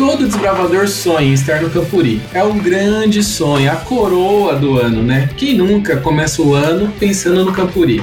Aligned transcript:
Todo 0.00 0.26
desbravador 0.26 0.88
sonha 0.88 1.28
em 1.28 1.34
estar 1.34 1.60
no 1.60 1.68
Campuri. 1.68 2.22
É 2.32 2.42
um 2.42 2.58
grande 2.58 3.22
sonho, 3.22 3.70
a 3.70 3.76
coroa 3.76 4.56
do 4.56 4.78
ano, 4.78 5.02
né? 5.02 5.28
Quem 5.36 5.58
nunca 5.58 5.98
começa 5.98 6.40
o 6.40 6.54
ano 6.54 6.90
pensando 6.98 7.44
no 7.44 7.52
Campuri? 7.52 8.02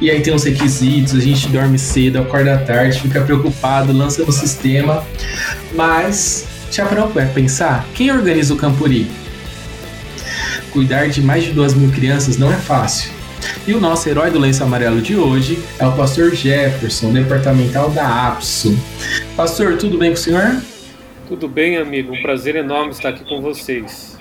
E 0.00 0.08
aí 0.08 0.20
tem 0.20 0.32
os 0.32 0.44
requisitos, 0.44 1.16
a 1.16 1.20
gente 1.20 1.48
dorme 1.48 1.80
cedo, 1.80 2.20
acorda 2.20 2.56
tarde, 2.58 3.00
fica 3.00 3.22
preocupado, 3.22 3.92
lança 3.92 4.24
no 4.24 4.30
sistema. 4.30 5.04
Mas, 5.74 6.46
já 6.70 6.86
para 6.86 7.04
pensar? 7.26 7.84
Quem 7.92 8.12
organiza 8.12 8.54
o 8.54 8.56
Campuri? 8.56 9.10
Cuidar 10.70 11.08
de 11.08 11.20
mais 11.20 11.42
de 11.42 11.50
duas 11.50 11.74
mil 11.74 11.90
crianças 11.90 12.38
não 12.38 12.52
é 12.52 12.56
fácil. 12.56 13.10
E 13.66 13.74
o 13.74 13.80
nosso 13.80 14.08
herói 14.08 14.30
do 14.30 14.38
lenço 14.38 14.62
amarelo 14.62 15.02
de 15.02 15.16
hoje 15.16 15.58
é 15.80 15.86
o 15.88 15.90
pastor 15.90 16.36
Jefferson, 16.36 17.12
departamental 17.12 17.90
da 17.90 18.28
APSO. 18.28 18.78
Pastor, 19.36 19.76
tudo 19.76 19.98
bem 19.98 20.10
com 20.10 20.14
o 20.14 20.20
senhor? 20.20 20.62
Tudo 21.28 21.48
bem, 21.48 21.76
amigo. 21.76 22.12
Um 22.12 22.22
prazer 22.22 22.54
enorme 22.54 22.92
estar 22.92 23.08
aqui 23.08 23.24
com 23.24 23.40
vocês. 23.40 24.16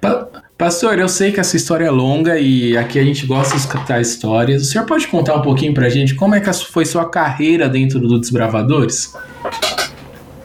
Pa 0.00 0.28
Pastor, 0.56 1.00
eu 1.00 1.08
sei 1.08 1.32
que 1.32 1.40
essa 1.40 1.56
história 1.56 1.86
é 1.86 1.90
longa 1.90 2.38
e 2.38 2.76
aqui 2.76 2.96
a 2.98 3.02
gente 3.02 3.26
gosta 3.26 3.54
de 3.54 3.60
escutar 3.60 4.00
histórias. 4.00 4.62
O 4.62 4.64
senhor 4.64 4.86
pode 4.86 5.08
contar 5.08 5.34
um 5.34 5.42
pouquinho 5.42 5.74
pra 5.74 5.88
gente 5.88 6.14
como 6.14 6.36
é 6.36 6.40
que 6.40 6.52
foi 6.52 6.84
sua 6.84 7.10
carreira 7.10 7.68
dentro 7.68 7.98
do 7.98 8.20
Desbravadores? 8.20 9.12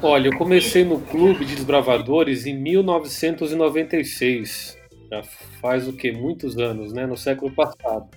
Olha, 0.02 0.30
eu 0.30 0.38
comecei 0.38 0.84
no 0.84 1.00
clube 1.00 1.46
de 1.46 1.54
desbravadores 1.56 2.48
em 2.48 2.58
1996. 2.58 4.80
Já 5.12 5.22
faz 5.62 5.88
o 5.88 5.94
que? 5.94 6.12
Muitos 6.12 6.58
anos, 6.58 6.92
né? 6.92 7.06
No 7.06 7.16
século 7.16 7.52
passado. 7.52 8.08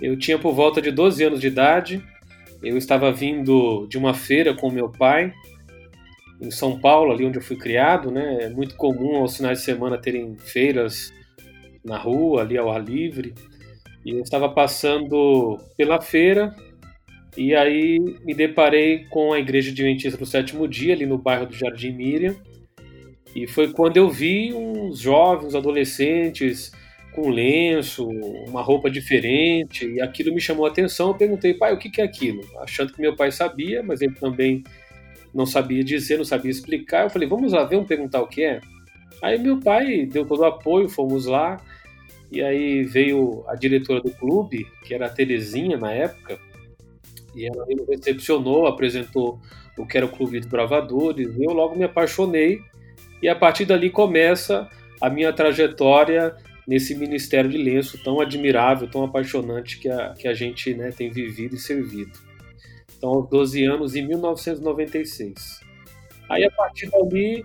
Eu 0.00 0.18
tinha 0.18 0.38
por 0.38 0.54
volta 0.54 0.80
de 0.80 0.90
12 0.90 1.24
anos 1.24 1.40
de 1.40 1.48
idade. 1.48 2.02
Eu 2.62 2.78
estava 2.78 3.12
vindo 3.12 3.86
de 3.86 3.98
uma 3.98 4.14
feira 4.14 4.54
com 4.54 4.70
meu 4.70 4.88
pai 4.88 5.34
em 6.40 6.50
São 6.50 6.78
Paulo, 6.78 7.12
ali 7.12 7.24
onde 7.24 7.38
eu 7.38 7.42
fui 7.42 7.56
criado, 7.56 8.10
né? 8.10 8.38
É 8.42 8.50
muito 8.50 8.76
comum 8.76 9.16
aos 9.16 9.36
finais 9.36 9.58
de 9.58 9.64
semana 9.64 9.98
terem 9.98 10.36
feiras 10.36 11.12
na 11.84 11.96
rua, 11.96 12.42
ali 12.42 12.58
ao 12.58 12.70
ar 12.70 12.82
livre. 12.82 13.34
E 14.04 14.10
eu 14.10 14.20
estava 14.20 14.48
passando 14.48 15.58
pela 15.76 16.00
feira 16.00 16.54
e 17.36 17.54
aí 17.54 17.98
me 18.24 18.34
deparei 18.34 19.04
com 19.10 19.32
a 19.32 19.38
igreja 19.38 19.70
adventista 19.70 20.18
do 20.18 20.24
sétimo 20.24 20.66
dia, 20.66 20.94
ali 20.94 21.04
no 21.04 21.18
bairro 21.18 21.46
do 21.46 21.54
Jardim 21.54 21.92
Miriam. 21.92 22.34
E 23.34 23.46
foi 23.46 23.72
quando 23.72 23.98
eu 23.98 24.08
vi 24.08 24.54
uns 24.54 25.00
jovens, 25.00 25.54
adolescentes 25.54 26.72
com 27.14 27.28
lenço, 27.30 28.08
uma 28.46 28.62
roupa 28.62 28.90
diferente, 28.90 29.86
e 29.86 30.00
aquilo 30.00 30.34
me 30.34 30.40
chamou 30.40 30.66
a 30.66 30.68
atenção. 30.68 31.08
Eu 31.08 31.14
perguntei, 31.14 31.54
pai, 31.54 31.74
o 31.74 31.78
que 31.78 32.00
é 32.00 32.04
aquilo? 32.04 32.40
Achando 32.60 32.92
que 32.92 33.00
meu 33.00 33.14
pai 33.14 33.30
sabia, 33.30 33.82
mas 33.82 34.00
ele 34.00 34.14
também 34.14 34.62
não 35.34 35.46
sabia 35.46 35.84
dizer, 35.84 36.16
não 36.16 36.24
sabia 36.24 36.50
explicar. 36.50 37.04
Eu 37.04 37.10
falei, 37.10 37.28
vamos 37.28 37.52
lá, 37.52 37.64
vamos 37.64 37.86
perguntar 37.86 38.22
o 38.22 38.28
que 38.28 38.42
é. 38.42 38.60
Aí 39.22 39.38
meu 39.38 39.58
pai 39.58 40.06
deu 40.06 40.26
todo 40.26 40.40
o 40.40 40.44
apoio, 40.44 40.88
fomos 40.88 41.26
lá, 41.26 41.60
e 42.30 42.42
aí 42.42 42.82
veio 42.84 43.44
a 43.48 43.54
diretora 43.54 44.00
do 44.00 44.10
clube, 44.10 44.66
que 44.84 44.94
era 44.94 45.06
a 45.06 45.10
Terezinha 45.10 45.76
na 45.76 45.92
época, 45.92 46.38
e 47.34 47.46
ela 47.46 47.64
me 47.66 47.76
recepcionou, 47.88 48.66
apresentou 48.66 49.40
o 49.76 49.86
que 49.86 49.96
era 49.96 50.06
o 50.06 50.10
Clube 50.10 50.40
dos 50.40 50.48
Bravadores, 50.48 51.36
e 51.36 51.44
eu 51.44 51.52
logo 51.52 51.76
me 51.76 51.84
apaixonei, 51.84 52.60
e 53.22 53.28
a 53.28 53.34
partir 53.34 53.64
dali 53.64 53.90
começa 53.90 54.68
a 55.00 55.08
minha 55.08 55.32
trajetória 55.32 56.34
nesse 56.66 56.94
ministério 56.94 57.48
de 57.50 57.58
lenço 57.58 58.02
tão 58.02 58.20
admirável, 58.20 58.88
tão 58.88 59.04
apaixonante 59.04 59.78
que 59.78 59.88
a, 59.88 60.14
que 60.14 60.26
a 60.26 60.34
gente 60.34 60.74
né, 60.74 60.90
tem 60.90 61.10
vivido 61.10 61.54
e 61.54 61.58
servido. 61.58 62.25
Então, 62.96 63.10
aos 63.10 63.28
12 63.28 63.64
anos, 63.64 63.94
em 63.94 64.06
1996. 64.06 65.60
Aí, 66.28 66.44
a 66.44 66.50
partir 66.50 66.90
dali, 66.90 67.44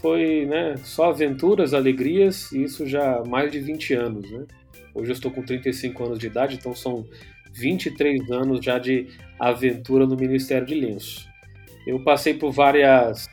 foi 0.00 0.46
né, 0.46 0.76
só 0.78 1.10
aventuras, 1.10 1.74
alegrias, 1.74 2.50
e 2.52 2.62
isso 2.62 2.86
já 2.86 3.16
há 3.16 3.24
mais 3.24 3.52
de 3.52 3.60
20 3.60 3.94
anos. 3.94 4.30
Né? 4.30 4.46
Hoje 4.94 5.10
eu 5.10 5.14
estou 5.14 5.30
com 5.30 5.42
35 5.42 6.04
anos 6.04 6.18
de 6.18 6.26
idade, 6.26 6.56
então 6.56 6.74
são 6.74 7.06
23 7.52 8.30
anos 8.30 8.64
já 8.64 8.78
de 8.78 9.08
aventura 9.38 10.06
no 10.06 10.16
Ministério 10.16 10.66
de 10.66 10.74
Lenço. 10.74 11.28
Eu 11.86 12.02
passei 12.02 12.34
por 12.34 12.50
várias 12.52 13.28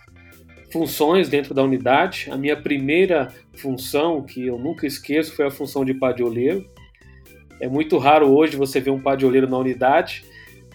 funções 0.71 1.29
dentro 1.29 1.53
da 1.53 1.63
unidade. 1.63 2.27
A 2.31 2.37
minha 2.37 2.55
primeira 2.55 3.33
função, 3.53 4.23
que 4.23 4.45
eu 4.45 4.57
nunca 4.57 4.85
esqueço, 4.85 5.35
foi 5.35 5.45
a 5.47 5.51
função 5.51 5.83
de 5.83 5.93
padioleiro. 5.93 6.65
É 7.59 7.67
muito 7.67 7.97
raro 7.97 8.35
hoje 8.35 8.55
você 8.55 8.79
ver 8.79 8.91
um 8.91 9.01
padioleiro 9.01 9.49
na 9.49 9.57
unidade, 9.57 10.23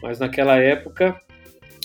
mas 0.02 0.18
naquela 0.18 0.58
época, 0.58 1.20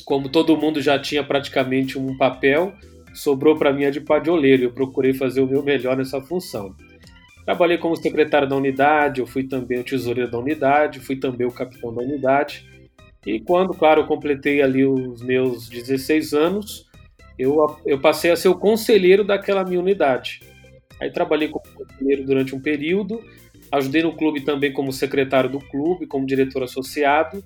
como 0.05 0.29
todo 0.29 0.57
mundo 0.57 0.81
já 0.81 0.97
tinha 0.97 1.23
praticamente 1.23 1.99
um 1.99 2.17
papel, 2.17 2.73
sobrou 3.13 3.57
para 3.57 3.73
mim 3.73 3.85
a 3.85 3.89
de 3.89 4.01
padioleiro. 4.01 4.63
Eu 4.63 4.71
procurei 4.71 5.13
fazer 5.13 5.41
o 5.41 5.47
meu 5.47 5.61
melhor 5.61 5.97
nessa 5.97 6.21
função. 6.21 6.75
Trabalhei 7.45 7.77
como 7.77 7.95
secretário 7.95 8.47
da 8.47 8.55
unidade, 8.55 9.21
eu 9.21 9.27
fui 9.27 9.43
também 9.43 9.79
o 9.79 9.83
tesoureiro 9.83 10.29
da 10.29 10.37
unidade, 10.37 10.99
fui 10.99 11.15
também 11.15 11.47
o 11.47 11.51
capitão 11.51 11.93
da 11.93 12.01
unidade. 12.01 12.65
E 13.25 13.39
quando, 13.39 13.73
claro, 13.73 14.01
eu 14.01 14.05
completei 14.05 14.61
ali 14.61 14.85
os 14.85 15.21
meus 15.21 15.69
16 15.69 16.33
anos, 16.33 16.87
eu, 17.37 17.77
eu 17.85 17.99
passei 17.99 18.31
a 18.31 18.35
ser 18.35 18.49
o 18.49 18.55
conselheiro 18.55 19.23
daquela 19.23 19.63
minha 19.63 19.79
unidade. 19.79 20.41
Aí 20.99 21.11
trabalhei 21.11 21.47
como 21.47 21.65
conselheiro 21.73 22.25
durante 22.25 22.55
um 22.55 22.59
período, 22.59 23.21
ajudei 23.71 24.03
no 24.03 24.15
clube 24.15 24.41
também 24.41 24.73
como 24.73 24.91
secretário 24.91 25.49
do 25.49 25.59
clube, 25.59 26.07
como 26.07 26.25
diretor 26.25 26.63
associado, 26.63 27.43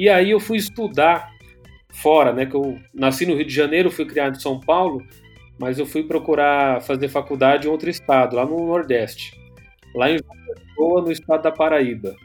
e 0.00 0.08
aí 0.08 0.30
eu 0.30 0.40
fui 0.40 0.56
estudar 0.56 1.30
fora, 1.90 2.32
né? 2.32 2.46
Que 2.46 2.54
eu 2.54 2.78
nasci 2.94 3.26
no 3.26 3.34
Rio 3.34 3.44
de 3.44 3.54
Janeiro, 3.54 3.90
fui 3.90 4.06
criado 4.06 4.36
em 4.36 4.40
São 4.40 4.58
Paulo, 4.58 5.04
mas 5.58 5.78
eu 5.78 5.84
fui 5.84 6.02
procurar 6.02 6.80
fazer 6.80 7.08
faculdade 7.08 7.66
em 7.66 7.70
outro 7.70 7.90
estado, 7.90 8.34
lá 8.34 8.46
no 8.46 8.66
Nordeste, 8.66 9.38
lá 9.94 10.10
em 10.10 10.16
João 10.74 11.02
no 11.02 11.12
estado 11.12 11.42
da 11.42 11.52
Paraíba. 11.52 12.16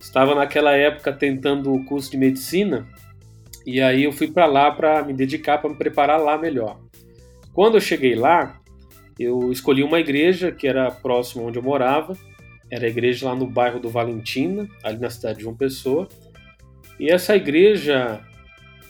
Estava 0.00 0.34
naquela 0.34 0.72
época 0.74 1.12
tentando 1.12 1.70
o 1.70 1.84
curso 1.84 2.10
de 2.10 2.16
medicina 2.16 2.88
e 3.66 3.82
aí 3.82 4.04
eu 4.04 4.12
fui 4.12 4.28
para 4.28 4.46
lá 4.46 4.70
para 4.70 5.02
me 5.02 5.12
dedicar, 5.12 5.58
para 5.58 5.68
me 5.68 5.76
preparar 5.76 6.18
lá 6.18 6.38
melhor. 6.38 6.80
Quando 7.52 7.74
eu 7.74 7.80
cheguei 7.80 8.14
lá, 8.14 8.58
eu 9.18 9.52
escolhi 9.52 9.82
uma 9.82 10.00
igreja 10.00 10.50
que 10.50 10.66
era 10.66 10.90
próximo 10.90 11.44
onde 11.44 11.58
eu 11.58 11.62
morava, 11.62 12.16
era 12.70 12.86
a 12.86 12.88
igreja 12.88 13.28
lá 13.28 13.34
no 13.34 13.46
bairro 13.46 13.78
do 13.78 13.90
Valentina, 13.90 14.66
ali 14.82 14.98
na 14.98 15.10
cidade 15.10 15.38
de 15.38 15.44
João 15.44 15.54
Pessoa. 15.54 16.08
E 16.98 17.10
essa 17.10 17.36
igreja, 17.36 18.20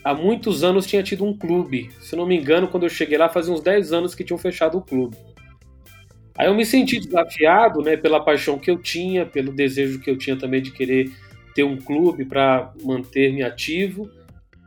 há 0.03 0.15
muitos 0.15 0.62
anos, 0.62 0.87
tinha 0.87 1.03
tido 1.03 1.25
um 1.25 1.37
clube. 1.37 1.91
Se 2.00 2.15
não 2.15 2.27
me 2.27 2.37
engano, 2.37 2.69
quando 2.69 2.84
eu 2.84 2.91
cheguei 2.91 3.19
lá, 3.19 3.28
fazia 3.28 3.53
uns 3.53 3.61
10 3.61 3.93
anos 3.93 4.15
que 4.15 4.25
tinham 4.25 4.39
fechado 4.39 4.78
o 4.78 4.83
clube. 4.83 5.17
Aí 6.39 6.49
eu 6.49 6.55
me 6.55 6.66
senti 6.66 7.00
desafiado 7.00 7.81
né, 7.81 7.97
pela 7.97 8.22
paixão 8.22 8.59
que 8.59 8.71
eu 8.71 8.78
tinha, 8.78 9.25
pelo 9.25 9.53
desejo 9.53 10.00
que 10.00 10.11
eu 10.11 10.19
tinha 10.19 10.37
também 10.37 10.61
de 10.61 10.71
querer 10.71 11.11
ter 11.55 11.65
um 11.65 11.78
clube 11.78 12.27
para 12.27 12.72
manter-me 12.83 13.43
ativo. 13.43 14.11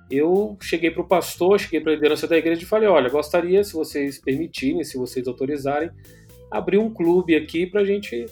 Eu 0.09 0.57
cheguei 0.59 0.89
para 0.89 1.03
o 1.03 1.07
pastor, 1.07 1.59
cheguei 1.59 1.79
para 1.79 1.91
a 1.91 1.95
liderança 1.95 2.28
da 2.28 2.35
igreja 2.35 2.63
e 2.63 2.66
falei: 2.66 2.89
olha, 2.89 3.09
gostaria, 3.09 3.63
se 3.63 3.73
vocês 3.73 4.19
permitirem, 4.19 4.83
se 4.83 4.97
vocês 4.97 5.28
autorizarem, 5.28 5.91
abrir 6.49 6.79
um 6.79 6.91
clube 6.91 7.35
aqui 7.35 7.67
para 7.67 7.81
a 7.81 7.85
gente 7.85 8.25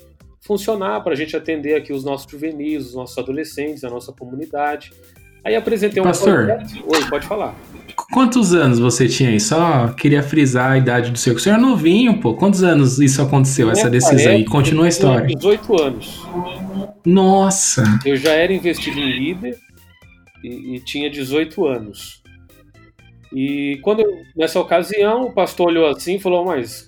funcionar 0.48 1.02
para 1.02 1.12
a 1.12 1.16
gente 1.16 1.36
atender 1.36 1.76
aqui 1.76 1.92
os 1.92 2.06
nossos 2.06 2.32
juvenis, 2.32 2.88
os 2.88 2.96
nossos 2.96 3.18
adolescentes, 3.18 3.84
a 3.84 3.90
nossa 3.90 4.14
comunidade. 4.14 4.92
Aí 5.44 5.56
apresentei 5.56 6.02
um 6.02 6.06
Pastor. 6.06 6.58
Oi, 6.86 7.10
pode 7.10 7.28
falar. 7.28 7.56
Quantos 8.12 8.54
anos 8.54 8.80
você 8.80 9.08
tinha 9.08 9.30
aí? 9.30 9.40
Só 9.40 9.90
queria 9.90 10.24
frisar 10.24 10.72
a 10.72 10.78
idade 10.78 11.12
do 11.12 11.18
seu. 11.18 11.36
O 11.36 11.40
senhor 11.40 11.58
é 11.58 11.62
novinho, 11.62 12.20
pô. 12.20 12.34
Quantos 12.34 12.64
anos 12.64 13.00
isso 13.00 13.22
aconteceu, 13.22 13.70
essa 13.70 13.90
decisão 13.90 14.32
aí? 14.32 14.46
Continua 14.46 14.86
a 14.86 14.90
história. 14.90 15.28
18 15.36 15.82
anos. 15.82 16.26
Nossa! 17.06 17.84
Eu 18.06 18.16
já 18.16 18.32
era 18.32 18.54
investido 18.54 19.00
em 19.00 19.12
líder 19.12 19.58
e, 20.44 20.76
e 20.76 20.80
tinha 20.80 21.10
18 21.10 21.66
anos. 21.66 22.22
E 23.34 23.80
quando 23.84 24.02
eu, 24.02 24.10
nessa 24.36 24.60
ocasião 24.60 25.24
o 25.24 25.34
pastor 25.34 25.68
olhou 25.68 25.88
assim 25.88 26.16
e 26.16 26.20
falou: 26.20 26.46
Mas 26.46 26.87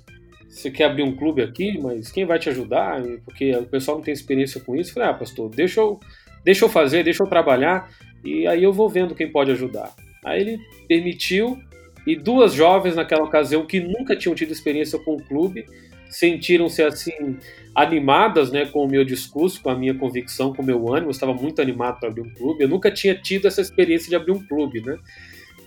você 0.50 0.72
quer 0.72 0.86
abrir 0.86 1.04
um 1.04 1.16
clube 1.16 1.42
aqui, 1.44 1.80
mas 1.80 2.12
quem 2.12 2.26
vai 2.26 2.40
te 2.40 2.50
ajudar? 2.50 3.02
Porque 3.24 3.56
o 3.56 3.66
pessoal 3.66 3.98
não 3.98 4.04
tem 4.04 4.14
experiência 4.14 4.60
com 4.60 4.76
isso. 4.76 4.90
Eu 4.90 4.94
falei, 4.96 5.10
ah, 5.10 5.14
pastor, 5.14 5.50
deixa 5.50 5.80
eu, 5.80 6.00
deixa 6.44 6.66
eu 6.66 6.70
fazer, 6.70 7.04
deixa 7.04 7.24
eu 7.24 7.28
trabalhar, 7.28 7.90
e 8.24 8.48
aí 8.48 8.64
eu 8.64 8.74
vou 8.74 8.90
vendo 8.90 9.16
quem 9.16 9.32
pode 9.32 9.52
ajudar. 9.52 9.94
Aí 10.26 10.42
ele 10.42 10.60
permitiu, 10.88 11.58
e 12.06 12.16
duas 12.16 12.54
jovens 12.54 12.96
naquela 12.96 13.24
ocasião 13.24 13.66
que 13.66 13.80
nunca 13.80 14.16
tinham 14.16 14.34
tido 14.34 14.52
experiência 14.52 14.98
com 14.98 15.16
o 15.16 15.24
clube, 15.24 15.66
sentiram-se 16.10 16.82
assim 16.82 17.38
animadas 17.76 18.52
né, 18.52 18.66
com 18.66 18.84
o 18.84 18.90
meu 18.90 19.06
discurso, 19.06 19.62
com 19.62 19.70
a 19.70 19.76
minha 19.76 19.94
convicção, 19.94 20.54
com 20.54 20.64
o 20.64 20.66
meu 20.66 20.92
ânimo. 20.92 21.08
Eu 21.08 21.12
estava 21.12 21.34
muito 21.34 21.62
animado 21.62 22.00
para 22.00 22.10
abrir 22.10 22.22
um 22.22 22.34
clube. 22.34 22.64
Eu 22.64 22.68
nunca 22.68 22.90
tinha 22.90 23.14
tido 23.14 23.48
essa 23.48 23.62
experiência 23.62 24.10
de 24.10 24.16
abrir 24.16 24.32
um 24.32 24.44
clube, 24.44 24.82
né? 24.82 24.98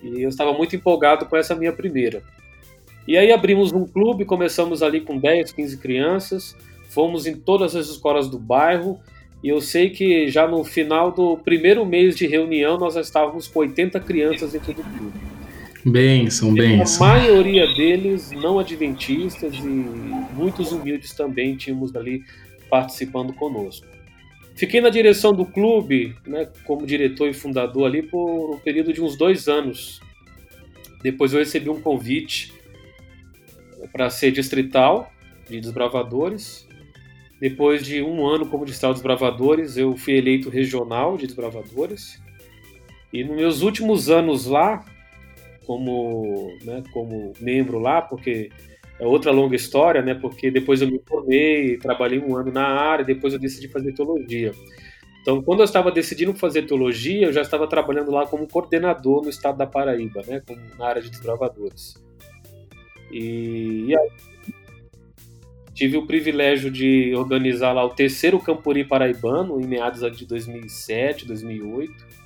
E 0.02 0.23
eu 0.23 0.29
estava 0.29 0.52
muito 0.52 0.75
empolgado 0.75 1.26
com 1.26 1.37
essa 1.37 1.55
minha 1.55 1.73
primeira. 1.73 2.25
E 3.07 3.17
aí 3.17 3.33
abrimos 3.33 3.73
um 3.73 3.85
clube, 3.87 4.25
começamos 4.25 4.83
ali 4.83 5.01
com 5.01 5.19
10, 5.19 5.53
15 5.53 5.77
crianças, 5.79 6.57
fomos 6.89 7.27
em 7.27 7.35
todas 7.35 7.75
as 7.75 7.89
escolas 7.89 8.29
do 8.29 8.39
bairro, 8.39 9.01
e 9.43 9.49
eu 9.49 9.61
sei 9.61 9.91
que 9.91 10.29
já 10.29 10.47
no 10.47 10.63
final 10.63 11.11
do 11.11 11.37
primeiro 11.37 11.85
mês 11.85 12.15
de 12.15 12.27
reunião 12.27 12.79
nós 12.79 12.95
já 12.95 13.01
estávamos 13.01 13.49
com 13.49 13.61
80 13.61 13.99
crianças 14.01 14.53
dentro 14.53 14.73
do 14.73 14.83
clube. 14.83 15.19
Benção, 15.85 16.55
benção. 16.55 17.05
A 17.05 17.19
maioria 17.19 17.67
deles 17.75 18.31
não 18.31 18.61
adventistas 18.61 19.53
e 19.55 19.67
muitos 20.37 20.71
humildes 20.71 21.13
também 21.13 21.57
tínhamos 21.57 21.95
ali 21.97 22.23
participando 22.71 23.33
conosco. 23.33 23.85
Fiquei 24.55 24.81
na 24.81 24.91
direção 24.91 25.33
do 25.33 25.45
clube, 25.45 26.15
né, 26.25 26.49
como 26.65 26.87
diretor 26.87 27.29
e 27.29 27.35
fundador 27.35 27.87
ali 27.87 28.03
por 28.03 28.55
um 28.55 28.59
período 28.59 28.93
de 28.93 29.01
uns 29.03 29.17
dois 29.17 29.49
anos. 29.49 30.01
Depois 31.03 31.33
eu 31.33 31.41
recebi 31.41 31.69
um 31.69 31.81
convite 31.81 32.53
para 33.90 34.11
ser 34.11 34.31
distrital 34.31 35.11
de 35.49 35.61
desbravadores. 35.61 36.69
Depois 37.40 37.84
de 37.84 38.02
um 38.02 38.26
ano 38.26 38.46
como 38.46 38.64
distrital 38.64 38.93
de 38.93 38.99
desbravadores, 38.99 39.76
eu 39.76 39.96
fui 39.96 40.14
eleito 40.14 40.49
regional 40.49 41.17
de 41.17 41.26
desbravadores. 41.26 42.20
E 43.12 43.25
nos 43.25 43.37
meus 43.37 43.62
últimos 43.62 44.08
anos 44.08 44.46
lá, 44.46 44.84
como, 45.67 46.56
né, 46.62 46.82
como 46.93 47.32
membro 47.40 47.79
lá, 47.79 48.00
porque 48.00 48.50
é 48.99 49.06
outra 49.06 49.32
longa 49.32 49.56
história, 49.56 50.00
né? 50.00 50.14
Porque 50.14 50.50
depois 50.50 50.81
eu 50.81 50.88
me 50.88 51.00
formei, 51.06 51.76
trabalhei 51.79 52.20
um 52.20 52.37
ano 52.37 52.52
na 52.52 52.67
área, 52.67 53.05
depois 53.05 53.32
eu 53.32 53.38
decidi 53.38 53.69
fazer 53.69 53.93
teologia. 53.93 54.52
Então, 55.20 55.43
quando 55.43 55.61
eu 55.61 55.64
estava 55.64 55.90
decidindo 55.90 56.34
fazer 56.34 56.62
teologia, 56.62 57.26
eu 57.26 57.32
já 57.32 57.43
estava 57.43 57.67
trabalhando 57.67 58.11
lá 58.11 58.26
como 58.26 58.46
coordenador 58.46 59.23
no 59.23 59.31
estado 59.31 59.58
da 59.58 59.67
Paraíba, 59.67 60.23
né? 60.26 60.43
Como 60.46 60.61
na 60.79 60.87
área 60.87 61.02
de 61.02 61.11
desbravadores. 61.11 61.94
E, 63.12 63.87
e 63.88 63.97
aí, 63.97 64.11
tive 65.75 65.97
o 65.97 66.06
privilégio 66.06 66.70
de 66.70 67.14
organizar 67.14 67.73
lá 67.73 67.85
o 67.85 67.91
terceiro 67.91 68.41
Campuri 68.41 68.85
Paraibano 68.85 69.61
em 69.61 69.67
meados 69.67 70.00
de 70.17 70.26
2007, 70.26 71.26
2008 71.26 72.23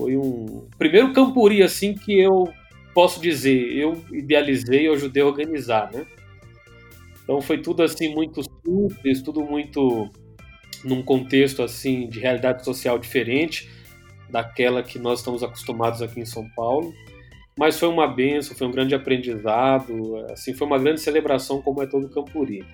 foi 0.00 0.16
um 0.16 0.66
primeiro 0.78 1.12
Campuri 1.12 1.62
assim 1.62 1.94
que 1.94 2.18
eu 2.18 2.50
posso 2.94 3.20
dizer, 3.20 3.76
eu 3.76 4.02
idealizei, 4.10 4.88
eu 4.88 4.94
ajudei 4.94 5.22
a 5.22 5.26
organizar, 5.26 5.92
né? 5.92 6.06
Então 7.22 7.42
foi 7.42 7.58
tudo 7.58 7.82
assim 7.82 8.14
muito 8.14 8.40
simples, 8.64 9.20
tudo 9.20 9.44
muito 9.44 10.10
num 10.82 11.02
contexto 11.02 11.62
assim 11.62 12.08
de 12.08 12.18
realidade 12.18 12.64
social 12.64 12.98
diferente 12.98 13.68
daquela 14.30 14.82
que 14.82 14.98
nós 14.98 15.18
estamos 15.18 15.42
acostumados 15.42 16.00
aqui 16.00 16.18
em 16.18 16.24
São 16.24 16.48
Paulo. 16.56 16.94
Mas 17.58 17.78
foi 17.78 17.88
uma 17.88 18.06
benção, 18.06 18.56
foi 18.56 18.66
um 18.66 18.70
grande 18.70 18.94
aprendizado, 18.94 20.24
assim, 20.30 20.54
foi 20.54 20.66
uma 20.66 20.78
grande 20.78 21.00
celebração 21.00 21.60
como 21.60 21.82
é 21.82 21.86
todo 21.86 22.08
Campuri. 22.08 22.64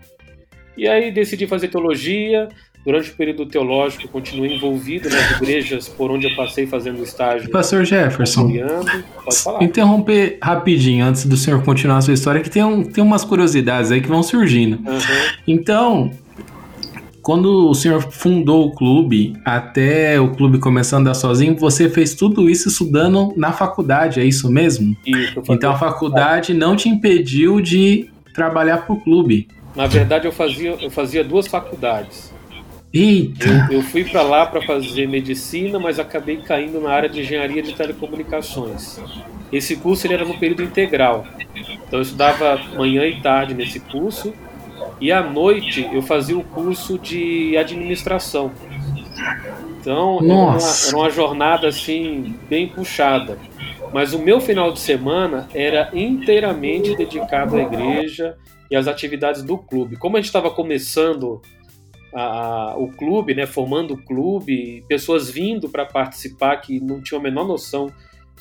E 0.77 0.87
aí 0.87 1.11
decidi 1.11 1.47
fazer 1.47 1.69
teologia, 1.69 2.49
Durante 2.87 3.11
o 3.11 3.17
período 3.17 3.45
teológico, 3.47 4.07
continuei 4.07 4.55
envolvido 4.55 5.11
nas 5.11 5.33
igrejas 5.33 5.89
por 5.89 6.09
onde 6.09 6.29
eu 6.29 6.37
passei 6.37 6.69
fazendo 6.69 7.03
estágio. 7.03 7.51
Pastor 7.51 7.85
Jefferson, 7.85 8.49
interromper 9.61 10.39
rapidinho 10.41 11.05
antes 11.05 11.27
do 11.27 11.37
senhor 11.37 11.65
continuar 11.65 11.97
a 11.97 12.01
sua 12.01 12.15
história, 12.15 12.41
que 12.41 12.49
tem, 12.49 12.63
um, 12.63 12.85
tem 12.85 13.03
umas 13.03 13.25
curiosidades 13.25 13.91
aí 13.91 14.01
que 14.01 14.07
vão 14.07 14.23
surgindo. 14.23 14.77
Uhum. 14.89 14.99
Então, 15.49 16.13
quando 17.27 17.69
o 17.69 17.75
senhor 17.75 18.01
fundou 18.13 18.69
o 18.69 18.71
clube, 18.71 19.35
até 19.45 20.21
o 20.21 20.31
clube 20.31 20.61
começando 20.61 21.09
a 21.09 21.11
andar 21.11 21.15
sozinho, 21.15 21.57
você 21.57 21.89
fez 21.89 22.15
tudo 22.15 22.49
isso 22.49 22.69
estudando 22.69 23.35
na 23.37 23.53
faculdade, 23.53 24.21
é 24.21 24.25
isso 24.25 24.49
mesmo? 24.49 24.97
Isso. 25.05 25.43
Então 25.51 25.73
a 25.73 25.77
faculdade 25.77 26.55
não 26.55 26.77
te 26.77 26.89
impediu 26.89 27.61
de 27.61 28.09
trabalhar 28.33 28.87
para 28.87 28.95
o 28.95 29.01
clube. 29.01 29.49
Na 29.75 29.89
verdade, 29.89 30.29
eu 30.29 30.31
fazia, 30.31 30.77
eu 30.81 30.89
fazia 30.89 31.25
duas 31.25 31.49
faculdades. 31.49 32.33
Eita! 32.95 33.67
Eu, 33.73 33.79
eu 33.79 33.83
fui 33.83 34.05
para 34.05 34.23
lá 34.23 34.47
para 34.47 34.63
fazer 34.63 35.09
medicina, 35.09 35.81
mas 35.81 35.99
acabei 35.99 36.37
caindo 36.37 36.81
na 36.81 36.91
área 36.91 37.09
de 37.09 37.23
engenharia 37.23 37.61
de 37.61 37.75
telecomunicações. 37.75 39.01
Esse 39.51 39.75
curso 39.75 40.07
ele 40.07 40.15
era 40.15 40.25
no 40.25 40.39
período 40.39 40.63
integral. 40.63 41.27
Então 41.89 41.99
eu 41.99 42.03
estudava 42.03 42.57
manhã 42.77 43.05
e 43.05 43.21
tarde 43.21 43.53
nesse 43.53 43.81
curso 43.81 44.33
e 45.01 45.13
à 45.13 45.23
noite 45.23 45.89
eu 45.93 46.03
fazia 46.03 46.37
o 46.37 46.45
curso 46.45 46.99
de 46.99 47.57
administração. 47.57 48.53
Então 49.81 50.19
era 50.19 50.35
uma, 50.35 50.59
era 50.89 50.97
uma 50.97 51.11
jornada 51.11 51.69
assim 51.69 52.35
bem 52.49 52.69
puxada. 52.69 53.39
Mas 53.93 54.13
o 54.13 54.19
meu 54.19 54.41
final 54.41 54.73
de 54.73 54.81
semana 54.81 55.49
era 55.55 55.91
inteiramente 55.95 56.97
dedicado 56.97 57.57
à 57.57 57.63
igreja 57.63 58.37
e 58.71 58.77
às 58.77 58.89
atividades 58.89 59.43
do 59.43 59.57
clube. 59.57 59.97
Como 59.97 60.17
a 60.17 60.21
gente 60.21 60.27
estava 60.27 60.51
começando 60.51 61.41
a, 62.13 62.73
a, 62.73 62.77
o 62.77 62.89
clube, 62.89 63.35
né, 63.35 63.47
formando 63.47 63.95
o 63.95 63.97
clube, 63.97 64.85
pessoas 64.89 65.31
vindo 65.31 65.69
para 65.69 65.85
participar 65.85 66.57
que 66.57 66.81
não 66.81 67.01
tinham 67.01 67.21
a 67.21 67.23
menor 67.23 67.47
noção 67.47 67.93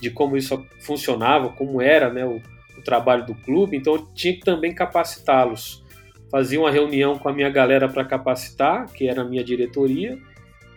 de 0.02 0.10
como 0.10 0.36
isso 0.36 0.66
funcionava, 0.82 1.50
como 1.50 1.82
era 1.82 2.12
né, 2.12 2.26
o, 2.26 2.42
o 2.78 2.82
trabalho 2.82 3.26
do 3.26 3.36
clube, 3.36 3.78
então 3.78 3.94
eu 3.94 4.08
tinha 4.14 4.34
que 4.34 4.42
também 4.42 4.74
capacitá-los. 4.74 5.85
Fazia 6.32 6.60
uma 6.60 6.72
reunião 6.72 7.18
com 7.18 7.30
a 7.30 7.34
minha 7.34 7.50
galera 7.50 7.88
para 7.88 8.04
capacitar, 8.04 8.92
que 8.92 9.08
era 9.08 9.22
a 9.22 9.26
minha 9.26 9.44
diretoria, 9.44 10.18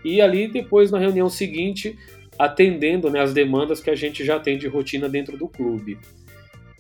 e 0.04 0.20
ali 0.20 0.46
depois 0.46 0.90
na 0.90 0.98
reunião 0.98 1.28
seguinte 1.28 1.98
atendendo 2.38 3.10
né, 3.10 3.20
as 3.20 3.32
demandas 3.32 3.80
que 3.80 3.90
a 3.90 3.94
gente 3.94 4.24
já 4.24 4.38
tem 4.38 4.56
de 4.56 4.68
rotina 4.68 5.08
dentro 5.08 5.36
do 5.36 5.48
clube. 5.48 5.98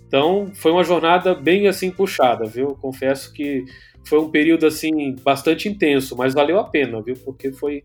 Então 0.06 0.50
foi 0.54 0.70
uma 0.70 0.84
jornada 0.84 1.34
bem 1.34 1.66
assim 1.66 1.90
puxada, 1.90 2.46
viu? 2.46 2.68
Confesso 2.80 3.32
que 3.32 3.64
foi 4.04 4.18
um 4.18 4.30
período 4.30 4.66
assim 4.66 5.14
bastante 5.22 5.68
intenso, 5.68 6.16
mas 6.16 6.32
valeu 6.32 6.58
a 6.58 6.64
pena, 6.64 7.02
viu? 7.02 7.14
Porque 7.24 7.52
foi 7.52 7.84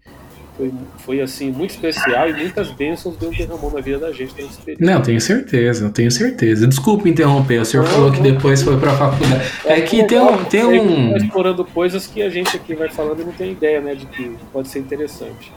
foi, 0.57 0.71
foi 0.99 1.21
assim 1.21 1.51
muito 1.51 1.71
especial 1.71 2.29
e 2.29 2.33
muitas 2.33 2.71
bênçãos 2.71 3.17
Deus 3.17 3.35
derramou 3.35 3.71
na 3.71 3.81
vida 3.81 3.99
da 3.99 4.11
gente 4.11 4.33
nesse 4.35 4.61
período. 4.61 4.85
Não, 4.85 5.01
tenho 5.01 5.19
certeza, 5.19 5.89
tenho 5.89 6.11
certeza. 6.11 6.67
Desculpe 6.67 7.09
interromper, 7.09 7.59
o 7.59 7.65
senhor 7.65 7.83
não, 7.83 7.91
falou 7.91 8.09
não, 8.09 8.15
que 8.15 8.21
depois 8.21 8.61
foi 8.61 8.77
para 8.77 8.91
a 8.91 8.97
faculdade. 8.97 9.43
É, 9.65 9.79
é 9.79 9.81
que 9.81 10.03
tem 10.05 10.19
um, 10.19 10.43
tem 10.45 10.63
um... 10.63 11.15
explorando 11.17 11.65
coisas 11.65 12.05
que 12.07 12.21
a 12.21 12.29
gente 12.29 12.55
aqui 12.55 12.75
vai 12.75 12.89
falando 12.89 13.21
e 13.21 13.25
não 13.25 13.33
tem 13.33 13.51
ideia, 13.51 13.81
né, 13.81 13.95
de 13.95 14.05
que 14.05 14.35
pode 14.51 14.67
ser 14.67 14.79
interessante. 14.79 15.51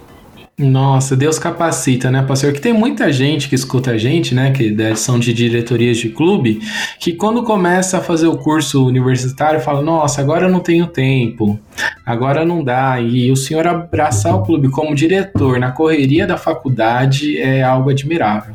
Nossa, 0.58 1.14
Deus 1.14 1.38
capacita, 1.38 2.10
né, 2.10 2.22
pastor? 2.22 2.50
Que 2.50 2.60
tem 2.62 2.72
muita 2.72 3.12
gente 3.12 3.46
que 3.46 3.54
escuta 3.54 3.90
a 3.90 3.98
gente, 3.98 4.34
né, 4.34 4.52
que 4.52 4.74
são 4.96 5.18
de 5.18 5.34
diretorias 5.34 5.98
de 5.98 6.08
clube, 6.08 6.60
que 6.98 7.12
quando 7.12 7.42
começa 7.42 7.98
a 7.98 8.00
fazer 8.00 8.26
o 8.26 8.38
curso 8.38 8.86
universitário 8.86 9.60
fala: 9.60 9.82
Nossa, 9.82 10.22
agora 10.22 10.46
eu 10.46 10.50
não 10.50 10.60
tenho 10.60 10.86
tempo, 10.86 11.60
agora 12.06 12.42
não 12.42 12.64
dá. 12.64 12.98
E 12.98 13.30
o 13.30 13.36
senhor 13.36 13.66
abraçar 13.66 14.34
o 14.34 14.42
clube 14.44 14.70
como 14.70 14.94
diretor 14.94 15.58
na 15.58 15.72
correria 15.72 16.26
da 16.26 16.38
faculdade 16.38 17.38
é 17.38 17.62
algo 17.62 17.90
admirável. 17.90 18.54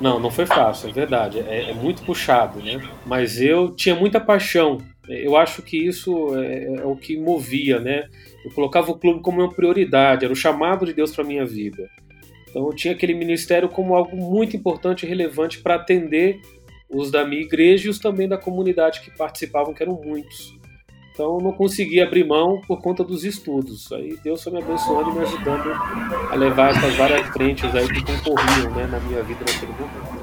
Não, 0.00 0.20
não 0.20 0.30
foi 0.30 0.46
fácil, 0.46 0.88
é 0.88 0.92
verdade. 0.92 1.40
É, 1.40 1.70
é 1.70 1.74
muito 1.74 2.02
puxado, 2.02 2.60
né? 2.60 2.80
Mas 3.04 3.40
eu 3.40 3.70
tinha 3.70 3.96
muita 3.96 4.20
paixão. 4.20 4.78
Eu 5.18 5.36
acho 5.36 5.62
que 5.62 5.76
isso 5.76 6.34
é, 6.36 6.64
é 6.80 6.84
o 6.84 6.96
que 6.96 7.16
movia, 7.16 7.80
né? 7.80 8.08
Eu 8.44 8.50
colocava 8.52 8.90
o 8.90 8.98
clube 8.98 9.20
como 9.20 9.40
uma 9.40 9.52
prioridade, 9.52 10.24
era 10.24 10.32
o 10.32 10.36
chamado 10.36 10.86
de 10.86 10.92
Deus 10.92 11.14
para 11.14 11.24
minha 11.24 11.44
vida. 11.44 11.88
Então 12.48 12.66
eu 12.66 12.74
tinha 12.74 12.94
aquele 12.94 13.14
ministério 13.14 13.68
como 13.68 13.94
algo 13.94 14.16
muito 14.16 14.56
importante 14.56 15.04
e 15.04 15.08
relevante 15.08 15.60
para 15.60 15.76
atender 15.76 16.40
os 16.88 17.10
da 17.10 17.24
minha 17.24 17.42
igreja 17.42 17.86
e 17.86 17.90
os 17.90 17.98
também 17.98 18.28
da 18.28 18.36
comunidade 18.36 19.00
que 19.00 19.16
participavam, 19.16 19.72
que 19.72 19.82
eram 19.82 20.00
muitos. 20.04 20.58
Então 21.12 21.34
eu 21.34 21.40
não 21.40 21.52
conseguia 21.52 22.04
abrir 22.04 22.24
mão 22.24 22.60
por 22.66 22.80
conta 22.80 23.04
dos 23.04 23.24
estudos. 23.24 23.92
Aí 23.92 24.16
Deus 24.24 24.42
foi 24.42 24.52
me 24.52 24.62
abençoando 24.62 25.10
e 25.10 25.14
me 25.14 25.20
ajudando 25.20 25.70
a 26.30 26.34
levar 26.34 26.70
essas 26.70 26.96
várias 26.96 27.26
frentes 27.28 27.74
aí 27.74 27.86
que 27.86 28.04
concorriam 28.04 28.74
né, 28.74 28.86
na 28.86 28.98
minha 29.00 29.22
vida 29.22 29.40
naquele 29.40 29.72
momento. 29.72 30.19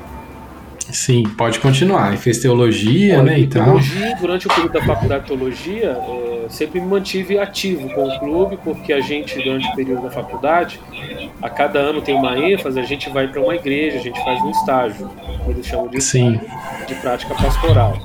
Sim, 0.91 1.23
pode 1.37 1.59
continuar. 1.59 2.13
E 2.13 2.17
fez 2.17 2.39
teologia, 2.39 3.21
né, 3.21 3.39
e 3.39 3.47
teologia, 3.47 4.15
durante 4.19 4.47
o 4.47 4.49
período 4.49 4.73
da 4.73 4.83
faculdade 4.83 5.23
de 5.23 5.27
teologia, 5.27 5.97
é, 5.97 6.49
sempre 6.49 6.79
me 6.79 6.87
mantive 6.87 7.37
ativo 7.37 7.89
com 7.89 8.07
o 8.07 8.19
clube, 8.19 8.57
porque 8.63 8.93
a 8.93 9.01
gente, 9.01 9.35
durante 9.41 9.67
o 9.67 9.75
período 9.75 10.03
da 10.03 10.11
faculdade, 10.11 10.79
a 11.41 11.49
cada 11.49 11.79
ano 11.79 12.01
tem 12.01 12.15
uma 12.15 12.37
ênfase, 12.37 12.79
a 12.79 12.83
gente 12.83 13.09
vai 13.09 13.27
para 13.27 13.41
uma 13.41 13.55
igreja, 13.55 13.97
a 13.97 14.01
gente 14.01 14.21
faz 14.23 14.41
um 14.41 14.51
estágio, 14.51 15.09
eles 15.47 15.65
chamam 15.65 15.87
de, 15.87 16.01
Sim. 16.01 16.39
de 16.87 16.95
prática 16.95 17.35
pastoral. 17.35 17.99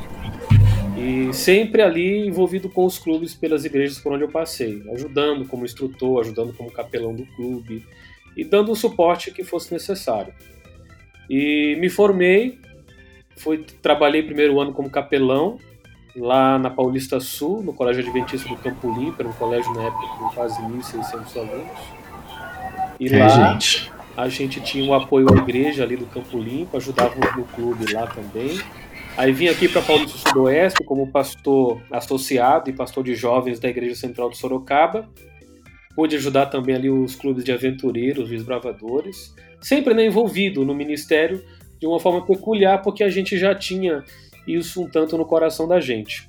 E 0.97 1.33
sempre 1.33 1.83
ali 1.83 2.27
envolvido 2.27 2.69
com 2.69 2.85
os 2.85 2.99
clubes 2.99 3.35
pelas 3.35 3.65
igrejas 3.65 3.99
por 3.99 4.13
onde 4.13 4.25
eu 4.25 4.29
passei, 4.29 4.83
ajudando 4.93 5.45
como 5.47 5.65
instrutor, 5.65 6.21
ajudando 6.21 6.53
como 6.53 6.71
capelão 6.71 7.15
do 7.15 7.25
clube 7.27 7.85
e 8.37 8.45
dando 8.45 8.73
o 8.73 8.77
suporte 8.77 9.31
que 9.31 9.43
fosse 9.43 9.73
necessário. 9.73 10.33
E 11.29 11.77
me 11.81 11.89
formei 11.89 12.59
Fui, 13.37 13.65
trabalhei 13.81 14.23
primeiro 14.23 14.61
ano 14.61 14.73
como 14.73 14.91
capelão 14.91 15.59
lá 16.17 16.59
na 16.59 16.71
Paulista 16.71 17.21
Sul, 17.21 17.63
no 17.63 17.73
Colégio 17.73 18.03
Adventista 18.03 18.49
do 18.49 18.57
Campo 18.57 18.93
Limpo, 18.99 19.17
era 19.21 19.29
um 19.29 19.33
colégio 19.33 19.73
na 19.73 19.85
época 19.85 20.07
com 20.19 20.29
quase 20.31 20.61
1.600 20.61 21.37
alunos. 21.37 22.03
E 23.01 23.09
é, 23.09 23.19
lá 23.19 23.59
gente. 23.59 23.91
a 24.17 24.29
gente 24.29 24.61
tinha 24.61 24.85
o 24.85 24.89
um 24.89 24.95
apoio 24.95 25.33
à 25.33 25.39
igreja 25.39 25.83
ali 25.83 25.97
do 25.97 26.07
Campo 26.07 26.39
Limpo, 26.39 26.77
ajudávamos 26.77 27.37
no 27.37 27.45
clube 27.45 27.93
lá 27.93 28.07
também. 28.07 28.61
Aí 29.17 29.33
vim 29.33 29.49
aqui 29.49 29.69
para 29.69 29.83
Paulista 29.83 30.17
Sudoeste 30.17 30.83
como 30.85 31.11
pastor 31.11 31.83
associado 31.91 32.71
e 32.71 32.73
pastor 32.73 33.05
de 33.05 33.15
jovens 33.15 33.61
da 33.61 33.69
Igreja 33.69 33.95
Central 33.95 34.31
de 34.31 34.39
Sorocaba. 34.39 35.09
Pude 35.95 36.17
ajudar 36.17 36.47
também 36.47 36.75
ali 36.75 36.89
os 36.89 37.15
clubes 37.15 37.45
de 37.45 37.53
aventureiros, 37.53 38.31
os 38.31 38.43
bravadores. 38.43 39.35
Sempre 39.61 39.93
né, 39.93 40.07
envolvido 40.07 40.65
no 40.65 40.75
ministério, 40.75 41.45
de 41.83 41.87
uma 41.89 41.99
forma 41.99 42.25
peculiar, 42.25 42.81
porque 42.81 43.03
a 43.03 43.09
gente 43.09 43.37
já 43.37 43.57
tinha 43.57 44.05
isso 44.47 44.81
um 44.81 44.89
tanto 44.89 45.19
no 45.19 45.27
coração 45.27 45.67
da 45.67 45.81
gente. 45.81 46.29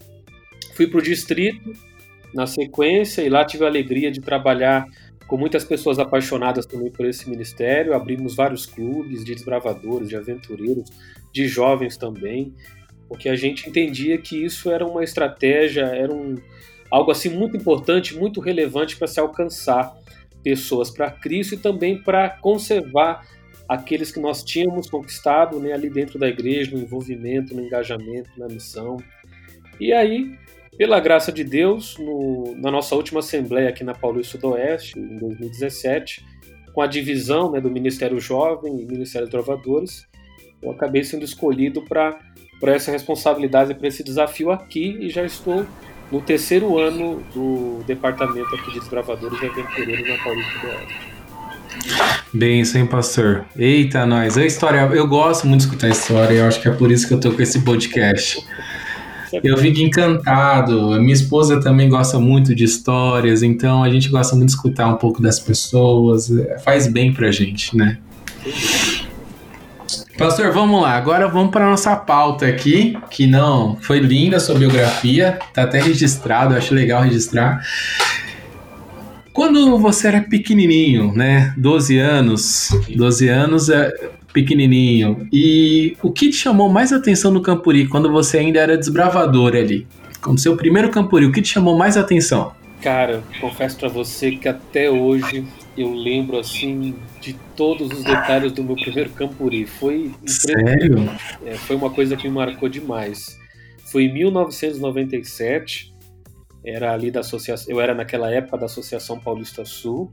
Fui 0.73 0.87
para 0.87 0.97
o 0.97 1.01
distrito 1.01 1.73
na 2.33 2.47
sequência 2.47 3.21
e 3.21 3.29
lá 3.29 3.45
tive 3.45 3.63
a 3.63 3.67
alegria 3.67 4.11
de 4.11 4.19
trabalhar 4.19 4.87
com 5.27 5.37
muitas 5.37 5.63
pessoas 5.63 5.99
apaixonadas 5.99 6.65
também 6.65 6.91
por 6.91 7.05
esse 7.05 7.29
ministério. 7.29 7.93
Abrimos 7.93 8.35
vários 8.35 8.65
clubes 8.65 9.23
de 9.23 9.35
desbravadores, 9.35 10.09
de 10.09 10.15
aventureiros, 10.15 10.89
de 11.31 11.47
jovens 11.47 11.97
também, 11.97 12.51
porque 13.07 13.29
a 13.29 13.35
gente 13.35 13.69
entendia 13.69 14.17
que 14.17 14.43
isso 14.43 14.71
era 14.71 14.83
uma 14.83 15.03
estratégia, 15.03 15.83
era 15.83 16.11
um, 16.11 16.35
algo 16.89 17.11
assim 17.11 17.29
muito 17.29 17.55
importante, 17.55 18.17
muito 18.17 18.41
relevante 18.41 18.97
para 18.97 19.05
se 19.05 19.19
alcançar 19.19 19.95
pessoas 20.43 20.89
para 20.89 21.11
Cristo 21.11 21.53
e 21.53 21.57
também 21.59 22.01
para 22.01 22.27
conservar 22.27 23.23
aqueles 23.67 24.11
que 24.11 24.19
nós 24.19 24.43
tínhamos 24.43 24.89
conquistado 24.89 25.59
né, 25.59 25.73
ali 25.73 25.89
dentro 25.89 26.19
da 26.19 26.27
igreja, 26.27 26.75
no 26.75 26.81
envolvimento, 26.81 27.55
no 27.55 27.61
engajamento, 27.61 28.29
na 28.37 28.47
missão. 28.47 28.97
E 29.79 29.91
aí, 29.93 30.37
pela 30.77 30.99
graça 30.99 31.31
de 31.31 31.43
Deus, 31.43 31.97
no, 31.97 32.55
na 32.57 32.71
nossa 32.71 32.95
última 32.95 33.19
assembleia 33.19 33.69
aqui 33.69 33.83
na 33.83 33.93
Paulista 33.93 34.37
Sudoeste, 34.37 34.97
em 34.97 35.17
2017, 35.17 36.25
com 36.73 36.81
a 36.81 36.87
divisão 36.87 37.51
né, 37.51 37.61
do 37.61 37.69
Ministério 37.69 38.19
Jovem 38.19 38.79
e 38.79 38.85
Ministério 38.85 39.29
Trovadores, 39.29 40.07
eu 40.61 40.71
acabei 40.71 41.03
sendo 41.03 41.23
escolhido 41.23 41.81
para 41.83 42.17
essa 42.63 42.91
responsabilidade, 42.91 43.75
para 43.75 43.87
esse 43.87 44.03
desafio 44.03 44.51
aqui 44.51 44.97
e 44.99 45.09
já 45.09 45.23
estou 45.23 45.65
no 46.11 46.21
terceiro 46.21 46.77
ano 46.77 47.23
do 47.33 47.83
departamento 47.85 48.55
aqui 48.55 48.71
de 48.71 48.79
desbravadores 48.79 49.41
e 49.41 49.45
aventureiros 49.45 50.09
na 50.09 50.23
Paulista 50.23 50.59
do 50.59 50.67
Oeste. 50.67 51.12
Bem, 52.33 52.63
hein, 52.63 52.85
pastor? 52.87 53.45
Eita, 53.55 54.05
nós. 54.05 54.37
A 54.37 54.45
história, 54.45 54.79
eu 54.93 55.07
gosto 55.07 55.45
muito 55.45 55.61
de 55.61 55.67
escutar 55.67 55.87
a 55.87 55.91
história, 55.91 56.33
eu 56.33 56.47
acho 56.47 56.59
que 56.59 56.67
é 56.67 56.71
por 56.71 56.91
isso 56.91 57.07
que 57.07 57.13
eu 57.13 57.19
tô 57.19 57.31
com 57.31 57.41
esse 57.41 57.61
podcast. 57.61 58.43
Eu 59.43 59.57
fico 59.57 59.79
encantado. 59.79 60.93
A 60.93 60.99
minha 60.99 61.13
esposa 61.13 61.59
também 61.59 61.89
gosta 61.89 62.19
muito 62.19 62.53
de 62.53 62.63
histórias, 62.63 63.41
então 63.41 63.83
a 63.83 63.89
gente 63.89 64.09
gosta 64.09 64.35
muito 64.35 64.49
de 64.49 64.55
escutar 64.55 64.87
um 64.87 64.95
pouco 64.95 65.21
das 65.21 65.39
pessoas. 65.39 66.29
Faz 66.63 66.87
bem 66.87 67.13
pra 67.13 67.31
gente, 67.31 67.75
né? 67.75 67.97
Pastor, 70.17 70.51
vamos 70.51 70.81
lá. 70.81 70.91
Agora 70.95 71.27
vamos 71.27 71.51
para 71.51 71.69
nossa 71.69 71.95
pauta 71.95 72.45
aqui, 72.45 72.95
que 73.09 73.25
não 73.25 73.77
foi 73.81 73.99
linda 73.99 74.37
a 74.37 74.39
sua 74.39 74.55
biografia, 74.55 75.39
tá 75.53 75.63
até 75.63 75.81
registrado, 75.81 76.55
acho 76.55 76.73
legal 76.73 77.01
registrar. 77.01 77.61
Quando 79.33 79.77
você 79.79 80.07
era 80.07 80.21
pequenininho, 80.21 81.11
né? 81.11 81.53
12 81.57 81.97
anos, 81.97 82.69
12 82.95 83.27
anos 83.27 83.69
é 83.69 83.91
pequenininho. 84.31 85.27
E 85.33 85.97
o 86.03 86.11
que 86.11 86.29
te 86.29 86.35
chamou 86.35 86.69
mais 86.69 86.93
atenção 86.93 87.31
no 87.31 87.41
Campuri 87.41 87.87
quando 87.87 88.11
você 88.11 88.37
ainda 88.37 88.59
era 88.59 88.77
desbravador 88.77 89.55
ali? 89.55 89.87
Com 90.21 90.37
seu 90.37 90.55
primeiro 90.55 90.89
Campuri, 90.89 91.25
o 91.25 91.31
que 91.31 91.41
te 91.41 91.49
chamou 91.49 91.77
mais 91.77 91.97
atenção? 91.97 92.53
Cara, 92.81 93.23
confesso 93.39 93.77
para 93.77 93.87
você 93.87 94.31
que 94.31 94.47
até 94.47 94.89
hoje 94.89 95.45
eu 95.77 95.93
lembro 95.93 96.37
assim 96.37 96.95
de 97.21 97.33
todos 97.55 97.91
os 97.91 98.03
detalhes 98.03 98.51
do 98.51 98.63
meu 98.63 98.75
primeiro 98.75 99.09
Campuri. 99.11 99.65
Foi 99.65 100.11
Sério? 100.25 101.09
É, 101.45 101.53
foi 101.55 101.75
uma 101.75 101.89
coisa 101.89 102.15
que 102.15 102.27
me 102.27 102.35
marcou 102.35 102.67
demais. 102.69 103.39
Foi 103.85 104.03
em 104.03 104.13
1997 104.13 105.92
era 106.65 106.93
ali 106.93 107.11
da 107.11 107.19
associação, 107.19 107.73
eu 107.73 107.81
era 107.81 107.93
naquela 107.93 108.31
época 108.31 108.57
da 108.57 108.65
Associação 108.65 109.19
Paulista 109.19 109.65
Sul, 109.65 110.11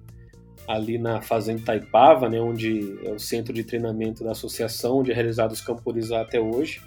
ali 0.67 0.99
na 0.99 1.21
Fazenda 1.21 1.63
Taipava, 1.65 2.29
né, 2.29 2.41
onde 2.41 2.99
é 3.05 3.11
o 3.11 3.19
centro 3.19 3.53
de 3.53 3.65
treinamento 3.65 4.23
da 4.23 4.33
associação, 4.33 4.99
onde 4.99 5.11
é 5.11 5.15
realizado 5.15 5.53
os 5.53 5.61
Campuris 5.61 6.13
até 6.13 6.41
hoje. 6.41 6.81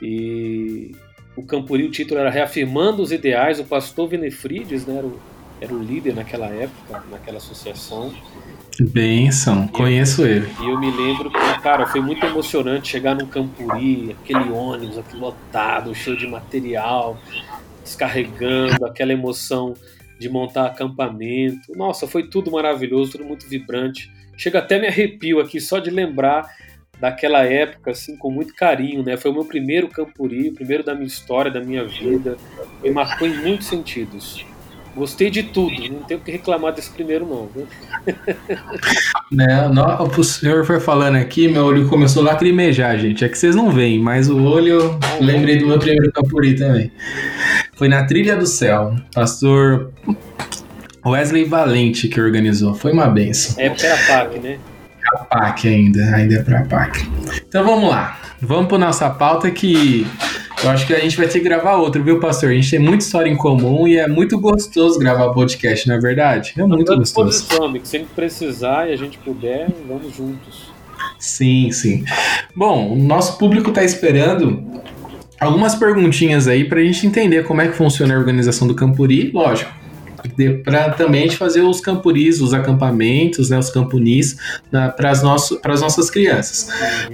E 0.00 0.92
o 1.36 1.42
Campuri, 1.42 1.84
o 1.84 1.90
título 1.90 2.20
era 2.20 2.30
Reafirmando 2.30 3.02
os 3.02 3.12
Ideais, 3.12 3.60
o 3.60 3.64
pastor 3.64 4.08
Vinefrides, 4.08 4.86
né, 4.86 4.98
era 4.98 5.06
o, 5.06 5.18
era 5.60 5.74
o 5.74 5.82
líder 5.82 6.14
naquela 6.14 6.46
época, 6.46 7.02
naquela 7.10 7.38
associação. 7.38 8.12
Benção, 8.80 9.64
e 9.64 9.68
conheço 9.68 10.22
eu, 10.22 10.28
ele. 10.28 10.48
E 10.60 10.70
eu 10.70 10.78
me 10.78 10.90
lembro 10.90 11.30
que, 11.30 11.60
cara, 11.60 11.86
foi 11.86 12.00
muito 12.00 12.24
emocionante 12.24 12.88
chegar 12.88 13.14
num 13.14 13.26
Campuri, 13.26 14.16
aquele 14.22 14.50
ônibus, 14.50 14.98
aquele 14.98 15.20
lotado, 15.20 15.94
cheio 15.94 16.16
de 16.16 16.26
material, 16.28 17.18
descarregando, 17.88 18.84
aquela 18.84 19.12
emoção 19.12 19.74
de 20.18 20.28
montar 20.28 20.66
acampamento. 20.66 21.72
Nossa, 21.76 22.06
foi 22.06 22.28
tudo 22.28 22.50
maravilhoso, 22.50 23.12
tudo 23.12 23.24
muito 23.24 23.48
vibrante. 23.48 24.12
Chega 24.36 24.58
até 24.58 24.78
me 24.78 24.86
arrepio 24.86 25.40
aqui 25.40 25.60
só 25.60 25.78
de 25.78 25.90
lembrar 25.90 26.48
daquela 27.00 27.44
época, 27.44 27.92
assim, 27.92 28.16
com 28.16 28.30
muito 28.30 28.54
carinho, 28.54 29.02
né? 29.04 29.16
Foi 29.16 29.30
o 29.30 29.34
meu 29.34 29.44
primeiro 29.44 29.88
campuri, 29.88 30.48
o 30.48 30.54
primeiro 30.54 30.82
da 30.82 30.94
minha 30.94 31.06
história, 31.06 31.50
da 31.50 31.60
minha 31.60 31.84
vida. 31.84 32.36
Me 32.82 32.90
marcou 32.90 33.26
em 33.26 33.36
muitos 33.36 33.68
sentidos. 33.68 34.44
Gostei 34.98 35.30
de 35.30 35.44
tudo, 35.44 35.74
não 35.92 36.02
tenho 36.02 36.18
que 36.18 36.32
reclamar 36.32 36.72
desse 36.72 36.90
primeiro, 36.90 37.24
não. 37.24 37.48
Viu? 37.54 37.66
Né, 39.30 39.68
o 40.16 40.24
senhor 40.24 40.64
foi 40.64 40.80
falando 40.80 41.16
aqui, 41.16 41.48
meu 41.48 41.66
olho 41.66 41.86
começou 41.86 42.22
a 42.22 42.32
lacrimejar, 42.32 42.98
gente. 42.98 43.22
É 43.22 43.28
que 43.28 43.36
vocês 43.36 43.54
não 43.54 43.70
veem, 43.70 43.98
mas 43.98 44.30
o 44.30 44.42
olho. 44.42 44.98
Lembrei 45.20 45.58
do 45.58 45.66
meu 45.66 45.78
primeiro 45.78 46.10
Campuri 46.10 46.54
também. 46.54 46.90
Foi 47.76 47.88
na 47.88 48.06
Trilha 48.06 48.36
do 48.36 48.46
Céu. 48.46 48.96
Pastor 49.14 49.92
Wesley 51.04 51.44
Valente 51.44 52.08
que 52.08 52.18
organizou. 52.18 52.74
Foi 52.74 52.90
uma 52.90 53.06
benção. 53.06 53.62
É 53.62 53.68
porque 53.68 53.84
era 53.84 53.98
PAC, 54.06 54.38
né? 54.38 54.58
A 55.14 55.18
PAC 55.18 55.68
ainda, 55.68 56.04
ainda 56.14 56.36
é 56.36 56.42
pra 56.42 56.64
PAC. 56.64 57.06
Então 57.46 57.64
vamos 57.64 57.90
lá. 57.90 58.18
Vamos 58.40 58.68
para 58.68 58.78
nossa 58.78 59.10
pauta 59.10 59.50
que 59.50 60.06
eu 60.62 60.70
acho 60.70 60.86
que 60.86 60.94
a 60.94 60.98
gente 60.98 61.16
vai 61.16 61.26
ter 61.26 61.38
que 61.38 61.44
gravar 61.44 61.76
outro, 61.76 62.02
viu, 62.02 62.18
pastor? 62.18 62.50
A 62.50 62.54
gente 62.54 62.70
tem 62.70 62.78
muita 62.78 63.04
história 63.04 63.30
em 63.30 63.36
comum 63.36 63.86
e 63.86 63.96
é 63.96 64.08
muito 64.08 64.38
gostoso 64.38 64.98
gravar 64.98 65.32
podcast, 65.32 65.86
não 65.88 65.94
é 65.94 66.00
verdade? 66.00 66.54
É 66.56 66.62
muito 66.64 66.96
gostoso. 66.96 67.46
Amigo. 67.62 67.86
Sempre 67.86 68.08
precisar 68.14 68.88
e 68.88 68.92
a 68.92 68.96
gente 68.96 69.18
puder, 69.18 69.68
vamos 69.86 70.14
juntos. 70.14 70.70
Sim, 71.18 71.70
sim. 71.70 72.04
Bom, 72.54 72.92
o 72.92 72.96
nosso 72.96 73.38
público 73.38 73.70
está 73.70 73.84
esperando 73.84 74.64
algumas 75.40 75.74
perguntinhas 75.74 76.48
aí 76.48 76.64
para 76.64 76.80
a 76.80 76.84
gente 76.84 77.06
entender 77.06 77.44
como 77.44 77.60
é 77.60 77.68
que 77.68 77.74
funciona 77.74 78.14
a 78.14 78.18
organização 78.18 78.66
do 78.66 78.74
Campuri, 78.74 79.30
lógico. 79.32 79.70
Para 80.64 80.90
também 80.90 81.22
a 81.22 81.26
gente 81.26 81.36
fazer 81.36 81.62
os 81.62 81.80
campuris, 81.80 82.40
os 82.40 82.52
acampamentos, 82.52 83.50
né, 83.50 83.58
os 83.58 83.70
campunis 83.70 84.36
para 84.70 85.10
as 85.10 85.22
nossas 85.22 86.10
crianças. 86.10 86.68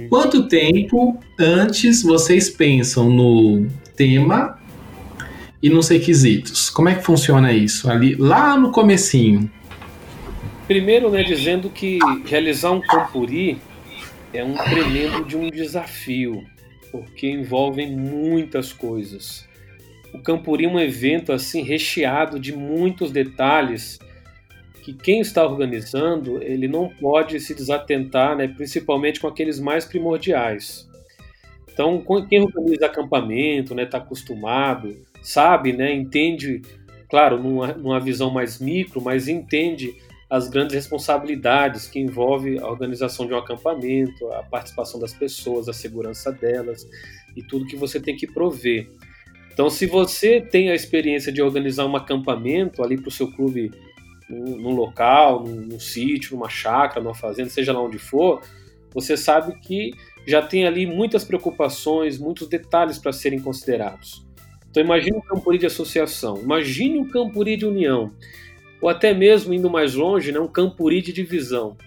Quanto 0.09 0.47
tempo 0.47 1.19
antes 1.39 2.01
vocês 2.03 2.49
pensam 2.49 3.09
no 3.09 3.67
tema 3.95 4.59
e 5.61 5.69
nos 5.69 5.87
requisitos? 5.89 6.69
Como 6.69 6.89
é 6.89 6.95
que 6.95 7.03
funciona 7.03 7.51
isso? 7.53 7.89
Ali, 7.89 8.15
lá 8.15 8.57
no 8.57 8.71
comecinho. 8.71 9.49
Primeiro, 10.67 11.11
né, 11.11 11.23
dizendo 11.23 11.69
que 11.69 11.99
realizar 12.25 12.71
um 12.71 12.81
campuri 12.81 13.59
é 14.33 14.43
um 14.43 14.55
tremendo 14.55 15.23
de 15.23 15.37
um 15.37 15.49
desafio 15.49 16.43
porque 16.91 17.29
envolvem 17.29 17.95
muitas 17.95 18.73
coisas. 18.73 19.45
O 20.15 20.19
Campuri 20.19 20.63
é 20.63 20.69
um 20.69 20.79
evento 20.79 21.33
assim 21.33 21.61
recheado 21.61 22.39
de 22.39 22.55
muitos 22.55 23.11
detalhes 23.11 23.99
que 24.81 24.93
quem 24.93 25.19
está 25.19 25.45
organizando 25.45 26.41
ele 26.41 26.69
não 26.69 26.87
pode 26.87 27.37
se 27.41 27.53
desatentar, 27.53 28.33
né, 28.37 28.47
principalmente 28.47 29.19
com 29.19 29.27
aqueles 29.27 29.59
mais 29.59 29.83
primordiais. 29.83 30.89
Então, 31.67 32.01
quem 32.29 32.41
organiza 32.41 32.85
acampamento, 32.85 33.73
está 33.73 33.75
né, 33.75 33.85
tá 33.85 33.97
acostumado, 33.97 34.95
sabe, 35.21 35.73
né, 35.73 35.93
entende, 35.93 36.61
claro, 37.09 37.37
numa, 37.37 37.73
numa 37.73 37.99
visão 37.99 38.31
mais 38.31 38.57
micro, 38.57 39.01
mas 39.01 39.27
entende 39.27 39.97
as 40.29 40.47
grandes 40.47 40.75
responsabilidades 40.75 41.87
que 41.87 41.99
envolve 41.99 42.57
a 42.57 42.67
organização 42.67 43.27
de 43.27 43.33
um 43.33 43.37
acampamento, 43.37 44.31
a 44.31 44.43
participação 44.43 44.97
das 44.97 45.13
pessoas, 45.13 45.67
a 45.67 45.73
segurança 45.73 46.31
delas 46.31 46.87
e 47.35 47.43
tudo 47.43 47.67
que 47.67 47.75
você 47.75 47.99
tem 47.99 48.15
que 48.15 48.25
prover. 48.25 48.87
Então, 49.55 49.69
se 49.69 49.85
você 49.85 50.41
tem 50.41 50.69
a 50.69 50.75
experiência 50.75 51.31
de 51.31 51.41
organizar 51.41 51.85
um 51.85 51.95
acampamento 51.95 52.83
ali 52.83 52.97
para 52.97 53.07
o 53.07 53.11
seu 53.11 53.31
clube, 53.31 53.71
num, 54.29 54.57
num 54.57 54.75
local, 54.75 55.45
num, 55.45 55.61
num, 55.61 55.79
sítio, 55.79 56.35
numa 56.35 56.49
chácara, 56.49 57.01
numa 57.01 57.15
fazenda, 57.15 57.49
seja 57.49 57.71
lá 57.71 57.81
onde 57.81 57.97
for, 57.97 58.41
você 58.93 59.15
sabe 59.15 59.57
que 59.61 59.93
já 60.27 60.41
tem 60.41 60.67
ali 60.67 60.85
muitas 60.85 61.23
preocupações, 61.23 62.19
muitos 62.19 62.49
detalhes 62.49 62.99
para 62.99 63.13
serem 63.13 63.39
considerados. 63.39 64.27
Então, 64.69 64.83
imagine 64.83 65.15
um 65.15 65.21
campuri 65.21 65.57
de 65.57 65.67
associação, 65.67 66.37
imagine 66.41 66.99
um 66.99 67.07
campuri 67.07 67.55
de 67.55 67.65
união 67.65 68.11
ou 68.81 68.89
até 68.89 69.13
mesmo 69.13 69.53
indo 69.53 69.69
mais 69.69 69.95
longe, 69.95 70.31
né, 70.31 70.39
um 70.39 70.47
campuri 70.47 71.01
de 71.01 71.13
divisão. 71.13 71.77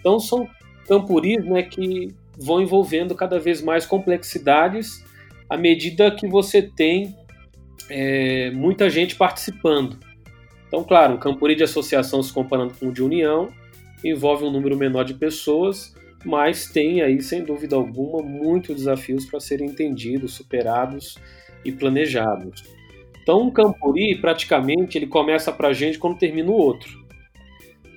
Então 0.00 0.18
são 0.18 0.48
campuris 0.88 1.44
né, 1.44 1.62
que 1.62 2.08
vão 2.36 2.60
envolvendo 2.60 3.14
cada 3.14 3.38
vez 3.38 3.62
mais 3.62 3.86
complexidades 3.86 5.04
à 5.52 5.56
medida 5.58 6.10
que 6.10 6.26
você 6.26 6.62
tem 6.62 7.14
é, 7.90 8.50
muita 8.52 8.88
gente 8.88 9.14
participando. 9.14 9.98
Então, 10.66 10.82
claro, 10.82 11.16
um 11.16 11.18
campuri 11.18 11.54
de 11.54 11.62
associação 11.62 12.22
se 12.22 12.32
comparando 12.32 12.72
com 12.72 12.86
o 12.86 12.92
de 12.92 13.02
união 13.02 13.50
envolve 14.02 14.44
um 14.46 14.50
número 14.50 14.78
menor 14.78 15.04
de 15.04 15.12
pessoas, 15.12 15.94
mas 16.24 16.70
tem 16.70 17.02
aí, 17.02 17.20
sem 17.20 17.44
dúvida 17.44 17.76
alguma, 17.76 18.22
muitos 18.22 18.76
desafios 18.76 19.26
para 19.26 19.40
serem 19.40 19.68
entendidos, 19.68 20.32
superados 20.32 21.18
e 21.62 21.70
planejados. 21.70 22.64
Então, 23.22 23.42
um 23.42 23.50
Campuri, 23.50 24.16
praticamente, 24.22 24.96
ele 24.96 25.06
começa 25.06 25.52
para 25.52 25.68
a 25.68 25.72
gente 25.74 25.98
quando 25.98 26.16
termina 26.16 26.50
o 26.50 26.54
outro. 26.54 27.04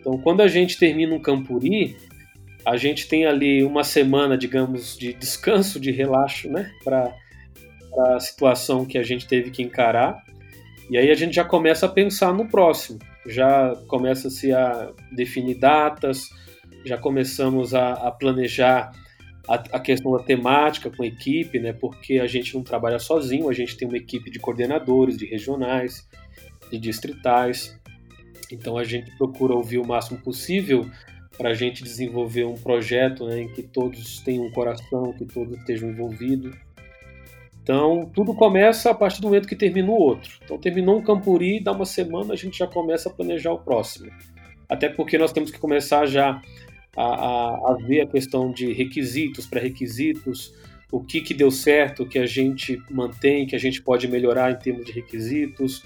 Então, 0.02 0.18
quando 0.18 0.42
a 0.42 0.48
gente 0.50 0.78
termina 0.78 1.16
um 1.16 1.22
Campuri, 1.22 1.96
a 2.66 2.76
gente 2.76 3.08
tem 3.08 3.26
ali 3.26 3.64
uma 3.64 3.86
semana, 3.86 4.38
digamos, 4.38 4.98
de 4.98 5.14
descanso, 5.14 5.80
de 5.80 5.90
relaxo, 5.90 6.50
né, 6.50 6.70
para 6.84 7.16
a 7.98 8.20
situação 8.20 8.86
que 8.86 8.98
a 8.98 9.04
gente 9.04 9.28
teve 9.28 9.52
que 9.52 9.64
encarar. 9.64 10.24
E 10.90 10.98
aí 10.98 11.10
a 11.10 11.16
gente 11.16 11.36
já 11.36 11.44
começa 11.44 11.86
a 11.86 11.90
pensar 11.90 12.34
no 12.34 12.48
próximo, 12.48 13.00
já 13.26 13.76
começa-se 13.88 14.54
a 14.54 14.92
definir 15.12 15.56
datas, 15.56 16.30
já 16.86 16.98
começamos 16.98 17.74
a, 17.74 17.94
a 17.94 18.12
planejar 18.12 18.92
a, 19.48 19.56
a, 19.56 19.80
questão 19.80 20.12
da 20.12 20.24
temática 20.24 20.90
com 20.90 21.04
a 21.04 21.08
equipe, 21.08 21.60
né? 21.60 21.74
Porque 21.74 22.20
a 22.20 22.28
gente 22.28 22.54
não 22.54 22.64
trabalha 22.64 23.00
sozinho, 23.00 23.50
a 23.50 23.54
gente 23.54 23.76
tem 23.76 23.88
uma 23.88 23.98
equipe 23.98 24.30
de 24.30 24.40
coordenadores, 24.40 25.18
de 25.18 25.26
regionais, 25.26 26.08
de 26.72 26.78
distritais. 26.78 27.80
Então 28.52 28.78
a 28.78 28.84
gente 28.84 29.16
procura 29.18 29.54
ouvir 29.54 29.80
o 29.80 29.88
máximo 29.88 30.20
possível 30.20 30.90
para 31.38 31.50
a 31.50 31.54
gente 31.54 31.84
desenvolver 31.84 32.46
um 32.46 32.56
projeto 32.56 33.26
né, 33.26 33.42
em 33.42 33.48
que 33.52 33.62
todos 33.62 34.20
tenham 34.20 34.46
um 34.46 34.52
coração, 34.52 35.14
que 35.14 35.26
todos 35.26 35.58
estejam 35.58 35.90
envolvidos. 35.90 36.56
Então, 37.66 38.08
tudo 38.14 38.36
começa 38.36 38.92
a 38.92 38.94
partir 38.94 39.22
do 39.22 39.28
momento 39.28 39.48
que 39.48 39.56
termina 39.56 39.90
o 39.90 40.00
outro. 40.00 40.38
Então, 40.44 40.56
terminou 40.56 41.00
um 41.00 41.02
Campuri, 41.02 41.60
dá 41.60 41.72
uma 41.72 41.84
semana, 41.84 42.32
a 42.32 42.38
gente 42.38 42.60
já 42.60 42.68
começa 42.68 43.10
a 43.10 43.12
planejar 43.12 43.54
o 43.54 43.58
próximo. 43.58 44.12
Até 44.70 44.88
porque 44.88 45.18
nós 45.18 45.34
temos 45.34 45.50
que 45.50 45.58
começar 45.58 46.06
já 46.06 46.40
a, 46.96 47.04
a, 47.04 47.72
a 47.72 47.78
ver 47.82 48.02
a 48.02 48.06
questão 48.06 48.52
de 48.52 48.72
requisitos, 48.72 49.48
pré-requisitos, 49.48 50.54
o 50.92 51.04
que, 51.04 51.22
que 51.22 51.34
deu 51.34 51.50
certo, 51.50 52.04
o 52.04 52.08
que 52.08 52.20
a 52.20 52.28
gente 52.28 52.80
mantém, 52.92 53.48
que 53.48 53.56
a 53.56 53.60
gente 53.60 53.82
pode 53.82 54.08
melhorar 54.08 54.52
em 54.52 54.60
termos 54.60 54.86
de 54.86 54.92
requisitos, 54.92 55.84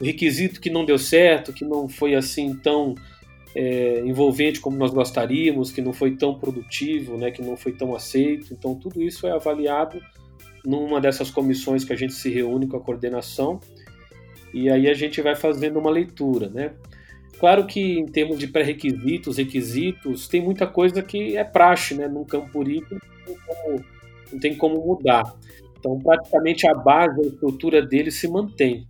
o 0.00 0.04
requisito 0.04 0.60
que 0.60 0.70
não 0.70 0.84
deu 0.84 0.98
certo, 0.98 1.52
que 1.52 1.64
não 1.64 1.88
foi 1.88 2.16
assim 2.16 2.52
tão 2.56 2.96
é, 3.54 4.00
envolvente 4.04 4.58
como 4.58 4.76
nós 4.76 4.90
gostaríamos, 4.90 5.70
que 5.70 5.80
não 5.80 5.92
foi 5.92 6.16
tão 6.16 6.36
produtivo, 6.36 7.16
né, 7.16 7.30
que 7.30 7.42
não 7.42 7.56
foi 7.56 7.70
tão 7.70 7.94
aceito. 7.94 8.52
Então, 8.52 8.74
tudo 8.74 9.00
isso 9.00 9.24
é 9.24 9.30
avaliado 9.30 10.02
numa 10.66 11.00
dessas 11.00 11.30
comissões 11.30 11.84
que 11.84 11.92
a 11.92 11.96
gente 11.96 12.12
se 12.12 12.28
reúne 12.28 12.66
com 12.66 12.76
a 12.76 12.80
coordenação 12.80 13.60
e 14.52 14.68
aí 14.68 14.88
a 14.88 14.94
gente 14.94 15.22
vai 15.22 15.36
fazendo 15.36 15.78
uma 15.78 15.90
leitura, 15.90 16.48
né? 16.48 16.72
Claro 17.38 17.66
que 17.66 17.98
em 17.98 18.06
termos 18.06 18.38
de 18.38 18.48
pré-requisitos, 18.48 19.36
requisitos, 19.36 20.26
tem 20.26 20.42
muita 20.42 20.66
coisa 20.66 21.02
que 21.02 21.36
é 21.36 21.44
praxe, 21.44 21.94
né? 21.94 22.08
Num 22.08 22.24
tem 22.24 22.40
como, 23.46 23.84
não 24.32 24.40
tem 24.40 24.56
como 24.56 24.84
mudar. 24.84 25.34
Então, 25.78 25.98
praticamente 26.00 26.66
a 26.66 26.74
base, 26.74 27.20
a 27.20 27.26
estrutura 27.26 27.84
dele 27.84 28.10
se 28.10 28.26
mantém. 28.26 28.88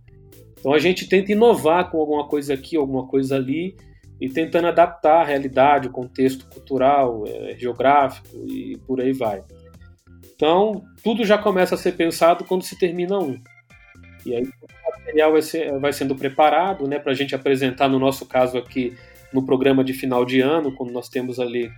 Então, 0.57 0.73
a 0.73 0.79
gente 0.79 1.07
tenta 1.07 1.31
inovar 1.31 1.91
com 1.91 1.99
alguma 1.99 2.27
coisa 2.27 2.53
aqui, 2.53 2.77
alguma 2.77 3.05
coisa 3.05 3.35
ali, 3.35 3.75
e 4.19 4.29
tentando 4.29 4.67
adaptar 4.67 5.21
a 5.21 5.25
realidade, 5.25 5.89
o 5.89 5.91
contexto 5.91 6.47
cultural, 6.49 7.25
é, 7.27 7.55
geográfico 7.57 8.29
e 8.47 8.77
por 8.87 9.01
aí 9.01 9.13
vai. 9.13 9.43
Então, 10.37 10.85
tudo 11.03 11.25
já 11.25 11.35
começa 11.35 11.73
a 11.73 11.77
ser 11.77 11.93
pensado 11.93 12.45
quando 12.45 12.61
se 12.61 12.77
termina 12.77 13.17
um. 13.17 13.41
E 14.23 14.35
aí 14.35 14.43
o 14.43 14.99
material 14.99 15.31
vai, 15.31 15.41
ser, 15.41 15.79
vai 15.79 15.91
sendo 15.91 16.15
preparado 16.15 16.87
né, 16.87 16.99
para 16.99 17.11
a 17.11 17.15
gente 17.15 17.33
apresentar, 17.33 17.89
no 17.89 17.97
nosso 17.97 18.23
caso 18.23 18.55
aqui, 18.55 18.95
no 19.33 19.43
programa 19.43 19.83
de 19.83 19.93
final 19.93 20.23
de 20.23 20.39
ano, 20.39 20.71
quando 20.71 20.91
nós 20.91 21.09
temos 21.09 21.39
ali 21.39 21.71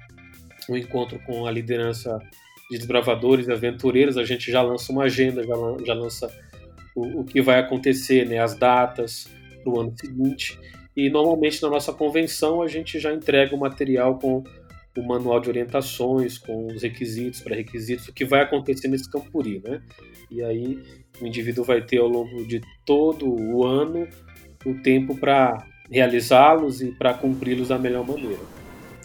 um 0.70 0.76
encontro 0.76 1.18
com 1.20 1.46
a 1.46 1.52
liderança 1.52 2.20
de 2.70 2.78
desbravadores 2.78 3.48
e 3.48 3.52
aventureiros, 3.54 4.18
a 4.18 4.26
gente 4.26 4.52
já 4.52 4.62
lança 4.62 4.92
uma 4.92 5.04
agenda, 5.04 5.42
já, 5.42 5.56
já 5.86 5.94
lança 5.94 6.30
o, 6.94 7.22
o 7.22 7.24
que 7.24 7.42
vai 7.42 7.60
acontecer, 7.60 8.28
né, 8.28 8.40
as 8.40 8.56
datas 8.56 9.30
para 9.64 9.72
o 9.72 9.80
ano 9.80 9.94
seguinte. 9.98 10.60
E 10.98 11.10
normalmente 11.10 11.62
na 11.62 11.70
nossa 11.70 11.94
convenção 11.94 12.62
a 12.62 12.68
gente 12.68 13.00
já 13.00 13.14
entrega 13.14 13.56
o 13.56 13.60
material 13.60 14.20
com 14.20 14.44
o 14.98 15.08
manual 15.08 15.40
de 15.40 15.50
orientações, 15.50 16.38
com 16.38 16.68
os 16.68 16.82
requisitos, 16.82 17.42
pré-requisitos, 17.42 18.08
o 18.08 18.14
que 18.14 18.26
vai 18.26 18.42
acontecer 18.42 18.88
nesse 18.88 19.10
Campuri, 19.10 19.62
né? 19.64 19.82
E 20.30 20.44
aí 20.44 20.80
o 21.22 21.26
indivíduo 21.26 21.64
vai 21.64 21.82
ter 21.82 21.98
ao 21.98 22.08
longo 22.08 22.46
de 22.46 22.62
todo 22.86 23.28
o 23.28 23.66
ano 23.66 24.08
o 24.66 24.74
tempo 24.76 25.16
para 25.16 25.66
realizá-los 25.90 26.82
e 26.82 26.92
para 26.92 27.14
cumpri-los 27.14 27.70
da 27.70 27.78
melhor 27.78 28.06
maneira. 28.06 28.40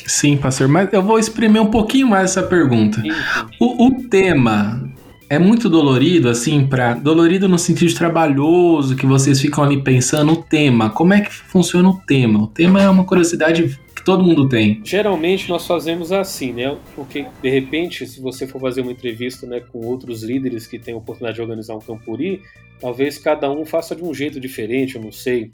Sim, 0.06 0.36
pastor, 0.36 0.68
mas 0.68 0.92
eu 0.92 1.02
vou 1.02 1.18
exprimir 1.18 1.62
um 1.62 1.70
pouquinho 1.70 2.08
mais 2.08 2.30
essa 2.30 2.42
pergunta. 2.42 3.00
Sim, 3.00 3.10
sim. 3.10 3.56
O, 3.58 3.86
o, 3.86 4.08
tema 4.08 4.92
é 5.30 5.38
muito 5.38 5.70
dolorido, 5.70 6.28
assim, 6.28 6.66
para 6.66 6.94
dolorido 6.94 7.48
no 7.48 7.58
sentido 7.58 7.94
trabalhoso, 7.94 8.96
que 8.96 9.06
vocês 9.06 9.40
ficam 9.40 9.64
ali 9.64 9.82
pensando 9.82 10.32
o 10.32 10.36
tema. 10.36 10.90
Como 10.90 11.14
é 11.14 11.22
que 11.22 11.32
funciona 11.32 11.88
o 11.88 11.94
tema? 12.06 12.42
O 12.42 12.46
tema 12.46 12.82
é 12.82 12.88
uma 12.88 13.04
curiosidade 13.04 13.78
todo 14.04 14.22
mundo 14.22 14.48
tem. 14.48 14.80
Geralmente 14.84 15.48
nós 15.48 15.66
fazemos 15.66 16.12
assim, 16.12 16.52
né? 16.52 16.76
Porque 16.94 17.26
de 17.42 17.48
repente, 17.48 18.06
se 18.06 18.20
você 18.20 18.46
for 18.46 18.60
fazer 18.60 18.82
uma 18.82 18.92
entrevista 18.92 19.46
né, 19.46 19.60
com 19.60 19.80
outros 19.80 20.22
líderes 20.22 20.66
que 20.66 20.78
têm 20.78 20.94
a 20.94 20.98
oportunidade 20.98 21.36
de 21.36 21.42
organizar 21.42 21.74
um 21.74 21.80
campuri, 21.80 22.42
talvez 22.80 23.18
cada 23.18 23.50
um 23.50 23.64
faça 23.64 23.96
de 23.96 24.04
um 24.04 24.12
jeito 24.12 24.38
diferente, 24.38 24.96
eu 24.96 25.02
não 25.02 25.10
sei. 25.12 25.50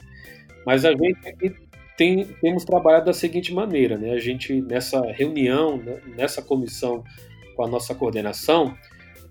Mas 0.65 0.85
a 0.85 0.91
gente 0.91 1.55
tem, 1.97 2.25
temos 2.41 2.65
trabalhado 2.65 3.05
da 3.05 3.13
seguinte 3.13 3.53
maneira, 3.53 3.97
né? 3.97 4.11
A 4.11 4.19
gente 4.19 4.61
nessa 4.61 5.01
reunião, 5.11 5.77
né, 5.77 5.99
nessa 6.17 6.41
comissão 6.41 7.03
com 7.55 7.63
a 7.63 7.67
nossa 7.67 7.95
coordenação, 7.95 8.75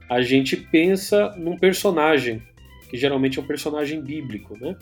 a 0.09 0.23
gente 0.23 0.57
pensa 0.57 1.35
num 1.37 1.57
personagem 1.57 2.43
que 2.89 2.97
geralmente 2.97 3.39
é 3.39 3.43
um 3.43 3.47
personagem 3.47 4.01
bíblico, 4.01 4.59
né? 4.59 4.77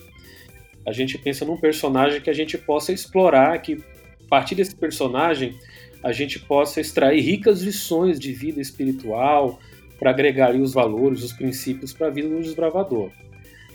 A 0.87 0.91
gente 0.91 1.17
pensa 1.17 1.45
num 1.45 1.57
personagem 1.57 2.21
que 2.21 2.29
a 2.29 2.33
gente 2.33 2.57
possa 2.57 2.91
explorar, 2.91 3.55
que 3.59 3.83
partir 4.29 4.55
desse 4.55 4.75
personagem 4.75 5.57
a 6.03 6.11
gente 6.11 6.39
possa 6.39 6.79
extrair 6.79 7.21
ricas 7.21 7.61
lições 7.61 8.19
de 8.19 8.31
vida 8.31 8.61
espiritual 8.61 9.59
para 9.99 10.11
agregar 10.11 10.55
os 10.55 10.73
valores, 10.73 11.23
os 11.23 11.33
princípios 11.33 11.91
para 11.91 12.07
a 12.07 12.09
vida 12.09 12.29
do 12.29 12.41
desbravador. 12.41 13.11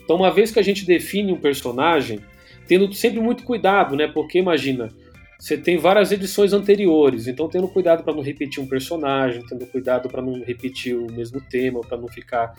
Então, 0.03 0.17
uma 0.17 0.31
vez 0.31 0.51
que 0.51 0.59
a 0.59 0.63
gente 0.63 0.87
define 0.87 1.33
um 1.33 1.41
personagem, 1.41 2.21
tendo 2.67 2.91
sempre 2.95 3.21
muito 3.21 3.45
cuidado, 3.45 3.95
né? 3.95 4.07
Porque 4.07 4.39
imagina, 4.39 4.91
você 5.39 5.59
tem 5.59 5.77
várias 5.77 6.13
edições 6.13 6.53
anteriores, 6.53 7.27
então 7.27 7.49
tendo 7.49 7.69
cuidado 7.69 8.03
para 8.03 8.15
não 8.15 8.23
repetir 8.23 8.63
um 8.63 8.67
personagem, 8.67 9.45
tendo 9.47 9.67
cuidado 9.67 10.09
para 10.09 10.23
não 10.23 10.43
repetir 10.43 10.97
o 10.97 11.11
mesmo 11.13 11.41
tema, 11.41 11.81
para 11.81 11.99
não 11.99 12.09
ficar 12.09 12.55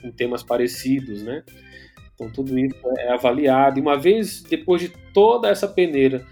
com 0.00 0.10
temas 0.10 0.42
parecidos, 0.42 1.22
né? 1.22 1.42
Então 2.14 2.30
tudo 2.30 2.58
isso 2.58 2.76
é 2.98 3.12
avaliado. 3.12 3.78
E 3.78 3.82
uma 3.82 3.96
vez 3.96 4.42
depois 4.42 4.82
de 4.82 4.88
toda 5.14 5.48
essa 5.48 5.68
peneira 5.68 6.26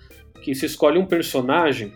que 0.45 0.55
se 0.55 0.67
escolhe 0.67 0.99
um 0.99 1.07
personagem, 1.07 1.95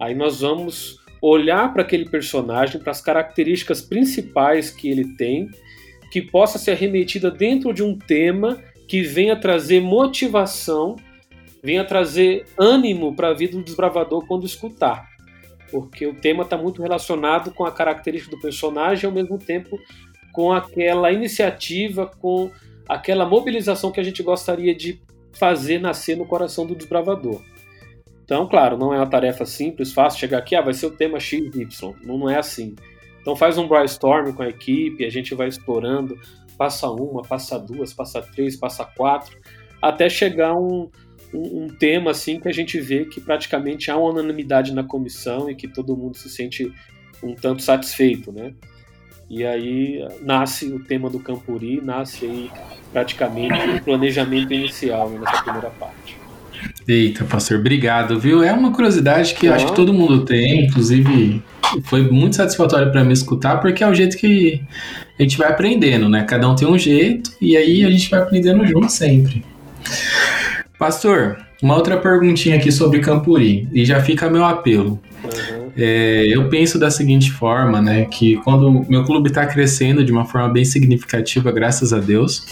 aí 0.00 0.16
nós 0.16 0.40
vamos 0.40 0.98
olhar 1.22 1.72
para 1.72 1.82
aquele 1.82 2.06
personagem, 2.08 2.80
para 2.80 2.90
as 2.90 3.00
características 3.00 3.80
principais 3.80 4.68
que 4.68 4.90
ele 4.90 5.16
tem, 5.16 5.48
que 6.10 6.20
possa 6.20 6.58
ser 6.58 6.74
remetida 6.74 7.30
dentro 7.30 7.72
de 7.72 7.84
um 7.84 7.96
tema 7.96 8.60
que 8.88 9.02
venha 9.02 9.36
trazer 9.36 9.80
motivação, 9.80 10.96
venha 11.62 11.84
trazer 11.84 12.44
ânimo 12.58 13.14
para 13.14 13.28
a 13.28 13.32
vida 13.32 13.56
do 13.56 13.62
desbravador 13.62 14.26
quando 14.26 14.44
escutar. 14.44 15.08
Porque 15.70 16.04
o 16.04 16.14
tema 16.14 16.42
está 16.42 16.58
muito 16.58 16.82
relacionado 16.82 17.52
com 17.52 17.64
a 17.64 17.70
característica 17.70 18.34
do 18.34 18.42
personagem 18.42 19.06
ao 19.06 19.14
mesmo 19.14 19.38
tempo 19.38 19.78
com 20.32 20.52
aquela 20.52 21.12
iniciativa, 21.12 22.06
com 22.06 22.50
aquela 22.88 23.24
mobilização 23.24 23.92
que 23.92 24.00
a 24.00 24.04
gente 24.04 24.20
gostaria 24.20 24.74
de 24.74 25.00
fazer 25.32 25.78
nascer 25.78 26.16
no 26.16 26.26
coração 26.26 26.66
do 26.66 26.74
desbravador. 26.74 27.40
Então, 28.24 28.48
claro, 28.48 28.78
não 28.78 28.92
é 28.92 28.96
uma 28.96 29.06
tarefa 29.06 29.44
simples, 29.44 29.92
fácil 29.92 30.18
chegar 30.18 30.38
aqui, 30.38 30.56
ah, 30.56 30.62
vai 30.62 30.72
ser 30.72 30.86
o 30.86 30.90
tema 30.90 31.20
XY. 31.20 31.50
Não, 32.02 32.16
não 32.16 32.30
é 32.30 32.38
assim. 32.38 32.74
Então 33.20 33.36
faz 33.36 33.56
um 33.56 33.68
brainstorm 33.68 34.32
com 34.32 34.42
a 34.42 34.48
equipe, 34.48 35.04
a 35.04 35.10
gente 35.10 35.34
vai 35.34 35.48
explorando, 35.48 36.18
passa 36.58 36.90
uma, 36.90 37.22
passa 37.22 37.58
duas, 37.58 37.92
passa 37.92 38.20
três, 38.20 38.56
passa 38.56 38.84
quatro, 38.84 39.38
até 39.80 40.08
chegar 40.08 40.54
um, 40.54 40.90
um, 41.32 41.64
um, 41.64 41.68
tema 41.68 42.10
assim 42.10 42.38
que 42.38 42.48
a 42.48 42.52
gente 42.52 42.78
vê 42.80 43.06
que 43.06 43.20
praticamente 43.20 43.90
há 43.90 43.96
uma 43.96 44.10
unanimidade 44.10 44.74
na 44.74 44.84
comissão 44.84 45.48
e 45.48 45.54
que 45.54 45.66
todo 45.66 45.96
mundo 45.96 46.16
se 46.16 46.28
sente 46.28 46.70
um 47.22 47.34
tanto 47.34 47.62
satisfeito, 47.62 48.30
né? 48.30 48.52
E 49.28 49.44
aí 49.44 50.06
nasce 50.20 50.66
o 50.66 50.84
tema 50.84 51.08
do 51.08 51.18
Campuri, 51.18 51.80
nasce 51.80 52.26
aí 52.26 52.50
praticamente 52.92 53.54
o 53.54 53.82
planejamento 53.82 54.52
inicial 54.52 55.08
nessa 55.08 55.42
primeira 55.42 55.70
parte. 55.70 56.23
Eita, 56.86 57.24
pastor, 57.24 57.58
obrigado, 57.58 58.18
viu? 58.18 58.42
É 58.42 58.52
uma 58.52 58.70
curiosidade 58.70 59.34
que 59.34 59.46
eu 59.46 59.54
acho 59.54 59.66
que 59.66 59.74
todo 59.74 59.92
mundo 59.92 60.24
tem, 60.24 60.66
inclusive 60.66 61.42
foi 61.84 62.02
muito 62.02 62.36
satisfatório 62.36 62.92
para 62.92 63.02
mim 63.02 63.12
escutar, 63.12 63.56
porque 63.60 63.82
é 63.82 63.88
o 63.88 63.94
jeito 63.94 64.16
que 64.16 64.62
a 65.18 65.22
gente 65.22 65.38
vai 65.38 65.48
aprendendo, 65.48 66.08
né? 66.08 66.24
Cada 66.24 66.48
um 66.48 66.54
tem 66.54 66.68
um 66.68 66.78
jeito 66.78 67.30
e 67.40 67.56
aí 67.56 67.84
a 67.84 67.90
gente 67.90 68.10
vai 68.10 68.20
aprendendo 68.20 68.66
junto 68.66 68.90
sempre. 68.90 69.42
Pastor, 70.78 71.38
uma 71.62 71.74
outra 71.74 71.96
perguntinha 71.96 72.56
aqui 72.56 72.70
sobre 72.70 73.00
Campuri, 73.00 73.66
e 73.72 73.84
já 73.84 74.02
fica 74.02 74.28
meu 74.28 74.44
apelo. 74.44 75.00
Uhum. 75.24 75.70
é, 75.74 76.26
eu 76.28 76.50
penso 76.50 76.78
da 76.78 76.90
seguinte 76.90 77.32
forma, 77.32 77.80
né? 77.80 78.04
Que 78.04 78.36
quando 78.44 78.84
meu 78.86 79.04
clube 79.04 79.30
está 79.30 79.46
crescendo 79.46 80.04
de 80.04 80.12
uma 80.12 80.26
forma 80.26 80.50
bem 80.50 80.66
significativa, 80.66 81.50
graças 81.50 81.94
a 81.94 81.98
Deus, 81.98 82.46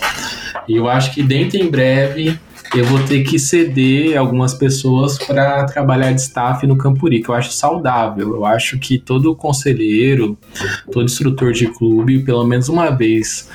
e 0.67 0.75
eu 0.75 0.89
acho 0.89 1.13
que 1.13 1.23
dentro 1.23 1.59
em 1.59 1.69
breve 1.69 2.39
eu 2.75 2.87
vou 2.87 3.05
ter 3.05 3.23
que 3.23 3.39
ceder 3.39 4.17
algumas 4.17 4.55
pessoas 4.55 5.19
para 5.19 5.65
trabalhar 5.67 6.13
de 6.13 6.21
staff 6.23 6.67
no 6.67 6.77
Campuri, 6.77 7.23
que 7.23 7.29
eu 7.29 7.35
acho 7.35 7.53
saudável. 7.53 8.35
Eu 8.35 8.47
acho 8.47 8.79
que 8.79 8.99
todo 8.99 9.35
conselheiro, 9.37 10.39
todo 10.91 11.05
instrutor 11.05 11.53
de 11.53 11.67
clube, 11.67 12.21
pelo 12.21 12.45
menos 12.45 12.69
uma 12.69 12.91
vez 12.91 13.49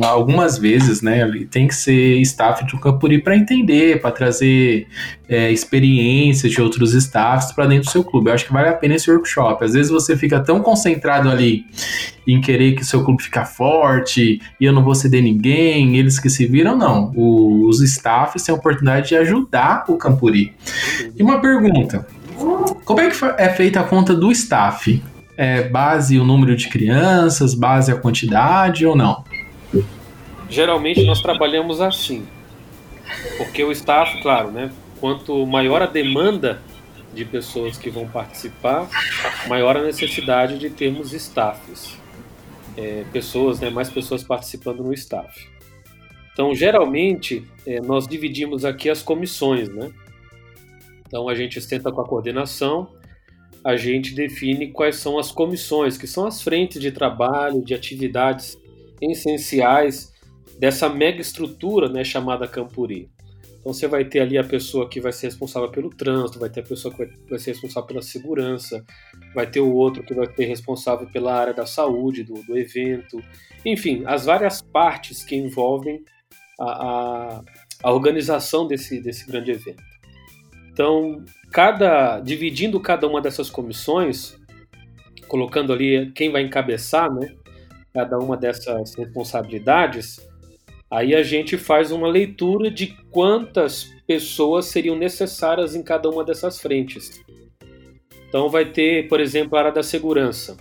algumas 0.00 0.56
vezes, 0.56 1.02
né, 1.02 1.28
tem 1.50 1.68
que 1.68 1.74
ser 1.74 2.18
staff 2.20 2.64
de 2.64 2.74
um 2.74 2.78
Campuri 2.78 3.20
para 3.20 3.36
entender, 3.36 4.00
para 4.00 4.10
trazer 4.10 4.86
é, 5.28 5.50
experiências 5.50 6.50
de 6.50 6.60
outros 6.60 6.94
staffs 6.94 7.52
para 7.52 7.66
dentro 7.66 7.84
do 7.84 7.90
seu 7.90 8.02
clube. 8.02 8.30
Eu 8.30 8.34
acho 8.34 8.46
que 8.46 8.52
vale 8.52 8.68
a 8.68 8.72
pena 8.72 8.94
esse 8.94 9.10
workshop. 9.10 9.64
Às 9.64 9.74
vezes 9.74 9.90
você 9.90 10.16
fica 10.16 10.40
tão 10.40 10.60
concentrado 10.60 11.28
ali 11.28 11.66
em 12.26 12.40
querer 12.40 12.72
que 12.72 12.82
o 12.82 12.84
seu 12.84 13.04
clube 13.04 13.22
fique 13.22 13.44
forte 13.44 14.40
e 14.60 14.64
eu 14.64 14.72
não 14.72 14.82
vou 14.82 14.94
ceder 14.94 15.22
ninguém, 15.22 15.96
eles 15.96 16.18
que 16.18 16.30
se 16.30 16.46
viram, 16.46 16.76
não. 16.76 17.12
O, 17.14 17.68
os 17.68 17.80
staffs 17.82 18.42
têm 18.42 18.54
a 18.54 18.58
oportunidade 18.58 19.08
de 19.08 19.16
ajudar 19.16 19.84
o 19.88 19.96
Campuri. 19.96 20.54
E 21.16 21.22
uma 21.22 21.40
pergunta: 21.40 22.06
como 22.84 23.00
é 23.00 23.10
que 23.10 23.16
é 23.38 23.48
feita 23.50 23.80
a 23.80 23.84
conta 23.84 24.14
do 24.14 24.30
staff? 24.30 25.02
É 25.36 25.68
base 25.68 26.18
o 26.18 26.24
número 26.24 26.54
de 26.54 26.68
crianças, 26.68 27.54
base 27.54 27.90
a 27.90 27.96
quantidade 27.96 28.86
ou 28.86 28.94
não? 28.94 29.24
Geralmente 30.52 31.02
nós 31.06 31.22
trabalhamos 31.22 31.80
assim, 31.80 32.28
porque 33.38 33.64
o 33.64 33.72
staff, 33.72 34.20
claro, 34.20 34.50
né? 34.50 34.70
Quanto 35.00 35.46
maior 35.46 35.80
a 35.80 35.86
demanda 35.86 36.60
de 37.14 37.24
pessoas 37.24 37.78
que 37.78 37.88
vão 37.88 38.06
participar, 38.06 38.86
maior 39.48 39.78
a 39.78 39.82
necessidade 39.82 40.58
de 40.58 40.68
termos 40.68 41.14
staffs, 41.14 41.96
é, 42.76 43.02
pessoas, 43.10 43.60
né? 43.60 43.70
Mais 43.70 43.88
pessoas 43.88 44.22
participando 44.22 44.84
no 44.84 44.92
staff. 44.92 45.48
Então, 46.34 46.54
geralmente, 46.54 47.46
é, 47.66 47.80
nós 47.80 48.06
dividimos 48.06 48.62
aqui 48.66 48.90
as 48.90 49.02
comissões, 49.02 49.70
né? 49.70 49.90
Então, 51.06 51.30
a 51.30 51.34
gente 51.34 51.62
senta 51.62 51.90
com 51.90 52.02
a 52.02 52.06
coordenação, 52.06 52.90
a 53.64 53.74
gente 53.74 54.14
define 54.14 54.70
quais 54.70 54.96
são 54.96 55.18
as 55.18 55.32
comissões, 55.32 55.96
que 55.96 56.06
são 56.06 56.26
as 56.26 56.42
frentes 56.42 56.78
de 56.78 56.92
trabalho, 56.92 57.64
de 57.64 57.72
atividades 57.72 58.58
essenciais 59.00 60.11
dessa 60.62 60.88
mega 60.88 61.20
estrutura 61.20 61.88
né, 61.88 62.04
chamada 62.04 62.46
Campuri. 62.46 63.10
Então 63.58 63.72
você 63.72 63.88
vai 63.88 64.04
ter 64.04 64.20
ali 64.20 64.38
a 64.38 64.44
pessoa 64.44 64.88
que 64.88 65.00
vai 65.00 65.12
ser 65.12 65.26
responsável 65.26 65.68
pelo 65.68 65.90
trânsito, 65.90 66.38
vai 66.38 66.48
ter 66.48 66.60
a 66.60 66.62
pessoa 66.62 66.94
que 66.94 67.04
vai, 67.28 67.38
ser 67.40 67.50
responsável 67.50 67.88
pela 67.88 68.00
segurança, 68.00 68.84
vai 69.34 69.44
ter 69.44 69.58
o 69.58 69.74
outro 69.74 70.04
que 70.04 70.14
vai 70.14 70.32
ser 70.32 70.44
responsável 70.44 71.08
pela 71.08 71.34
área 71.34 71.52
da 71.52 71.66
saúde, 71.66 72.22
do, 72.22 72.34
do 72.44 72.56
evento, 72.56 73.20
enfim, 73.66 74.04
as 74.06 74.24
várias 74.24 74.62
partes 74.62 75.24
que 75.24 75.34
envolvem 75.34 76.04
a, 76.60 76.64
a, 76.64 77.42
a 77.82 77.92
organização 77.92 78.64
desse, 78.64 79.00
desse 79.00 79.26
grande 79.26 79.50
evento. 79.50 79.82
Então, 80.72 81.24
cada 81.50 82.20
dividindo 82.20 82.78
cada 82.78 83.08
uma 83.08 83.20
dessas 83.20 83.50
comissões, 83.50 84.38
colocando 85.26 85.72
ali 85.72 86.12
quem 86.12 86.30
vai 86.30 86.42
encabeçar, 86.42 87.12
né, 87.12 87.34
cada 87.92 88.16
uma 88.16 88.36
dessas 88.36 88.94
responsabilidades, 88.94 90.30
Aí 90.92 91.14
a 91.14 91.22
gente 91.22 91.56
faz 91.56 91.90
uma 91.90 92.06
leitura 92.06 92.70
de 92.70 92.88
quantas 93.10 93.90
pessoas 94.06 94.66
seriam 94.66 94.94
necessárias 94.94 95.74
em 95.74 95.82
cada 95.82 96.10
uma 96.10 96.22
dessas 96.22 96.60
frentes. 96.60 97.18
Então 98.28 98.50
vai 98.50 98.66
ter, 98.66 99.08
por 99.08 99.18
exemplo, 99.18 99.56
a 99.56 99.60
área 99.60 99.72
da 99.72 99.82
segurança. 99.82 100.54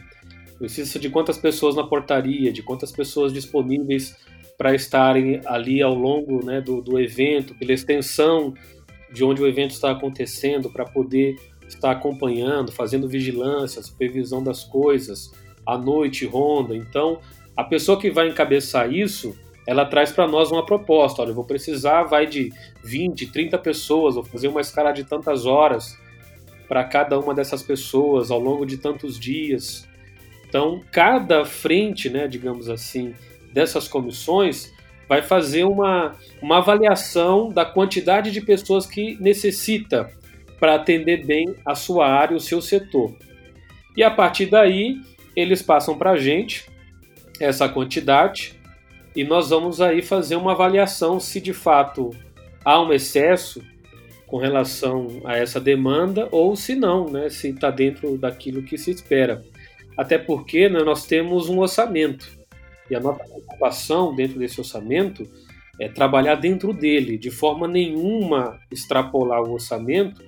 Precisa 0.58 0.98
de 0.98 1.10
quantas 1.10 1.38
pessoas 1.38 1.76
na 1.76 1.84
portaria, 1.84 2.50
de 2.50 2.64
quantas 2.64 2.94
pessoas 2.94 3.34
disponíveis 3.34 4.16
para 4.58 4.74
estarem 4.74 5.42
ali 5.46 5.82
ao 5.82 5.94
longo 5.94 6.46
né, 6.46 6.62
do, 6.62 6.82
do 6.82 6.98
evento, 6.98 7.54
pela 7.56 7.74
extensão 7.74 8.54
de 9.12 9.26
onde 9.26 9.42
o 9.42 9.48
evento 9.48 9.72
está 9.72 9.92
acontecendo, 9.92 10.70
para 10.70 10.86
poder 10.86 11.36
estar 11.68 11.92
acompanhando, 11.92 12.72
fazendo 12.72 13.06
vigilância, 13.06 13.84
supervisão 13.84 14.42
das 14.42 14.64
coisas, 14.64 15.30
à 15.66 15.78
noite, 15.78 16.26
ronda. 16.26 16.74
Então, 16.74 17.20
a 17.58 17.66
pessoa 17.66 18.00
que 18.00 18.10
vai 18.10 18.30
encabeçar 18.30 18.94
isso 18.94 19.36
ela 19.72 19.86
traz 19.86 20.12
para 20.12 20.28
nós 20.28 20.52
uma 20.52 20.66
proposta. 20.66 21.22
Olha, 21.22 21.30
eu 21.30 21.34
vou 21.34 21.46
precisar, 21.46 22.04
vai 22.04 22.28
de 22.28 22.52
20, 22.84 23.28
30 23.28 23.58
pessoas, 23.58 24.16
vou 24.16 24.24
fazer 24.26 24.50
uma 24.50 24.60
escala 24.60 24.92
de 24.92 25.06
tantas 25.06 25.46
horas 25.46 25.98
para 26.68 26.84
cada 26.84 27.18
uma 27.18 27.34
dessas 27.34 27.64
pessoas 27.64 28.32
ao 28.32 28.38
longo 28.38 28.66
de 28.66 28.76
tantos 28.76 29.18
dias. 29.18 29.88
Então, 30.46 30.82
cada 30.92 31.46
frente, 31.46 32.10
né, 32.10 32.28
digamos 32.28 32.70
assim, 32.70 33.16
dessas 33.54 33.88
comissões 33.88 34.74
vai 35.08 35.22
fazer 35.22 35.64
uma, 35.64 36.18
uma 36.42 36.58
avaliação 36.58 37.48
da 37.48 37.64
quantidade 37.64 38.30
de 38.30 38.42
pessoas 38.42 38.86
que 38.86 39.16
necessita 39.22 40.12
para 40.60 40.76
atender 40.76 41.26
bem 41.26 41.56
a 41.66 41.76
sua 41.76 42.10
área, 42.10 42.36
o 42.36 42.42
seu 42.42 42.62
setor. 42.62 43.16
E 43.96 44.04
a 44.04 44.12
partir 44.12 44.48
daí, 44.48 45.00
eles 45.34 45.62
passam 45.62 45.98
para 45.98 46.12
a 46.12 46.18
gente 46.18 46.70
essa 47.40 47.70
quantidade 47.70 48.60
e 49.16 49.24
nós 49.24 49.50
vamos 49.50 49.82
aí 49.82 50.02
fazer 50.02 50.36
uma 50.36 50.54
avaliação 50.54 51.20
se 51.20 51.42
de 51.42 51.54
fato 51.54 52.12
há 52.64 52.82
um 52.82 52.94
excesso 52.94 53.62
com 54.26 54.38
relação 54.38 55.22
a 55.26 55.38
essa 55.38 55.60
demanda 55.60 56.30
ou 56.32 56.56
se 56.56 56.76
não, 56.76 57.10
né, 57.10 57.30
se 57.30 57.50
está 57.50 57.70
dentro 57.70 58.18
daquilo 58.18 58.64
que 58.64 58.78
se 58.78 58.92
espera. 58.92 59.44
Até 59.98 60.18
porque 60.18 60.70
né, 60.70 60.82
nós 60.84 61.06
temos 61.06 61.50
um 61.50 61.60
orçamento 61.60 62.32
e 62.90 62.96
a 62.96 63.00
nossa 63.00 63.24
preocupação 63.24 64.16
dentro 64.16 64.40
desse 64.40 64.60
orçamento 64.60 65.28
é 65.80 65.90
trabalhar 65.90 66.36
dentro 66.36 66.74
dele, 66.74 67.18
de 67.18 67.32
forma 67.32 67.68
nenhuma 67.68 68.60
extrapolar 68.70 69.42
o 69.42 69.54
orçamento, 69.54 70.24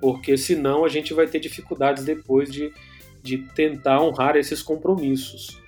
porque 0.00 0.36
senão 0.36 0.84
a 0.84 0.88
gente 0.88 1.14
vai 1.14 1.26
ter 1.26 1.38
dificuldades 1.38 2.04
depois 2.04 2.50
de, 2.50 2.72
de 3.22 3.38
tentar 3.38 4.02
honrar 4.02 4.36
esses 4.36 4.62
compromissos. 4.62 5.59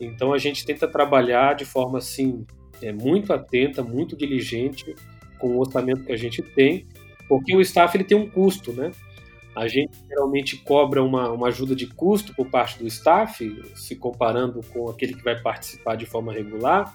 Então 0.00 0.32
a 0.32 0.38
gente 0.38 0.64
tenta 0.64 0.88
trabalhar 0.88 1.54
de 1.54 1.64
forma 1.64 1.98
assim 1.98 2.46
é, 2.82 2.92
muito 2.92 3.32
atenta, 3.32 3.82
muito 3.82 4.16
diligente 4.16 4.94
com 5.38 5.48
o 5.48 5.60
orçamento 5.60 6.04
que 6.04 6.12
a 6.12 6.16
gente 6.16 6.42
tem, 6.42 6.86
porque 7.28 7.54
o 7.54 7.60
staff 7.60 7.96
ele 7.96 8.04
tem 8.04 8.16
um 8.16 8.28
custo, 8.28 8.72
né? 8.72 8.90
A 9.54 9.66
gente 9.66 9.92
geralmente 10.08 10.56
cobra 10.58 11.02
uma, 11.02 11.30
uma 11.30 11.48
ajuda 11.48 11.74
de 11.74 11.86
custo 11.86 12.34
por 12.34 12.46
parte 12.46 12.78
do 12.78 12.86
staff, 12.86 13.62
se 13.74 13.96
comparando 13.96 14.60
com 14.72 14.88
aquele 14.88 15.14
que 15.14 15.24
vai 15.24 15.40
participar 15.40 15.96
de 15.96 16.06
forma 16.06 16.32
regular, 16.32 16.94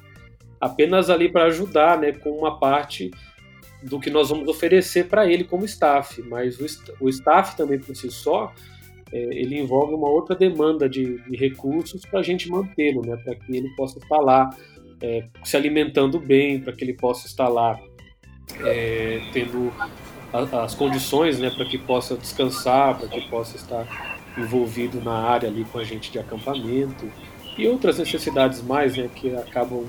apenas 0.60 1.10
ali 1.10 1.30
para 1.30 1.46
ajudar, 1.46 2.00
né, 2.00 2.14
com 2.14 2.32
uma 2.32 2.58
parte 2.58 3.12
do 3.84 4.00
que 4.00 4.10
nós 4.10 4.30
vamos 4.30 4.48
oferecer 4.48 5.08
para 5.08 5.30
ele 5.30 5.44
como 5.44 5.66
staff, 5.66 6.22
mas 6.24 6.60
o, 6.60 6.66
o 7.02 7.10
staff 7.10 7.56
também 7.58 7.78
por 7.78 7.96
si 7.96 8.10
só 8.10 8.54
é, 9.12 9.18
ele 9.18 9.60
envolve 9.60 9.94
uma 9.94 10.10
outra 10.10 10.36
demanda 10.36 10.90
de, 10.90 11.18
de 11.30 11.38
recursos 11.38 12.02
para 12.06 12.20
a 12.20 12.24
gente 12.24 12.50
mantê-lo, 12.50 13.02
né, 13.06 13.16
para 13.18 13.36
que 13.36 13.56
ele 13.56 13.70
possa 13.76 14.00
estar 14.00 14.20
lá 14.20 14.50
é, 15.02 15.26
se 15.44 15.56
alimentando 15.56 16.20
bem, 16.20 16.60
para 16.60 16.74
que 16.74 16.84
ele 16.84 16.94
possa 16.94 17.28
estar 17.28 17.48
lá 17.48 17.80
é, 18.64 19.22
tendo 19.34 19.72
a, 20.34 20.64
as 20.64 20.74
condições 20.76 21.40
né, 21.40 21.50
para 21.50 21.66
que 21.66 21.78
possa 21.78 22.16
descansar, 22.16 22.98
para 22.98 23.08
que 23.08 23.22
possa 23.30 23.56
estar 23.56 24.16
envolvido 24.38 25.02
na 25.02 25.14
área 25.14 25.48
ali 25.48 25.66
com 25.66 25.80
a 25.80 25.84
gente 25.84 26.12
de 26.12 26.20
acampamento 26.20 27.10
e 27.58 27.68
outras 27.68 27.98
necessidades 27.98 28.62
mais 28.62 28.98
né, 28.98 29.10
que 29.14 29.34
acabam 29.36 29.86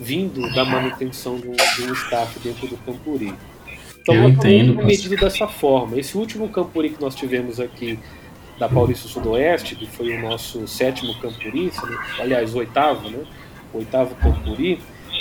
vindo 0.00 0.52
da 0.54 0.64
manutenção 0.64 1.36
de 1.36 1.48
um, 1.48 1.52
de 1.52 1.82
um 1.82 1.92
staff 1.92 2.38
dentro 2.40 2.66
do 2.66 2.76
Campuri. 2.78 3.34
Então, 4.00 4.14
Eu 4.14 4.28
entendo. 4.30 4.74
medido 4.82 5.14
dessa 5.16 5.46
forma. 5.46 5.98
Esse 5.98 6.16
último 6.16 6.48
Campuri 6.48 6.90
que 6.90 7.00
nós 7.00 7.14
tivemos 7.14 7.60
aqui 7.60 7.98
da 8.62 8.68
Paulista 8.68 9.08
Sudoeste, 9.08 9.74
que 9.74 9.88
foi 9.88 10.16
o 10.16 10.22
nosso 10.22 10.68
sétimo 10.68 11.12
Campuri, 11.18 11.72
aliás, 12.20 12.54
o 12.54 12.58
oitavo, 12.58 13.10
né? 13.10 13.18
O 13.74 13.78
oitavo 13.78 14.14
Campuri, 14.14 14.78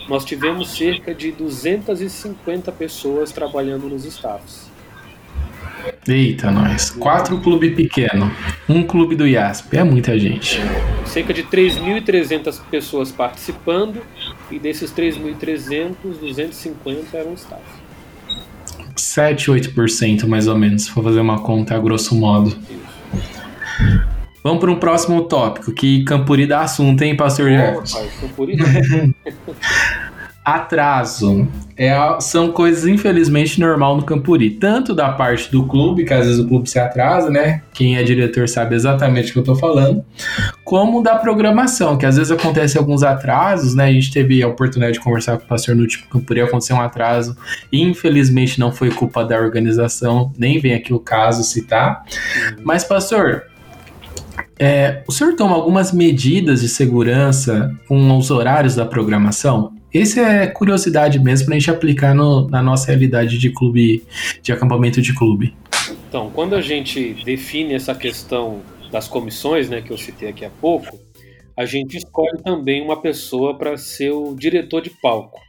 nós 0.08 0.24
tivemos 0.24 0.78
cerca 0.78 1.12
de 1.12 1.32
250 1.32 2.72
pessoas 2.72 3.32
trabalhando 3.32 3.90
nos 3.90 4.06
staffs. 4.06 4.70
Eita, 6.08 6.52
nós. 6.52 6.92
Quatro 6.92 7.42
clubes 7.42 7.76
pequenos, 7.76 8.32
um 8.70 8.84
clube 8.84 9.16
do 9.16 9.26
IASP, 9.26 9.76
é 9.76 9.84
muita 9.84 10.20
gente. 10.20 10.60
Cerca 11.08 11.34
de 11.34 11.42
3.300 11.42 12.62
pessoas 12.70 13.12
participando 13.12 14.04
e 14.52 14.60
desses 14.60 14.94
3.300, 14.94 15.96
250 16.20 17.18
eram 17.18 17.34
staff. 17.34 17.64
7, 18.96 19.50
8% 19.50 20.28
mais 20.28 20.48
ou 20.48 20.56
menos, 20.56 20.84
se 20.84 20.92
for 20.92 21.04
fazer 21.04 21.20
uma 21.20 21.40
conta 21.40 21.76
a 21.76 21.80
grosso 21.80 22.14
modo. 22.14 22.56
Vamos 24.44 24.60
para 24.60 24.72
um 24.72 24.76
próximo 24.76 25.24
tópico, 25.24 25.72
que 25.72 26.04
Campuri 26.04 26.48
dá 26.48 26.62
assunto, 26.62 27.02
hein, 27.04 27.16
pastor 27.16 27.50
Jefferson? 27.50 28.08
Atraso. 30.44 31.48
É, 31.78 31.94
são 32.20 32.52
coisas, 32.52 32.88
infelizmente, 32.88 33.60
normal 33.60 33.96
no 33.96 34.04
Campuri. 34.04 34.50
Tanto 34.50 34.96
da 34.96 35.12
parte 35.12 35.52
do 35.52 35.68
clube, 35.68 36.04
que 36.04 36.14
às 36.14 36.26
vezes 36.26 36.40
o 36.40 36.48
clube 36.48 36.68
se 36.68 36.80
atrasa, 36.80 37.30
né? 37.30 37.62
Quem 37.72 37.96
é 37.96 38.02
diretor 38.02 38.50
sabe 38.50 38.74
exatamente 38.74 39.30
o 39.30 39.34
que 39.34 39.40
eu 39.40 39.44
tô 39.44 39.56
falando. 39.56 40.04
Como 40.64 41.04
da 41.04 41.16
programação, 41.16 41.96
que 41.96 42.08
às 42.08 42.18
vezes 42.18 42.32
acontece 42.32 42.76
alguns 42.76 43.04
atrasos, 43.04 43.76
né? 43.76 43.86
A 43.86 43.92
gente 43.92 44.12
teve 44.12 44.42
a 44.42 44.48
oportunidade 44.48 44.94
de 44.94 45.00
conversar 45.00 45.38
com 45.38 45.46
o 45.46 45.48
pastor 45.48 45.76
no 45.76 45.84
último 45.84 46.08
Campuri, 46.10 46.42
aconteceu 46.42 46.76
um 46.76 46.82
atraso. 46.82 47.38
Infelizmente 47.72 48.60
não 48.60 48.72
foi 48.72 48.90
culpa 48.90 49.24
da 49.24 49.40
organização, 49.40 50.34
nem 50.40 50.60
vem 50.60 50.74
aqui 50.74 50.92
o 50.92 51.00
caso 51.00 51.44
citar. 51.44 52.04
Uhum. 52.04 52.64
Mas, 52.64 52.84
pastor, 52.84 53.44
é, 54.64 55.04
o 55.08 55.12
senhor 55.12 55.36
toma 55.36 55.56
algumas 55.56 55.92
medidas 55.92 56.62
de 56.62 56.70
segurança 56.70 57.76
com 57.88 58.16
os 58.16 58.30
horários 58.30 58.76
da 58.76 58.86
programação? 58.86 59.74
Esse 59.92 60.20
é 60.20 60.46
curiosidade 60.46 61.20
mesmo 61.20 61.48
para 61.48 61.56
a 61.56 61.60
gente 61.60 61.72
aplicar 61.72 62.14
no, 62.14 62.48
na 62.48 62.62
nossa 62.62 62.86
realidade 62.86 63.40
de 63.40 63.50
clube, 63.50 64.04
de 64.40 64.54
acampamento 64.54 65.02
de 65.02 65.16
clube. 65.16 65.56
Então, 66.08 66.30
quando 66.30 66.54
a 66.54 66.62
gente 66.62 67.16
define 67.26 67.74
essa 67.74 67.96
questão 67.96 68.62
das 68.92 69.08
comissões, 69.08 69.68
né, 69.68 69.82
que 69.82 69.90
eu 69.90 69.98
citei 69.98 70.30
aqui 70.30 70.46
há 70.46 70.52
pouco, 70.52 70.96
a 71.58 71.66
gente 71.66 71.98
escolhe 71.98 72.38
também 72.44 72.84
uma 72.84 73.02
pessoa 73.02 73.58
para 73.58 73.76
ser 73.78 74.12
o 74.12 74.36
diretor 74.36 74.84
de 74.84 74.92
palco. 75.02 75.40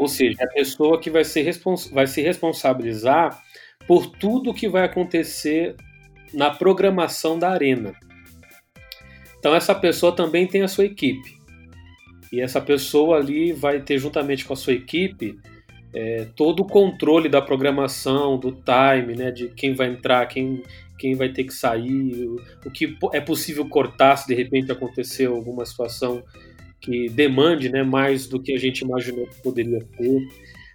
Ou 0.00 0.08
seja, 0.08 0.36
a 0.42 0.48
pessoa 0.48 0.98
que 0.98 1.10
vai, 1.10 1.22
ser 1.22 1.48
vai 1.92 2.08
se 2.08 2.20
responsabilizar 2.22 3.40
por 3.86 4.06
tudo 4.06 4.52
que 4.52 4.68
vai 4.68 4.82
acontecer 4.82 5.76
na 6.32 6.50
programação 6.50 7.38
da 7.38 7.50
arena. 7.50 7.94
Então, 9.38 9.54
essa 9.54 9.74
pessoa 9.74 10.14
também 10.14 10.46
tem 10.46 10.62
a 10.62 10.68
sua 10.68 10.84
equipe. 10.84 11.38
E 12.32 12.40
essa 12.40 12.60
pessoa 12.60 13.16
ali 13.16 13.52
vai 13.52 13.80
ter, 13.80 13.98
juntamente 13.98 14.44
com 14.44 14.52
a 14.52 14.56
sua 14.56 14.72
equipe, 14.72 15.36
é, 15.92 16.26
todo 16.36 16.60
o 16.60 16.66
controle 16.66 17.28
da 17.28 17.42
programação, 17.42 18.38
do 18.38 18.52
time, 18.52 19.16
né, 19.16 19.30
de 19.30 19.48
quem 19.48 19.74
vai 19.74 19.88
entrar, 19.88 20.26
quem, 20.26 20.62
quem 20.98 21.14
vai 21.14 21.30
ter 21.30 21.44
que 21.44 21.52
sair, 21.52 22.26
o, 22.26 22.36
o 22.64 22.70
que 22.70 22.96
é 23.12 23.20
possível 23.20 23.68
cortar 23.68 24.16
se 24.16 24.28
de 24.28 24.34
repente 24.34 24.70
acontecer 24.70 25.26
alguma 25.26 25.64
situação 25.66 26.22
que 26.80 27.08
demande 27.08 27.68
né, 27.68 27.82
mais 27.82 28.26
do 28.26 28.40
que 28.40 28.52
a 28.52 28.58
gente 28.58 28.80
imaginou 28.80 29.26
que 29.26 29.42
poderia 29.42 29.80
ter. 29.80 30.28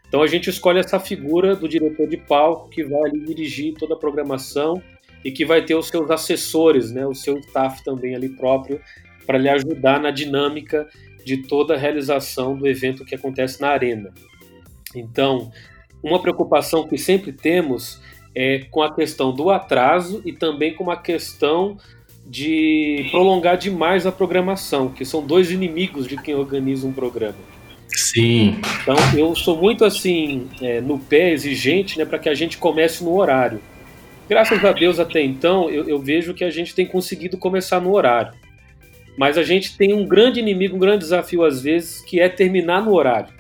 Então 0.07 0.21
a 0.21 0.27
gente 0.27 0.49
escolhe 0.49 0.79
essa 0.79 0.99
figura 0.99 1.55
do 1.55 1.67
diretor 1.67 2.07
de 2.07 2.17
palco 2.17 2.69
que 2.69 2.83
vai 2.83 3.09
ali 3.09 3.23
dirigir 3.25 3.73
toda 3.73 3.95
a 3.95 3.97
programação 3.97 4.81
e 5.25 5.31
que 5.31 5.43
vai 5.43 5.65
ter 5.65 5.73
os 5.73 5.87
seus 5.87 6.11
assessores, 6.11 6.91
né, 6.91 7.05
o 7.07 7.15
seu 7.15 7.39
staff 7.39 7.83
também 7.83 8.15
ali 8.15 8.29
próprio 8.29 8.79
para 9.25 9.39
lhe 9.39 9.49
ajudar 9.49 9.99
na 9.99 10.11
dinâmica 10.11 10.87
de 11.25 11.37
toda 11.37 11.73
a 11.73 11.77
realização 11.77 12.55
do 12.55 12.67
evento 12.67 13.03
que 13.03 13.15
acontece 13.15 13.59
na 13.59 13.69
arena. 13.69 14.13
Então, 14.95 15.51
uma 16.03 16.21
preocupação 16.21 16.87
que 16.87 16.95
sempre 16.95 17.33
temos 17.33 17.99
é 18.35 18.59
com 18.69 18.83
a 18.83 18.93
questão 18.93 19.33
do 19.33 19.49
atraso 19.49 20.21
e 20.23 20.31
também 20.31 20.75
com 20.75 20.91
a 20.91 20.97
questão 20.97 21.77
de 22.23 23.07
prolongar 23.09 23.57
demais 23.57 24.05
a 24.05 24.11
programação, 24.11 24.89
que 24.89 25.03
são 25.03 25.25
dois 25.25 25.49
inimigos 25.49 26.07
de 26.07 26.17
quem 26.17 26.35
organiza 26.35 26.85
um 26.85 26.93
programa. 26.93 27.37
Sim. 27.87 28.59
Então 28.81 28.95
eu 29.17 29.35
sou 29.35 29.57
muito 29.57 29.83
assim 29.83 30.47
é, 30.61 30.79
no 30.81 30.99
pé 30.99 31.31
exigente, 31.31 31.97
né, 31.97 32.05
para 32.05 32.19
que 32.19 32.29
a 32.29 32.35
gente 32.35 32.59
comece 32.59 33.03
no 33.03 33.15
horário. 33.15 33.59
Graças 34.27 34.63
a 34.65 34.71
Deus 34.71 34.99
até 34.99 35.21
então 35.21 35.69
eu, 35.69 35.87
eu 35.87 35.99
vejo 35.99 36.33
que 36.33 36.43
a 36.43 36.49
gente 36.49 36.73
tem 36.73 36.85
conseguido 36.85 37.37
começar 37.37 37.79
no 37.79 37.93
horário. 37.93 38.33
Mas 39.17 39.37
a 39.37 39.43
gente 39.43 39.77
tem 39.77 39.93
um 39.93 40.05
grande 40.05 40.39
inimigo, 40.39 40.75
um 40.75 40.79
grande 40.79 40.99
desafio 40.99 41.43
às 41.43 41.61
vezes, 41.61 42.01
que 42.01 42.19
é 42.19 42.27
terminar 42.27 42.83
no 42.83 42.93
horário. 42.93 43.33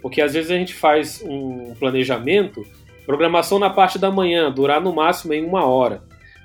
Porque 0.00 0.20
às 0.20 0.34
vezes 0.34 0.50
a 0.50 0.56
gente 0.56 0.72
faz 0.72 1.22
um 1.26 1.74
planejamento, 1.74 2.64
programação 3.04 3.58
na 3.58 3.68
parte 3.68 3.98
da 3.98 4.10
manhã, 4.10 4.50
durar 4.50 4.80
no 4.80 4.94
máximo 4.94 5.34
em 5.34 5.44
uma 5.44 5.66
hora. 5.66 6.02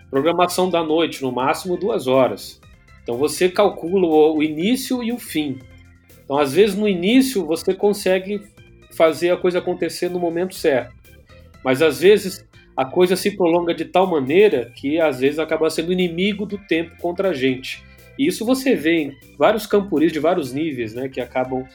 Programação 0.10 0.70
da 0.70 0.84
noite, 0.84 1.22
no 1.22 1.32
máximo 1.32 1.78
duas 1.78 2.08
horas. 2.08 2.60
Então 3.04 3.18
você 3.18 3.48
calcula 3.48 4.08
o 4.08 4.42
início 4.44 5.04
e 5.04 5.12
o 5.12 5.18
fim. 5.18 5.60
Então, 6.24 6.38
às 6.38 6.54
vezes, 6.54 6.76
no 6.76 6.88
início, 6.88 7.46
você 7.46 7.74
consegue 7.74 8.42
fazer 8.92 9.32
a 9.32 9.38
coisa 9.38 9.60
acontecer 9.60 10.10
no 10.10 10.20
momento 10.20 10.54
certo. 10.54 10.94
Mas 11.64 11.82
às 11.82 12.02
vezes 12.02 12.48
a 12.80 12.86
coisa 12.86 13.18
se 13.18 13.32
prolonga 13.32 13.74
de 13.74 13.84
tal 13.84 14.08
maneira 14.08 14.72
que 14.74 15.02
às 15.02 15.20
vezes 15.20 15.38
acaba 15.38 15.70
sendo 15.70 15.92
inimigo 15.92 16.46
do 16.46 16.58
tempo 16.58 16.96
contra 17.02 17.32
a 17.32 17.34
gente. 17.34 17.84
E 18.18 18.26
isso 18.26 18.46
você 18.46 18.74
vê 18.74 19.02
em 19.02 19.18
vários 19.38 19.68
campuris 19.68 20.14
de 20.14 20.20
vários 20.20 20.54
níveis, 20.54 20.94
né, 20.94 21.10
que 21.10 21.20
acabam 21.20 21.68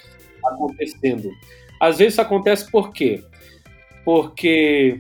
acontecendo. 0.42 1.30
Às 1.78 1.98
vezes 1.98 2.14
isso 2.14 2.22
acontece 2.22 2.70
por 2.70 2.90
quê? 2.90 3.22
Porque 4.02 4.98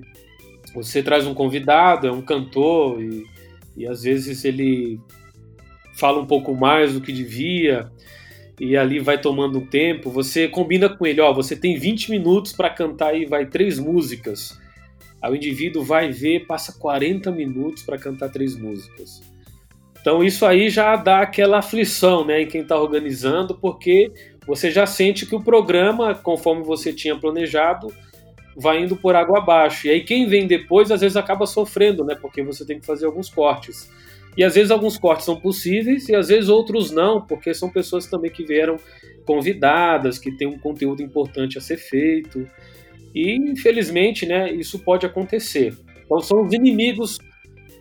você 0.74 1.02
traz 1.02 1.26
um 1.26 1.32
convidado, 1.32 2.06
é 2.06 2.12
um 2.12 2.20
cantor, 2.20 3.02
e, 3.02 3.24
e 3.74 3.86
às 3.86 4.02
vezes 4.02 4.44
ele 4.44 5.00
fala 5.94 6.20
um 6.20 6.26
pouco 6.26 6.54
mais 6.54 6.92
do 6.92 7.00
que 7.00 7.12
devia, 7.12 7.90
e 8.60 8.76
ali 8.76 9.00
vai 9.00 9.18
tomando 9.18 9.58
um 9.58 9.64
tempo. 9.64 10.10
Você 10.10 10.48
combina 10.48 10.86
com 10.86 11.06
ele, 11.06 11.22
ó, 11.22 11.32
você 11.32 11.56
tem 11.56 11.78
20 11.78 12.10
minutos 12.10 12.52
para 12.52 12.68
cantar 12.68 13.16
e 13.16 13.24
vai 13.24 13.46
três 13.46 13.78
músicas. 13.78 14.62
Aí 15.24 15.32
o 15.32 15.36
indivíduo 15.36 15.82
vai 15.82 16.10
ver, 16.10 16.46
passa 16.46 16.78
40 16.78 17.32
minutos 17.32 17.82
para 17.82 17.96
cantar 17.96 18.28
três 18.28 18.54
músicas. 18.54 19.22
Então 19.98 20.22
isso 20.22 20.44
aí 20.44 20.68
já 20.68 20.96
dá 20.96 21.20
aquela 21.20 21.60
aflição 21.60 22.26
né, 22.26 22.42
em 22.42 22.46
quem 22.46 22.60
está 22.60 22.78
organizando, 22.78 23.54
porque 23.54 24.12
você 24.46 24.70
já 24.70 24.84
sente 24.84 25.24
que 25.24 25.34
o 25.34 25.42
programa, 25.42 26.14
conforme 26.14 26.62
você 26.62 26.92
tinha 26.92 27.16
planejado, 27.16 27.90
vai 28.54 28.82
indo 28.82 28.96
por 28.96 29.16
água 29.16 29.38
abaixo. 29.38 29.86
E 29.86 29.92
aí 29.92 30.04
quem 30.04 30.28
vem 30.28 30.46
depois 30.46 30.90
às 30.90 31.00
vezes 31.00 31.16
acaba 31.16 31.46
sofrendo, 31.46 32.04
né? 32.04 32.14
Porque 32.14 32.42
você 32.42 32.62
tem 32.66 32.78
que 32.78 32.84
fazer 32.84 33.06
alguns 33.06 33.30
cortes. 33.30 33.90
E 34.36 34.44
às 34.44 34.56
vezes 34.56 34.70
alguns 34.70 34.98
cortes 34.98 35.24
são 35.24 35.40
possíveis 35.40 36.06
e 36.10 36.14
às 36.14 36.28
vezes 36.28 36.50
outros 36.50 36.90
não, 36.90 37.22
porque 37.22 37.54
são 37.54 37.70
pessoas 37.70 38.06
também 38.06 38.30
que 38.30 38.44
vieram 38.44 38.76
convidadas, 39.24 40.18
que 40.18 40.36
têm 40.36 40.46
um 40.46 40.58
conteúdo 40.58 41.02
importante 41.02 41.56
a 41.56 41.62
ser 41.62 41.78
feito. 41.78 42.46
E 43.14 43.36
infelizmente, 43.36 44.26
né, 44.26 44.52
isso 44.52 44.78
pode 44.78 45.06
acontecer. 45.06 45.76
Então 46.04 46.20
são 46.20 46.42
os 46.44 46.52
inimigos 46.52 47.18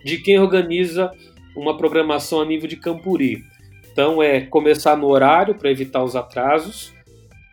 de 0.06 0.18
quem 0.18 0.40
organiza 0.40 1.12
uma 1.56 1.78
programação 1.78 2.42
a 2.42 2.46
nível 2.46 2.68
de 2.68 2.76
Campuri. 2.76 3.44
Então 3.92 4.22
é 4.22 4.42
começar 4.42 4.98
no 4.98 5.08
horário 5.08 5.56
para 5.56 5.72
evitar 5.72 6.04
os 6.04 6.16
atrasos 6.16 6.94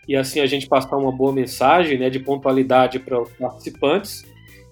e 0.08 0.16
assim 0.16 0.40
a 0.40 0.46
gente 0.46 0.66
passar 0.66 0.96
uma 0.96 1.12
boa 1.12 1.32
mensagem 1.32 1.98
né, 1.98 2.10
de 2.10 2.18
pontualidade 2.18 2.98
para 2.98 3.20
os 3.20 3.30
participantes 3.32 4.24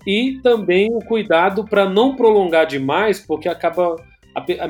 e 0.06 0.40
também 0.42 0.88
o 0.94 1.00
cuidado 1.00 1.64
para 1.64 1.88
não 1.88 2.16
prolongar 2.16 2.66
demais, 2.66 3.20
porque 3.20 3.48
acaba, 3.48 3.96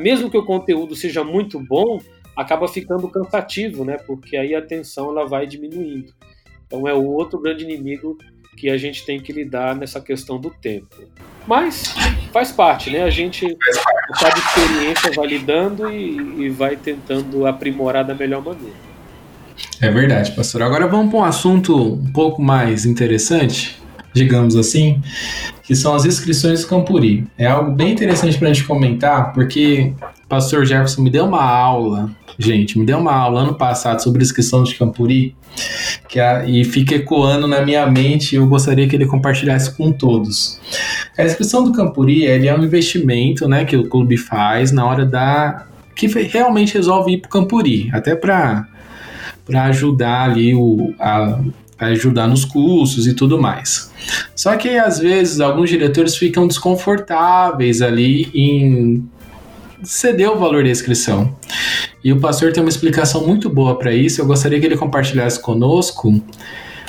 mesmo 0.00 0.28
que 0.28 0.36
o 0.36 0.44
conteúdo 0.44 0.96
seja 0.96 1.22
muito 1.22 1.60
bom, 1.60 2.00
acaba 2.36 2.66
ficando 2.66 3.08
cansativo, 3.08 3.84
né? 3.84 3.96
Porque 4.06 4.36
aí 4.36 4.54
a 4.54 4.62
tensão 4.62 5.10
ela 5.10 5.26
vai 5.26 5.46
diminuindo. 5.46 6.12
Então 6.68 6.86
é 6.86 6.92
o 6.92 7.02
outro 7.02 7.40
grande 7.40 7.64
inimigo 7.64 8.16
que 8.56 8.68
a 8.68 8.76
gente 8.76 9.04
tem 9.06 9.18
que 9.18 9.32
lidar 9.32 9.74
nessa 9.74 10.00
questão 10.00 10.38
do 10.38 10.50
tempo. 10.50 10.86
Mas 11.46 11.94
faz 12.32 12.52
parte, 12.52 12.90
né? 12.90 13.02
A 13.02 13.10
gente, 13.10 13.56
cada 14.20 14.38
experiência, 14.38 15.10
vai 15.12 15.26
lidando 15.26 15.90
e, 15.90 16.44
e 16.44 16.48
vai 16.50 16.76
tentando 16.76 17.46
aprimorar 17.46 18.04
da 18.04 18.14
melhor 18.14 18.44
maneira. 18.44 18.76
É 19.80 19.90
verdade, 19.90 20.32
pastor. 20.32 20.62
Agora 20.62 20.86
vamos 20.86 21.10
para 21.10 21.20
um 21.20 21.24
assunto 21.24 21.94
um 21.94 22.12
pouco 22.12 22.42
mais 22.42 22.84
interessante, 22.84 23.80
digamos 24.12 24.56
assim, 24.56 25.00
que 25.62 25.74
são 25.74 25.94
as 25.94 26.04
inscrições 26.04 26.62
do 26.62 26.68
Campuri. 26.68 27.26
É 27.38 27.46
algo 27.46 27.70
bem 27.70 27.92
interessante 27.92 28.36
para 28.36 28.48
a 28.48 28.52
gente 28.52 28.66
comentar, 28.66 29.32
porque 29.32 29.94
pastor 30.28 30.66
Jefferson 30.66 31.02
me 31.02 31.10
deu 31.10 31.24
uma 31.24 31.42
aula, 31.42 32.10
gente, 32.38 32.78
me 32.78 32.84
deu 32.84 32.98
uma 32.98 33.12
aula 33.12 33.40
ano 33.40 33.54
passado 33.54 34.02
sobre 34.02 34.22
inscrição 34.22 34.62
de 34.62 34.74
Campuri, 34.74 35.34
que 36.08 36.20
a, 36.20 36.46
e 36.46 36.64
fica 36.64 36.94
ecoando 36.94 37.46
na 37.46 37.62
minha 37.62 37.86
mente 37.86 38.32
e 38.32 38.36
eu 38.36 38.46
gostaria 38.46 38.86
que 38.86 38.94
ele 38.94 39.06
compartilhasse 39.06 39.74
com 39.74 39.90
todos. 39.90 40.60
A 41.16 41.24
inscrição 41.24 41.64
do 41.64 41.72
Campuri 41.72 42.24
ele 42.24 42.46
é 42.46 42.56
um 42.56 42.62
investimento 42.62 43.48
né, 43.48 43.64
que 43.64 43.76
o 43.76 43.88
clube 43.88 44.16
faz 44.16 44.70
na 44.70 44.86
hora 44.86 45.04
da. 45.06 45.66
que 45.96 46.06
realmente 46.06 46.74
resolve 46.74 47.12
ir 47.12 47.18
para 47.18 47.28
o 47.28 47.30
Campuri, 47.30 47.90
até 47.92 48.14
para 48.14 48.68
ajudar 49.66 50.30
ali 50.30 50.54
o, 50.54 50.94
a, 51.00 51.40
ajudar 51.78 52.26
nos 52.26 52.44
cursos 52.44 53.06
e 53.06 53.14
tudo 53.14 53.40
mais. 53.40 53.92
Só 54.34 54.56
que 54.56 54.76
às 54.76 54.98
vezes 54.98 55.40
alguns 55.40 55.70
diretores 55.70 56.16
ficam 56.16 56.46
desconfortáveis 56.46 57.80
ali 57.80 58.30
em 58.34 59.08
ceder 59.82 60.30
o 60.30 60.38
valor 60.38 60.62
da 60.62 60.70
inscrição. 60.70 61.36
E 62.02 62.12
o 62.12 62.20
pastor 62.20 62.52
tem 62.52 62.62
uma 62.62 62.68
explicação 62.68 63.26
muito 63.26 63.48
boa 63.48 63.78
para 63.78 63.92
isso. 63.92 64.20
Eu 64.20 64.26
gostaria 64.26 64.58
que 64.60 64.66
ele 64.66 64.76
compartilhasse 64.76 65.40
conosco 65.40 66.22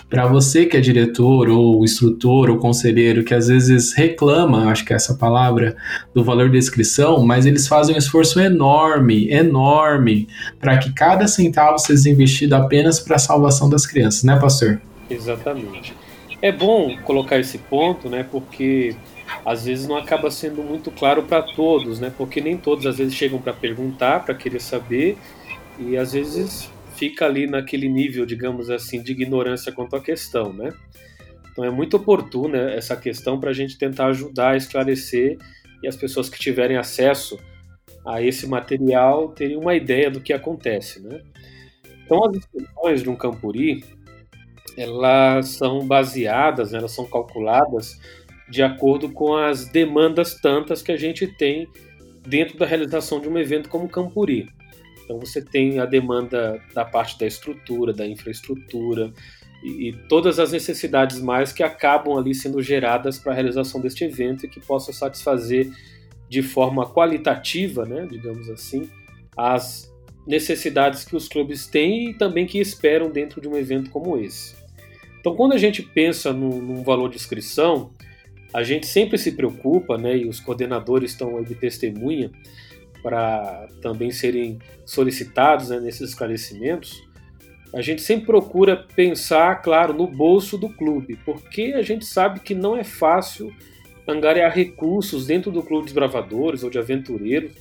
para 0.09 0.25
você 0.25 0.65
que 0.65 0.75
é 0.75 0.81
diretor 0.81 1.49
ou 1.49 1.83
instrutor 1.83 2.49
ou 2.49 2.57
conselheiro 2.57 3.23
que 3.23 3.33
às 3.33 3.47
vezes 3.47 3.93
reclama, 3.93 4.69
acho 4.69 4.83
que 4.83 4.91
é 4.91 4.95
essa 4.95 5.13
palavra, 5.13 5.77
do 6.13 6.23
valor 6.23 6.49
da 6.49 6.57
inscrição, 6.57 7.23
mas 7.23 7.45
eles 7.45 7.67
fazem 7.67 7.93
um 7.93 7.97
esforço 7.97 8.39
enorme, 8.39 9.29
enorme, 9.31 10.27
para 10.59 10.77
que 10.79 10.91
cada 10.91 11.27
centavo 11.27 11.77
seja 11.77 12.09
investido 12.09 12.55
apenas 12.55 12.99
para 12.99 13.17
a 13.17 13.19
salvação 13.19 13.69
das 13.69 13.85
crianças, 13.85 14.23
né, 14.23 14.35
pastor? 14.37 14.81
Exatamente. 15.09 15.93
É 16.41 16.51
bom 16.51 16.97
colocar 17.03 17.37
esse 17.37 17.57
ponto, 17.57 18.09
né, 18.09 18.25
porque 18.29 18.95
às 19.45 19.65
vezes 19.65 19.87
não 19.87 19.97
acaba 19.97 20.29
sendo 20.29 20.63
muito 20.63 20.91
claro 20.91 21.23
para 21.23 21.41
todos, 21.41 21.99
né, 21.99 22.11
porque 22.17 22.41
nem 22.41 22.57
todos 22.57 22.85
às 22.85 22.97
vezes 22.97 23.13
chegam 23.13 23.41
para 23.41 23.53
perguntar, 23.53 24.25
para 24.25 24.35
querer 24.35 24.61
saber, 24.61 25.17
e 25.77 25.97
às 25.97 26.13
vezes 26.13 26.69
fica 26.95 27.25
ali 27.25 27.47
naquele 27.47 27.87
nível, 27.87 28.25
digamos 28.25 28.69
assim, 28.69 29.01
de 29.01 29.13
ignorância 29.13 29.71
quanto 29.71 29.95
à 29.95 30.01
questão, 30.01 30.51
né? 30.51 30.73
Então 31.51 31.63
é 31.63 31.69
muito 31.69 31.95
oportuna 31.95 32.71
essa 32.71 32.95
questão 32.95 33.39
para 33.39 33.51
a 33.51 33.53
gente 33.53 33.77
tentar 33.77 34.07
ajudar 34.07 34.51
a 34.51 34.57
esclarecer 34.57 35.37
e 35.81 35.87
as 35.87 35.95
pessoas 35.95 36.29
que 36.29 36.37
tiverem 36.37 36.77
acesso 36.77 37.39
a 38.05 38.21
esse 38.21 38.47
material 38.47 39.29
terem 39.29 39.57
uma 39.57 39.75
ideia 39.75 40.11
do 40.11 40.19
que 40.19 40.33
acontece, 40.33 41.01
né? 41.01 41.21
Então 42.05 42.25
as 42.25 42.35
inscrições 42.35 43.03
de 43.03 43.09
um 43.09 43.15
campuri 43.15 43.83
elas 44.77 45.49
são 45.49 45.85
baseadas, 45.85 46.71
né, 46.71 46.79
elas 46.79 46.91
são 46.91 47.05
calculadas 47.05 47.99
de 48.49 48.63
acordo 48.63 49.11
com 49.11 49.35
as 49.35 49.65
demandas 49.65 50.35
tantas 50.35 50.81
que 50.81 50.91
a 50.91 50.97
gente 50.97 51.27
tem 51.27 51.67
dentro 52.27 52.57
da 52.57 52.65
realização 52.65 53.19
de 53.19 53.29
um 53.29 53.37
evento 53.37 53.69
como 53.69 53.89
Campuri. 53.89 54.49
Então 55.03 55.19
você 55.19 55.41
tem 55.41 55.79
a 55.79 55.85
demanda 55.85 56.61
da 56.73 56.85
parte 56.85 57.17
da 57.17 57.25
estrutura, 57.25 57.93
da 57.93 58.05
infraestrutura 58.05 59.11
e, 59.63 59.89
e 59.89 59.93
todas 60.07 60.39
as 60.39 60.51
necessidades 60.51 61.19
mais 61.19 61.51
que 61.51 61.63
acabam 61.63 62.17
ali 62.17 62.33
sendo 62.33 62.61
geradas 62.61 63.17
para 63.17 63.31
a 63.31 63.35
realização 63.35 63.81
deste 63.81 64.03
evento 64.03 64.45
e 64.45 64.49
que 64.49 64.59
possam 64.59 64.93
satisfazer 64.93 65.71
de 66.29 66.43
forma 66.43 66.87
qualitativa, 66.87 67.85
né, 67.85 68.07
digamos 68.09 68.49
assim, 68.49 68.87
as 69.35 69.91
necessidades 70.27 71.03
que 71.03 71.15
os 71.15 71.27
clubes 71.27 71.65
têm 71.65 72.11
e 72.11 72.13
também 72.13 72.45
que 72.45 72.59
esperam 72.59 73.09
dentro 73.09 73.41
de 73.41 73.47
um 73.47 73.57
evento 73.57 73.89
como 73.89 74.15
esse. 74.15 74.55
Então, 75.19 75.35
quando 75.35 75.53
a 75.53 75.57
gente 75.57 75.81
pensa 75.81 76.31
num, 76.31 76.61
num 76.61 76.83
valor 76.83 77.09
de 77.09 77.15
inscrição, 77.15 77.91
a 78.53 78.63
gente 78.63 78.87
sempre 78.87 79.17
se 79.17 79.33
preocupa, 79.33 79.97
né, 79.97 80.17
e 80.17 80.27
os 80.27 80.39
coordenadores 80.39 81.11
estão 81.11 81.37
aí 81.37 81.45
de 81.45 81.55
testemunha, 81.55 82.31
para 83.01 83.67
também 83.81 84.11
serem 84.11 84.59
solicitados 84.85 85.69
né, 85.69 85.79
nesses 85.79 86.09
esclarecimentos, 86.09 87.07
a 87.73 87.81
gente 87.81 88.01
sempre 88.01 88.25
procura 88.25 88.75
pensar, 88.95 89.61
claro, 89.61 89.93
no 89.93 90.07
bolso 90.07 90.57
do 90.57 90.69
clube, 90.69 91.19
porque 91.23 91.73
a 91.75 91.81
gente 91.83 92.03
sabe 92.03 92.39
que 92.39 92.55
não 92.55 92.75
é 92.75 92.83
fácil 92.83 93.53
angariar 94.07 94.51
recursos 94.51 95.27
dentro 95.27 95.51
do 95.51 95.61
clube 95.61 95.87
de 95.87 95.93
bravadores 95.93 96.63
ou 96.63 96.69
de 96.69 96.79
aventureiros 96.79 97.53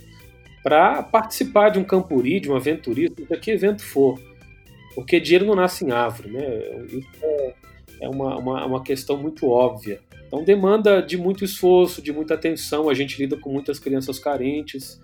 para 0.62 1.02
participar 1.02 1.68
de 1.68 1.78
um 1.78 1.84
campuri, 1.84 2.40
de 2.40 2.50
um 2.50 2.56
aventurista, 2.56 3.22
de 3.22 3.40
que 3.40 3.50
evento 3.50 3.82
for. 3.82 4.18
Porque 4.94 5.20
dinheiro 5.20 5.44
não 5.44 5.54
nasce 5.54 5.84
em 5.84 5.90
árvore, 5.90 6.30
né? 6.30 6.84
Isso 6.86 7.08
é, 7.22 7.54
é 8.02 8.08
uma, 8.08 8.36
uma, 8.38 8.66
uma 8.66 8.82
questão 8.82 9.16
muito 9.16 9.46
óbvia. 9.48 10.00
Então 10.28 10.44
demanda 10.44 11.02
de 11.02 11.16
muito 11.16 11.44
esforço, 11.44 12.00
de 12.00 12.12
muita 12.12 12.34
atenção. 12.34 12.88
A 12.88 12.94
gente 12.94 13.18
lida 13.18 13.36
com 13.36 13.50
muitas 13.50 13.78
crianças 13.78 14.18
carentes, 14.18 15.00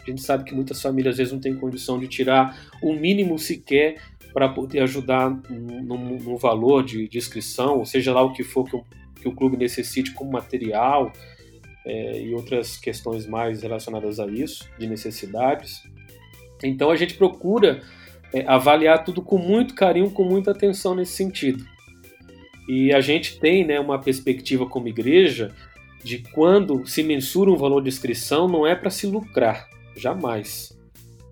a 0.00 0.10
gente 0.10 0.22
sabe 0.22 0.44
que 0.44 0.54
muitas 0.54 0.82
famílias 0.82 1.12
às 1.12 1.18
vezes 1.18 1.32
não 1.32 1.40
têm 1.40 1.54
condição 1.54 2.00
de 2.00 2.08
tirar 2.08 2.58
o 2.82 2.92
mínimo 2.92 3.38
sequer 3.38 4.00
para 4.32 4.48
poder 4.48 4.80
ajudar 4.80 5.30
no, 5.48 6.18
no 6.18 6.36
valor 6.38 6.82
de, 6.82 7.06
de, 7.06 7.18
inscrição, 7.18 7.78
ou 7.78 7.84
seja 7.84 8.12
lá 8.12 8.22
o 8.22 8.32
que 8.32 8.42
for 8.42 8.64
que 8.64 8.74
o, 8.74 8.84
que 9.20 9.28
o 9.28 9.34
clube 9.34 9.58
necessite 9.58 10.12
como 10.12 10.32
material 10.32 11.12
é, 11.84 12.22
e 12.22 12.34
outras 12.34 12.78
questões 12.78 13.26
mais 13.26 13.62
relacionadas 13.62 14.18
a 14.18 14.26
isso, 14.26 14.68
de 14.78 14.86
necessidades. 14.86 15.82
Então 16.64 16.90
a 16.90 16.96
gente 16.96 17.14
procura 17.14 17.82
é, 18.32 18.44
avaliar 18.46 19.04
tudo 19.04 19.20
com 19.20 19.36
muito 19.36 19.74
carinho, 19.74 20.10
com 20.10 20.24
muita 20.24 20.50
atenção 20.50 20.94
nesse 20.94 21.12
sentido. 21.12 21.64
E 22.68 22.92
a 22.92 23.00
gente 23.00 23.38
tem 23.38 23.64
né, 23.66 23.80
uma 23.80 23.98
perspectiva 23.98 24.66
como 24.66 24.88
igreja 24.88 25.52
de 26.02 26.18
quando 26.18 26.86
se 26.86 27.02
mensura 27.02 27.50
um 27.50 27.56
valor 27.56 27.82
de 27.82 27.88
inscrição, 27.88 28.48
não 28.48 28.66
é 28.66 28.74
para 28.74 28.90
se 28.90 29.06
lucrar, 29.06 29.68
Jamais. 29.96 30.76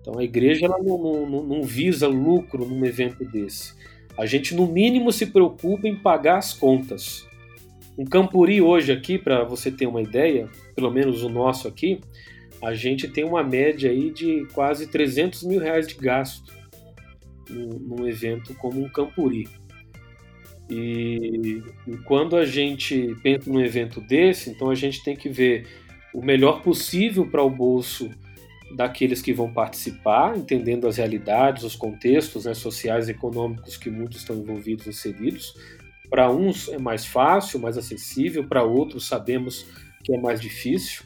Então 0.01 0.17
a 0.17 0.23
igreja 0.23 0.65
ela 0.65 0.77
não, 0.79 1.25
não, 1.27 1.43
não 1.43 1.63
visa 1.63 2.07
lucro 2.07 2.65
num 2.65 2.85
evento 2.85 3.23
desse. 3.23 3.73
A 4.17 4.25
gente, 4.25 4.53
no 4.53 4.67
mínimo, 4.67 5.11
se 5.11 5.27
preocupa 5.27 5.87
em 5.87 5.95
pagar 5.95 6.37
as 6.37 6.53
contas. 6.53 7.27
Um 7.97 8.05
Campuri 8.05 8.61
hoje 8.61 8.91
aqui, 8.91 9.17
para 9.17 9.43
você 9.43 9.71
ter 9.71 9.85
uma 9.85 10.01
ideia, 10.01 10.49
pelo 10.75 10.91
menos 10.91 11.23
o 11.23 11.29
nosso 11.29 11.67
aqui, 11.67 11.99
a 12.61 12.73
gente 12.73 13.07
tem 13.07 13.23
uma 13.23 13.43
média 13.43 13.89
aí 13.89 14.11
de 14.11 14.45
quase 14.53 14.87
300 14.87 15.43
mil 15.43 15.59
reais 15.59 15.87
de 15.87 15.95
gasto 15.95 16.53
num, 17.49 18.07
evento 18.07 18.53
como 18.55 18.83
um 18.83 18.89
Campuri. 18.89 19.47
E, 20.71 21.61
e, 21.85 21.97
quando 22.05 22.37
a 22.37 22.45
gente 22.45 23.13
pensa 23.21 23.51
num 23.51 23.59
evento 23.59 23.99
desse, 23.99 24.49
então 24.49 24.69
a 24.69 24.75
gente 24.75 25.03
tem 25.03 25.17
que 25.17 25.27
ver 25.27 25.67
o 26.13 26.23
melhor 26.23 26.61
possível 26.61 27.27
para 27.27 27.43
o 27.43 27.49
bolso 27.49 28.09
daqueles 28.73 29.21
que 29.21 29.33
vão 29.33 29.51
participar, 29.51 30.37
entendendo 30.37 30.87
as 30.87 30.95
realidades, 30.95 31.65
os 31.65 31.75
contextos 31.75 32.45
né, 32.45 32.53
sociais 32.53 33.09
e 33.09 33.11
econômicos 33.11 33.75
que 33.75 33.89
muitos 33.89 34.19
estão 34.19 34.37
envolvidos, 34.37 34.87
inseridos. 34.87 35.53
Para 36.09 36.31
uns 36.31 36.69
é 36.69 36.77
mais 36.77 37.05
fácil, 37.05 37.59
mais 37.59 37.77
acessível, 37.77 38.47
para 38.47 38.63
outros 38.63 39.05
sabemos 39.05 39.65
que 40.05 40.15
é 40.15 40.21
mais 40.21 40.39
difícil. 40.39 41.03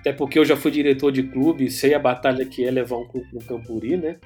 Até 0.00 0.14
porque 0.14 0.38
eu 0.38 0.44
já 0.46 0.56
fui 0.56 0.70
diretor 0.70 1.12
de 1.12 1.22
clube 1.22 1.70
sei 1.70 1.92
a 1.92 1.98
batalha 1.98 2.44
que 2.46 2.64
é 2.64 2.70
levar 2.70 2.96
um 2.96 3.06
clube 3.06 3.28
no 3.32 3.40
Campuri, 3.40 3.98
né? 3.98 4.16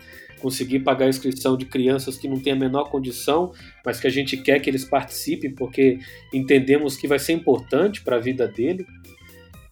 Conseguir 0.40 0.80
pagar 0.80 1.06
a 1.06 1.08
inscrição 1.08 1.56
de 1.56 1.64
crianças 1.64 2.16
que 2.16 2.28
não 2.28 2.38
têm 2.38 2.52
a 2.52 2.56
menor 2.56 2.90
condição, 2.90 3.52
mas 3.84 3.98
que 3.98 4.06
a 4.06 4.10
gente 4.10 4.36
quer 4.36 4.60
que 4.60 4.70
eles 4.70 4.84
participem 4.84 5.52
porque 5.52 5.98
entendemos 6.32 6.96
que 6.96 7.08
vai 7.08 7.18
ser 7.18 7.32
importante 7.32 8.02
para 8.02 8.16
a 8.16 8.20
vida 8.20 8.46
dele, 8.46 8.86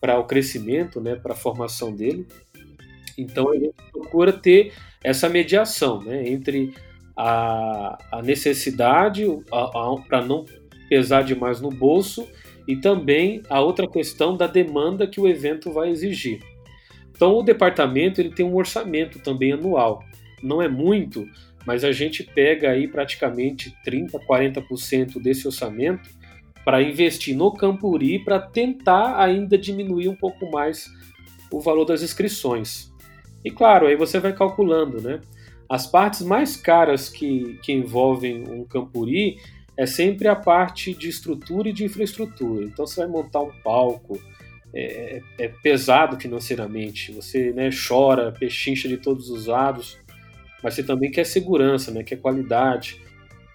para 0.01 0.19
o 0.19 0.25
crescimento, 0.25 1.01
né, 1.01 1.15
para 1.15 1.35
a 1.35 1.37
formação 1.37 1.95
dele. 1.95 2.27
Então 3.17 3.53
a 3.53 3.55
gente 3.55 3.75
procura 3.93 4.33
ter 4.33 4.73
essa 5.05 5.29
mediação 5.29 6.03
né, 6.03 6.29
entre 6.29 6.75
a, 7.17 7.99
a 8.11 8.23
necessidade 8.23 9.25
para 10.09 10.25
não 10.25 10.45
pesar 10.89 11.23
demais 11.23 11.61
no 11.61 11.71
bolso 11.71 12.27
e 12.67 12.77
também 12.77 13.43
a 13.49 13.61
outra 13.61 13.89
questão 13.89 14.37
da 14.37 14.47
demanda 14.47 15.07
que 15.07 15.21
o 15.21 15.29
evento 15.29 15.73
vai 15.73 15.91
exigir. 15.91 16.41
Então 17.15 17.35
o 17.35 17.43
departamento 17.43 18.21
ele 18.21 18.31
tem 18.31 18.45
um 18.45 18.57
orçamento 18.57 19.19
também 19.19 19.53
anual. 19.53 20.03
Não 20.43 20.61
é 20.61 20.69
muito, 20.69 21.29
mas 21.67 21.85
a 21.85 21.93
gente 21.93 22.23
pega 22.23 22.71
aí 22.71 22.89
praticamente 22.89 23.75
30, 23.85 24.19
40% 24.21 25.21
desse 25.21 25.47
orçamento 25.47 26.11
para 26.65 26.83
investir 26.83 27.37
no 27.37 27.53
Campuri 27.53 28.19
para 28.25 28.39
tentar 28.41 29.21
ainda 29.21 29.59
diminuir 29.59 30.09
um 30.09 30.17
pouco 30.17 30.51
mais 30.51 30.89
o 31.51 31.61
valor 31.61 31.85
das 31.85 32.03
inscrições. 32.03 32.93
E 33.45 33.51
claro, 33.51 33.87
aí 33.87 33.97
você 33.97 34.21
vai 34.21 34.33
calculando, 34.33 35.01
né? 35.01 35.21
As 35.69 35.87
partes 35.87 36.23
mais 36.23 36.57
caras 36.57 37.09
que, 37.09 37.59
que 37.63 37.73
envolvem 37.73 38.45
um 38.49 38.65
campuri 38.65 39.39
é 39.77 39.87
sempre 39.87 40.29
a 40.29 40.37
parte 40.37 40.95
de 40.95 41.09
estrutura 41.09 41.69
e 41.69 41.73
de 41.73 41.85
infraestrutura. 41.85 42.65
Então 42.65 42.87
você 42.87 43.01
vai 43.01 43.09
montar 43.09 43.41
um 43.41 43.53
palco, 43.63 44.21
é, 44.75 45.23
é, 45.39 45.45
é 45.45 45.49
pesado 45.49 46.19
financeiramente, 46.21 47.13
você 47.13 47.53
né, 47.53 47.71
chora, 47.71 48.33
pechincha 48.33 48.89
de 48.89 48.97
todos 48.97 49.31
os 49.31 49.47
lados, 49.47 49.99
mas 50.63 50.75
você 50.75 50.83
também 50.83 51.11
quer 51.11 51.25
segurança, 51.25 51.91
né, 51.91 52.03
quer 52.03 52.17
qualidade. 52.17 53.01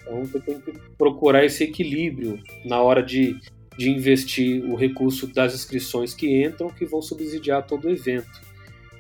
Então 0.02 0.26
você 0.26 0.40
tem 0.40 0.60
que 0.60 0.72
procurar 0.98 1.46
esse 1.46 1.64
equilíbrio 1.64 2.42
na 2.66 2.82
hora 2.82 3.04
de, 3.04 3.40
de 3.78 3.90
investir 3.90 4.64
o 4.66 4.76
recurso 4.76 5.28
das 5.28 5.54
inscrições 5.54 6.14
que 6.14 6.44
entram, 6.44 6.70
que 6.70 6.86
vão 6.86 7.02
subsidiar 7.02 7.66
todo 7.66 7.86
o 7.86 7.92
evento 7.92 8.48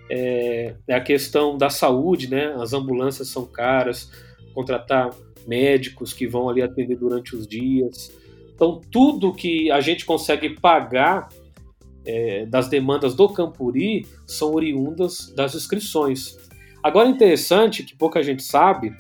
é, 0.10 0.76
é 0.88 0.96
a 0.96 1.02
questão 1.02 1.58
da 1.58 1.70
saúde, 1.70 2.30
né? 2.30 2.54
As 2.60 2.74
ambulâncias 2.74 3.28
são 3.28 3.46
caras, 3.46 4.12
contratar 4.54 5.10
médicos 5.48 6.14
que 6.14 6.28
vão 6.28 6.50
ali 6.50 6.62
atender 6.62 6.96
durante 6.96 7.36
os 7.36 7.48
dias. 7.48 8.12
Então, 8.54 8.82
tudo 8.92 9.34
que 9.34 9.72
a 9.72 9.82
gente 9.82 10.06
consegue 10.06 10.50
pagar 10.60 11.30
é, 12.06 12.46
das 12.46 12.68
demandas 12.68 13.16
do 13.16 13.30
Campuri 13.30 14.06
são 14.26 14.54
oriundas 14.54 15.34
das 15.36 15.56
inscrições. 15.56 16.38
Agora, 16.84 17.08
interessante, 17.08 17.84
que 17.84 17.96
pouca 17.96 18.22
gente 18.24 18.44
sabe, 18.44 18.96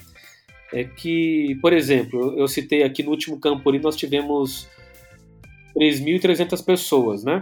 é 0.74 0.84
que, 0.84 1.58
por 1.62 1.74
exemplo, 1.74 2.38
eu 2.38 2.48
citei 2.48 2.84
aqui 2.84 3.04
no 3.04 3.12
último 3.12 3.39
Campuri, 3.39 3.80
nós 3.80 3.95
tivemos 3.95 4.68
3.300 5.78 6.64
pessoas, 6.64 7.24
né? 7.24 7.39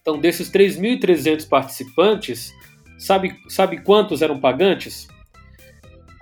Então, 0.00 0.18
desses 0.18 0.50
3.300 0.50 1.46
participantes, 1.48 2.52
Sabe, 3.00 3.34
sabe 3.48 3.80
quantos 3.80 4.20
eram 4.20 4.38
pagantes? 4.38 5.08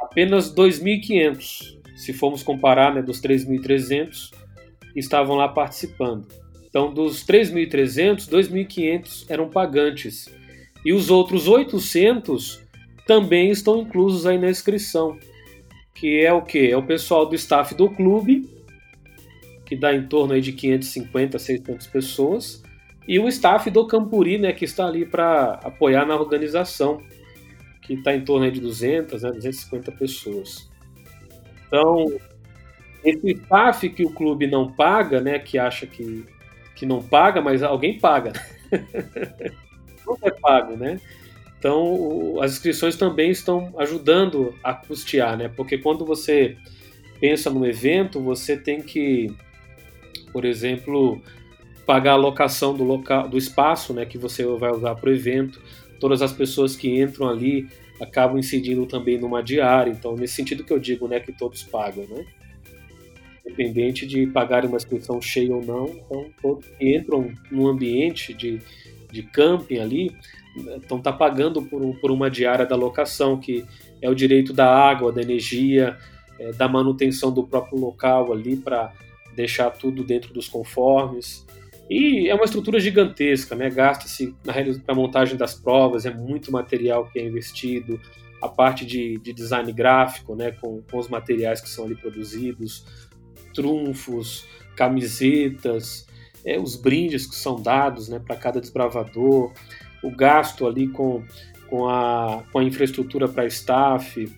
Apenas 0.01 0.55
2.500. 0.55 1.77
se 1.99 2.13
formos 2.13 2.45
comparar, 2.45 2.95
né, 2.95 3.03
dos 3.03 3.21
3.300 3.21 4.31
que 4.93 5.01
estavam 5.01 5.35
lá 5.35 5.49
participando. 5.49 6.29
Então, 6.69 6.95
dos 6.95 7.25
3.300, 7.25 8.29
2.500 8.29 9.27
eram 9.29 9.49
pagantes. 9.49 10.29
E 10.85 10.93
os 10.93 11.11
outros 11.11 11.49
800 11.49 12.63
também 13.05 13.51
estão 13.51 13.83
inclusos 13.83 14.27
aí 14.27 14.39
na 14.39 14.49
inscrição, 14.49 15.19
que 15.93 16.21
é 16.21 16.33
o 16.33 16.41
que? 16.41 16.71
É 16.71 16.77
o 16.77 16.87
pessoal 16.87 17.27
do 17.27 17.35
staff 17.35 17.75
do 17.75 17.91
clube, 17.91 18.49
que 19.67 19.75
dá 19.75 19.93
em 19.93 20.07
torno 20.07 20.35
aí 20.35 20.41
de 20.41 20.53
550, 20.53 21.37
600 21.37 21.87
pessoas, 21.89 22.63
e 23.09 23.19
o 23.19 23.27
staff 23.27 23.69
do 23.71 23.87
Campuri, 23.87 24.39
né, 24.39 24.53
que 24.53 24.65
está 24.65 24.87
ali 24.87 25.05
para 25.05 25.55
apoiar 25.65 26.07
na 26.07 26.15
organização, 26.15 27.03
que 27.83 27.95
está 27.95 28.15
em 28.15 28.21
torno 28.21 28.49
de 28.53 28.61
200, 28.61 29.23
né, 29.23 29.33
250 29.33 29.91
pessoas. 29.93 30.68
Então, 31.69 32.19
esse 33.05 33.31
staff 33.33 33.89
que 33.91 34.05
o 34.05 34.11
clube 34.11 34.47
não 34.47 34.73
paga, 34.73 35.21
né, 35.21 35.39
que 35.39 35.59
acha 35.59 35.87
que, 35.87 36.25
que 36.75 36.85
não 36.85 37.01
paga, 37.01 37.41
mas 37.41 37.63
alguém 37.63 37.99
paga. 37.99 38.33
não 40.05 40.19
é 40.23 40.31
pago, 40.31 40.77
né? 40.77 41.01
Então, 41.59 41.83
o, 41.85 42.41
as 42.41 42.53
inscrições 42.53 42.97
também 42.97 43.31
estão 43.31 43.73
ajudando 43.79 44.55
a 44.65 44.73
custear, 44.73 45.37
né? 45.37 45.49
Porque 45.49 45.79
quando 45.79 46.05
você 46.05 46.57
pensa 47.21 47.51
no 47.51 47.67
evento, 47.67 48.21
você 48.21 48.57
tem 48.57 48.81
que, 48.81 49.35
por 50.33 50.45
exemplo, 50.45 51.21
pagar 51.85 52.13
a 52.13 52.17
locação 52.17 52.75
do 52.75 52.85
local, 52.85 53.29
do 53.29 53.37
espaço, 53.37 53.93
né, 53.93 54.05
que 54.05 54.19
você 54.19 54.45
vai 54.45 54.71
usar 54.71 54.95
para 54.95 55.11
o 55.11 55.13
evento. 55.13 55.61
Todas 55.99 56.23
as 56.23 56.33
pessoas 56.33 56.77
que 56.77 57.01
entram 57.01 57.29
ali 57.29 57.69
acabam 58.01 58.39
incidindo 58.39 58.87
também 58.87 59.19
numa 59.19 59.43
diária. 59.43 59.91
Então, 59.91 60.15
nesse 60.15 60.35
sentido 60.35 60.65
que 60.65 60.73
eu 60.73 60.79
digo, 60.79 61.09
né, 61.09 61.21
que 61.21 61.33
todos 61.33 61.63
pagam, 61.63 62.07
né? 62.07 62.25
Independente 63.45 64.07
de 64.07 64.27
pagar 64.27 64.65
uma 64.65 64.77
inscrição 64.77 65.21
cheia 65.21 65.55
ou 65.55 65.65
não, 65.65 65.89
então 65.89 66.27
todos 66.41 66.67
que 66.67 66.97
entram 66.97 67.33
no 67.51 67.67
ambiente 67.67 68.35
de, 68.35 68.61
de 69.11 69.23
camping 69.23 69.79
ali, 69.79 70.15
então 70.77 71.01
tá 71.01 71.13
pagando 71.13 71.63
por, 71.63 71.97
por 71.99 72.11
uma 72.11 72.31
diária 72.31 72.67
da 72.67 72.77
locação, 72.77 73.39
que 73.39 73.65
é 74.03 74.09
o 74.09 74.15
direito 74.15 74.53
da 74.53 74.69
água, 74.69 75.13
da 75.13 75.23
energia, 75.23 75.97
é, 76.39 76.53
da 76.53 76.69
manutenção 76.69 77.33
do 77.33 77.43
próprio 77.43 77.79
local 77.79 78.33
ali 78.33 78.57
para 78.57 78.93
deixar 79.35 79.71
tudo 79.71 80.05
dentro 80.05 80.33
dos 80.33 80.49
conformes. 80.49 81.47
E 81.89 82.29
é 82.29 82.35
uma 82.35 82.45
estrutura 82.45 82.79
gigantesca, 82.79 83.55
né? 83.55 83.71
Gasta-se 83.71 84.35
na 84.45 84.53
a 84.87 84.95
montagem 84.95 85.37
das 85.37 85.55
provas, 85.55 86.05
é 86.05 86.11
muito 86.11 86.53
material 86.53 87.09
que 87.09 87.19
é 87.19 87.27
investido, 87.27 88.01
a 88.43 88.49
parte 88.49 88.85
de, 88.85 89.19
de 89.19 89.33
design 89.33 89.73
gráfico, 89.73 90.37
né? 90.37 90.53
Com, 90.53 90.83
com 90.83 90.99
os 90.99 91.09
materiais 91.09 91.61
que 91.61 91.69
são 91.69 91.87
ali 91.87 91.95
produzidos, 91.95 92.85
trunfos, 93.55 94.47
camisetas, 94.77 96.07
é, 96.45 96.59
os 96.59 96.77
brindes 96.77 97.27
que 97.27 97.35
são 97.35 97.61
dados, 97.61 98.09
né? 98.09 98.19
Para 98.19 98.37
cada 98.37 98.61
desbravador, 98.61 99.53
o 100.03 100.11
gasto 100.11 100.67
ali 100.67 100.89
com, 100.89 101.25
com, 101.69 101.89
a, 101.89 102.45
com 102.53 102.59
a 102.59 102.65
infraestrutura 102.65 103.29
para 103.29 103.47
staff, 103.47 104.31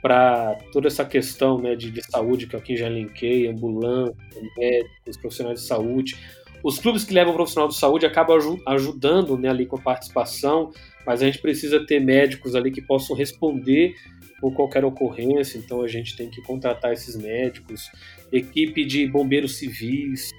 para 0.00 0.56
toda 0.72 0.86
essa 0.86 1.04
questão 1.04 1.60
né, 1.60 1.74
de, 1.74 1.90
de 1.90 2.02
saúde 2.02 2.46
que 2.46 2.56
aqui 2.56 2.76
já 2.76 2.86
elenquei, 2.86 3.48
ambulância, 3.48 4.14
médicos, 4.56 5.16
profissionais 5.16 5.60
de 5.60 5.66
saúde, 5.66 6.16
os 6.62 6.78
clubes 6.78 7.04
que 7.04 7.14
levam 7.14 7.32
o 7.32 7.36
profissional 7.36 7.68
de 7.68 7.76
saúde 7.76 8.06
acabam 8.06 8.38
ajudando 8.66 9.36
né, 9.36 9.48
ali 9.48 9.66
com 9.66 9.76
a 9.76 9.80
participação, 9.80 10.72
mas 11.06 11.22
a 11.22 11.26
gente 11.26 11.38
precisa 11.38 11.84
ter 11.84 12.00
médicos 12.00 12.54
ali 12.54 12.70
que 12.70 12.82
possam 12.82 13.16
responder 13.16 13.94
por 14.40 14.52
qualquer 14.54 14.84
ocorrência, 14.84 15.58
então 15.58 15.82
a 15.82 15.88
gente 15.88 16.16
tem 16.16 16.30
que 16.30 16.40
contratar 16.42 16.92
esses 16.92 17.16
médicos, 17.16 17.90
equipe 18.32 18.84
de 18.84 19.06
bombeiros 19.06 19.56
civis, 19.56 20.30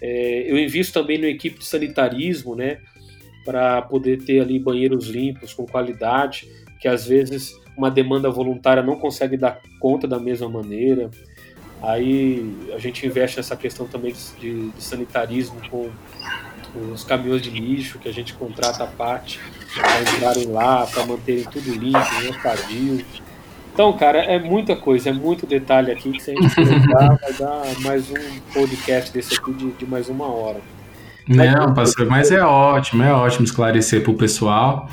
é, 0.00 0.50
eu 0.50 0.58
invisto 0.58 0.92
também 0.92 1.18
na 1.18 1.28
equipe 1.28 1.58
de 1.58 1.64
sanitarismo, 1.64 2.54
né, 2.54 2.78
para 3.44 3.80
poder 3.82 4.22
ter 4.24 4.40
ali 4.40 4.58
banheiros 4.58 5.06
limpos, 5.08 5.54
com 5.54 5.64
qualidade, 5.64 6.48
que 6.80 6.88
às 6.88 7.06
vezes 7.06 7.54
uma 7.76 7.90
demanda 7.90 8.28
voluntária 8.30 8.82
não 8.82 8.96
consegue 8.96 9.36
dar 9.36 9.60
conta 9.78 10.08
da 10.08 10.18
mesma 10.18 10.48
maneira. 10.48 11.10
Aí 11.86 12.52
a 12.74 12.78
gente 12.78 13.06
investe 13.06 13.36
nessa 13.36 13.56
questão 13.56 13.86
também 13.86 14.12
de, 14.40 14.70
de 14.70 14.82
sanitarismo 14.82 15.60
com 15.70 15.88
os 16.92 17.04
caminhões 17.04 17.40
de 17.40 17.50
lixo 17.50 17.98
que 18.00 18.08
a 18.08 18.12
gente 18.12 18.34
contrata 18.34 18.82
a 18.82 18.86
parte 18.88 19.40
para 19.72 20.00
entrarem 20.00 20.46
lá, 20.46 20.84
para 20.84 21.06
manterem 21.06 21.44
tudo 21.44 21.70
limpo, 21.70 21.98
né, 21.98 22.40
sadio. 22.42 23.04
Então, 23.72 23.92
cara, 23.96 24.18
é 24.18 24.38
muita 24.38 24.74
coisa, 24.74 25.10
é 25.10 25.12
muito 25.12 25.46
detalhe 25.46 25.92
aqui 25.92 26.10
que 26.10 26.20
se 26.20 26.32
a 26.32 26.34
gente 26.34 26.54
colocar, 26.56 27.18
vai 27.20 27.32
dar 27.34 27.80
mais 27.80 28.10
um 28.10 28.40
podcast 28.52 29.12
desse 29.12 29.34
aqui 29.38 29.52
de, 29.52 29.70
de 29.70 29.86
mais 29.86 30.08
uma 30.08 30.26
hora. 30.26 30.60
Não, 31.28 31.74
pastor, 31.74 32.06
mas 32.06 32.30
é 32.30 32.40
ótimo, 32.40 33.02
é 33.02 33.12
ótimo 33.12 33.44
esclarecer 33.44 34.02
para 34.02 34.12
o 34.12 34.14
pessoal. 34.14 34.88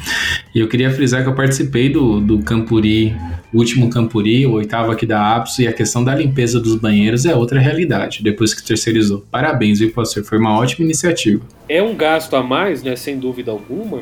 E 0.54 0.60
eu 0.60 0.68
queria 0.68 0.90
frisar 0.92 1.22
que 1.22 1.30
eu 1.30 1.36
participei 1.36 1.90
do, 1.90 2.20
do 2.20 2.40
Campuri, 2.40 3.16
último 3.54 3.90
Campuri, 3.90 4.48
o 4.48 4.54
oitavo 4.54 4.92
aqui 4.92 5.06
da 5.06 5.36
APSO, 5.36 5.62
e 5.62 5.68
a 5.68 5.74
questão 5.74 6.04
da 6.04 6.16
limpeza 6.16 6.60
dos 6.60 6.76
banheiros 6.76 7.26
é 7.26 7.36
outra 7.36 7.60
realidade, 7.60 8.24
depois 8.24 8.54
que 8.54 8.64
terceirizou. 8.64 9.24
Parabéns, 9.30 9.80
viu, 9.80 9.92
pastor? 9.92 10.24
Foi 10.24 10.40
uma 10.40 10.58
ótima 10.58 10.84
iniciativa. 10.84 11.42
É 11.70 11.84
um 11.84 11.96
gasto 11.96 12.36
a 12.36 12.42
mais, 12.42 12.82
né, 12.82 12.96
sem 12.96 13.20
dúvida 13.20 13.52
alguma, 13.52 14.02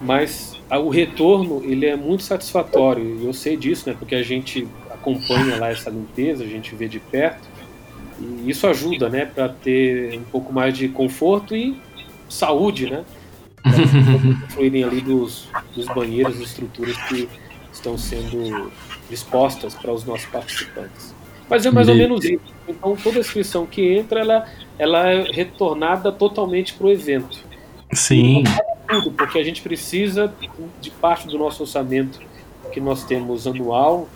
mas 0.00 0.58
o 0.70 0.88
retorno 0.88 1.62
ele 1.64 1.86
é 1.86 1.94
muito 1.94 2.24
satisfatório. 2.24 3.18
E 3.20 3.26
eu 3.26 3.32
sei 3.32 3.56
disso, 3.56 3.88
né, 3.88 3.94
porque 3.96 4.16
a 4.16 4.22
gente 4.22 4.66
acompanha 4.90 5.56
lá 5.56 5.70
essa 5.70 5.88
limpeza, 5.88 6.42
a 6.42 6.46
gente 6.46 6.74
vê 6.74 6.88
de 6.88 6.98
perto. 6.98 7.48
E 8.20 8.50
isso 8.50 8.66
ajuda, 8.66 9.08
né, 9.08 9.24
para 9.24 9.48
ter 9.48 10.18
um 10.18 10.24
pouco 10.24 10.52
mais 10.52 10.76
de 10.76 10.88
conforto 10.88 11.56
e 11.56 11.80
saúde, 12.28 12.90
né? 12.90 13.04
Fluírem 14.50 14.84
ali 14.84 15.00
dos, 15.00 15.48
dos 15.74 15.86
banheiros 15.86 16.38
e 16.38 16.42
estruturas 16.42 16.96
que 17.08 17.28
estão 17.72 17.96
sendo 17.96 18.70
dispostas 19.08 19.74
para 19.74 19.92
os 19.92 20.04
nossos 20.04 20.26
participantes. 20.26 21.14
Mas 21.48 21.66
é 21.66 21.70
mais 21.70 21.88
ou 21.88 21.96
menos 21.96 22.24
isso. 22.24 22.40
Então, 22.68 22.96
toda 22.96 23.18
inscrição 23.18 23.66
que 23.66 23.82
entra, 23.82 24.20
ela, 24.20 24.46
ela 24.78 25.10
é 25.10 25.22
retornada 25.32 26.12
totalmente 26.12 26.74
para 26.74 26.86
o 26.86 26.90
evento. 26.90 27.44
Sim. 27.92 28.44
Tudo, 28.88 29.10
porque 29.10 29.38
a 29.38 29.42
gente 29.42 29.60
precisa 29.60 30.32
de 30.80 30.90
parte 30.90 31.26
do 31.26 31.36
nosso 31.36 31.62
orçamento 31.62 32.20
que 32.72 32.80
nós 32.80 33.04
temos 33.04 33.46
anual, 33.46 34.08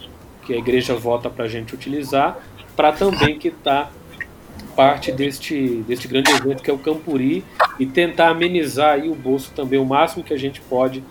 que 0.47 0.55
a 0.55 0.57
igreja 0.57 0.95
vota 0.95 1.29
para 1.29 1.45
a 1.45 1.49
gente 1.49 1.75
utilizar, 1.75 2.39
para 2.77 2.93
também 2.93 3.39
quitar 3.39 3.93
parte 4.75 5.13
deste, 5.13 5.85
deste 5.87 6.09
grande 6.09 6.31
evento 6.33 6.63
que 6.63 6.71
é 6.71 6.73
o 6.73 6.79
Campuri 6.79 7.45
e 7.79 7.87
tentar 7.87 8.31
amenizar 8.31 8.95
aí 8.95 9.09
o 9.09 9.15
bolso 9.15 9.53
também 9.55 9.79
o 9.79 9.85
máximo 9.85 10.25
que 10.25 10.35
a 10.35 10.39
gente 10.39 10.61
pode 10.61 11.03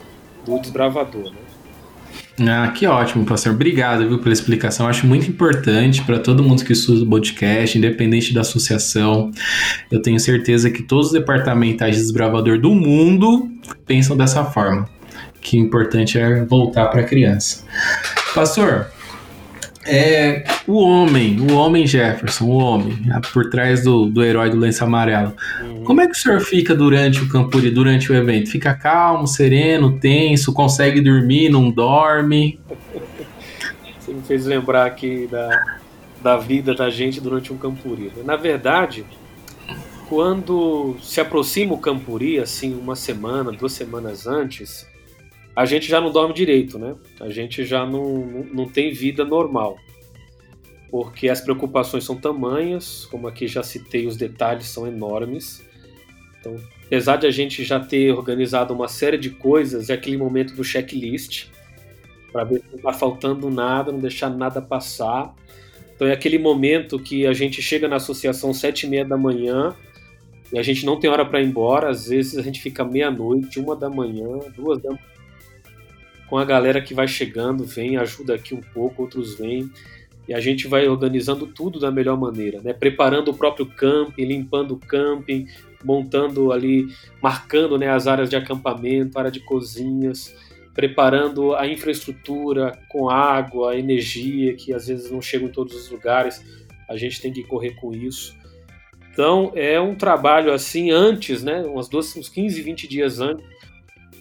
do 0.45 0.59
desbravador. 0.59 1.32
Né? 1.32 2.51
Ah, 2.51 2.68
que 2.70 2.88
ótimo, 2.88 3.26
pastor. 3.26 3.53
Obrigado 3.53 4.07
viu, 4.07 4.20
pela 4.20 4.34
explicação. 4.34 4.88
Acho 4.88 5.05
muito 5.05 5.30
importante 5.30 6.01
para 6.03 6.20
todo 6.20 6.43
mundo 6.43 6.66
que 6.66 6.74
estuda 6.74 7.03
o 7.03 7.07
podcast, 7.07 7.78
independente 7.78 8.34
da 8.34 8.41
associação. 8.41 9.32
Eu 9.91 10.01
tenho 10.01 10.20
certeza 10.20 10.70
que 10.72 10.82
todos 10.84 11.07
os 11.07 11.14
departamentais 11.14 11.95
de 11.95 12.01
desbravador 12.01 12.59
do 12.59 12.72
mundo 12.72 13.49
pensam 13.86 14.18
dessa 14.18 14.43
forma. 14.45 14.89
Que 15.41 15.57
importante 15.57 16.18
é 16.18 16.43
voltar 16.43 16.88
para 16.88 17.01
a 17.01 17.03
criança. 17.03 17.66
Pastor, 18.34 18.88
é 19.86 20.43
o 20.67 20.77
homem, 20.79 21.39
o 21.39 21.53
homem 21.55 21.86
Jefferson, 21.86 22.45
o 22.45 22.57
homem, 22.57 22.97
por 23.31 23.49
trás 23.49 23.84
do, 23.84 24.05
do 24.05 24.23
herói 24.23 24.49
do 24.49 24.57
lenço 24.57 24.84
amarelo. 24.84 25.34
Uhum. 25.61 25.84
Como 25.84 26.01
é 26.01 26.07
que 26.07 26.13
o 26.13 26.15
senhor 26.15 26.39
fica 26.39 26.75
durante 26.75 27.21
o 27.21 27.29
Campuri, 27.29 27.69
durante 27.69 28.11
o 28.11 28.15
evento? 28.15 28.49
Fica 28.49 28.73
calmo, 28.73 29.27
sereno, 29.27 29.99
tenso, 29.99 30.53
consegue 30.53 31.01
dormir, 31.01 31.49
não 31.49 31.69
dorme? 31.69 32.59
Você 33.99 34.13
me 34.13 34.21
fez 34.21 34.45
lembrar 34.45 34.86
aqui 34.86 35.27
da, 35.29 35.49
da 36.21 36.38
vida 36.38 36.73
da 36.73 36.89
gente 36.89 37.19
durante 37.19 37.51
um 37.51 37.57
Campuri. 37.57 38.11
Na 38.23 38.36
verdade, 38.36 39.05
quando 40.07 40.95
se 41.01 41.19
aproxima 41.19 41.73
o 41.73 41.77
Campuri, 41.77 42.39
assim, 42.39 42.73
uma 42.73 42.95
semana, 42.95 43.51
duas 43.51 43.73
semanas 43.73 44.27
antes, 44.27 44.88
a 45.55 45.65
gente 45.65 45.87
já 45.87 46.01
não 46.01 46.11
dorme 46.11 46.33
direito, 46.33 46.79
né? 46.79 46.95
A 47.19 47.29
gente 47.29 47.63
já 47.63 47.85
não, 47.85 48.25
não, 48.51 48.67
tem 48.67 48.91
vida 48.91 49.23
normal. 49.23 49.77
Porque 50.89 51.29
as 51.29 51.41
preocupações 51.41 52.03
são 52.03 52.15
tamanhas, 52.15 53.05
como 53.05 53.27
aqui 53.27 53.47
já 53.47 53.61
citei, 53.61 54.07
os 54.07 54.17
detalhes 54.17 54.67
são 54.67 54.87
enormes. 54.87 55.63
Então, 56.39 56.55
apesar 56.85 57.17
de 57.17 57.27
a 57.27 57.31
gente 57.31 57.63
já 57.63 57.79
ter 57.79 58.11
organizado 58.11 58.73
uma 58.73 58.87
série 58.87 59.17
de 59.17 59.29
coisas, 59.29 59.89
é 59.89 59.93
aquele 59.93 60.17
momento 60.17 60.55
do 60.55 60.63
checklist, 60.63 61.47
para 62.31 62.43
ver 62.43 62.59
se 62.59 62.65
não 62.71 62.77
está 62.77 62.93
faltando 62.93 63.49
nada, 63.49 63.91
não 63.91 63.99
deixar 63.99 64.29
nada 64.31 64.59
passar. 64.59 65.35
Então 65.95 66.07
é 66.07 66.13
aquele 66.13 66.39
momento 66.39 66.97
que 66.97 67.27
a 67.27 67.33
gente 67.33 67.61
chega 67.61 67.87
na 67.87 67.97
associação 67.97 68.51
sete 68.53 68.87
e 68.87 68.89
meia 68.89 69.05
da 69.05 69.15
manhã 69.15 69.75
e 70.51 70.57
a 70.57 70.63
gente 70.63 70.83
não 70.83 70.99
tem 70.99 71.09
hora 71.09 71.23
para 71.23 71.39
ir 71.41 71.45
embora. 71.45 71.89
Às 71.89 72.07
vezes 72.07 72.37
a 72.37 72.41
gente 72.41 72.59
fica 72.59 72.83
meia-noite, 72.83 73.59
uma 73.59 73.75
da 73.75 73.89
manhã, 73.89 74.39
duas 74.55 74.81
da 74.81 74.89
manhã 74.89 75.12
com 76.34 76.39
a 76.39 76.45
galera 76.45 76.81
que 76.81 76.95
vai 76.95 77.07
chegando, 77.07 77.63
vem, 77.63 77.95
ajuda 77.95 78.34
aqui 78.34 78.55
um 78.55 78.61
pouco, 78.73 79.03
outros 79.03 79.38
vêm. 79.38 79.69
e 80.27 80.34
a 80.34 80.39
gente 80.39 80.67
vai 80.67 80.88
organizando 80.88 81.45
tudo 81.45 81.79
da 81.79 81.91
melhor 81.91 82.17
maneira, 82.17 82.59
né? 82.59 82.73
Preparando 82.73 83.29
o 83.29 83.36
próprio 83.36 83.67
camping, 83.67 84.25
limpando 84.25 84.73
o 84.73 84.79
camping, 84.79 85.45
montando 85.84 86.51
ali, 86.51 86.88
marcando 87.21 87.77
né, 87.77 87.88
as 87.88 88.07
áreas 88.07 88.31
de 88.31 88.36
acampamento, 88.36 89.19
área 89.19 89.29
de 89.29 89.41
cozinhas, 89.41 90.36
preparando 90.73 91.53
a 91.53 91.67
infraestrutura 91.67 92.79
com 92.89 93.11
água, 93.11 93.77
energia, 93.77 94.55
que 94.55 94.73
às 94.73 94.88
vezes 94.88 95.11
não 95.11 95.21
chega 95.21 95.45
em 95.45 95.49
todos 95.49 95.75
os 95.75 95.91
lugares, 95.91 96.43
a 96.89 96.97
gente 96.97 97.21
tem 97.21 97.31
que 97.31 97.43
correr 97.43 97.75
com 97.75 97.93
isso. 97.93 98.36
Então 99.11 99.51
é 99.53 99.79
um 99.79 99.93
trabalho 99.93 100.51
assim 100.51 100.89
antes, 100.89 101.43
né, 101.43 101.61
umas 101.61 101.88
duas, 101.88 102.15
uns 102.17 102.27
15, 102.27 102.59
20 102.59 102.88
dias 102.88 103.19
antes. 103.19 103.52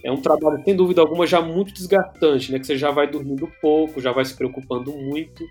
É 0.05 0.11
um 0.11 0.21
trabalho, 0.21 0.63
sem 0.65 0.75
dúvida 0.75 1.01
alguma, 1.01 1.27
já 1.27 1.41
muito 1.41 1.73
desgastante, 1.73 2.51
né? 2.51 2.59
Que 2.59 2.67
você 2.67 2.77
já 2.77 2.91
vai 2.91 3.09
dormindo 3.09 3.51
pouco, 3.61 4.01
já 4.01 4.13
vai 4.13 4.25
se 4.25 4.35
preocupando 4.35 4.93
muito 4.93 5.45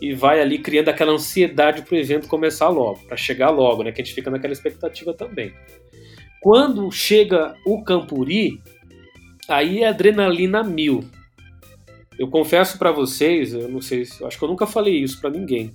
e 0.00 0.14
vai 0.14 0.40
ali 0.40 0.58
criando 0.58 0.88
aquela 0.88 1.12
ansiedade 1.12 1.82
para 1.82 1.94
o 1.94 1.98
evento 1.98 2.28
começar 2.28 2.68
logo, 2.68 3.00
para 3.06 3.16
chegar 3.16 3.50
logo, 3.50 3.82
né? 3.82 3.92
Que 3.92 4.00
a 4.00 4.04
gente 4.04 4.14
fica 4.14 4.30
naquela 4.30 4.52
expectativa 4.52 5.12
também. 5.12 5.52
Quando 6.40 6.90
chega 6.90 7.54
o 7.66 7.82
Campuri, 7.82 8.62
aí 9.48 9.82
é 9.82 9.88
adrenalina 9.88 10.62
mil. 10.62 11.04
Eu 12.18 12.28
confesso 12.28 12.78
para 12.78 12.92
vocês, 12.92 13.52
eu 13.52 13.68
não 13.68 13.80
sei, 13.80 14.02
acho 14.02 14.38
que 14.38 14.44
eu 14.44 14.48
nunca 14.48 14.66
falei 14.66 14.94
isso 14.94 15.20
para 15.20 15.30
ninguém, 15.30 15.70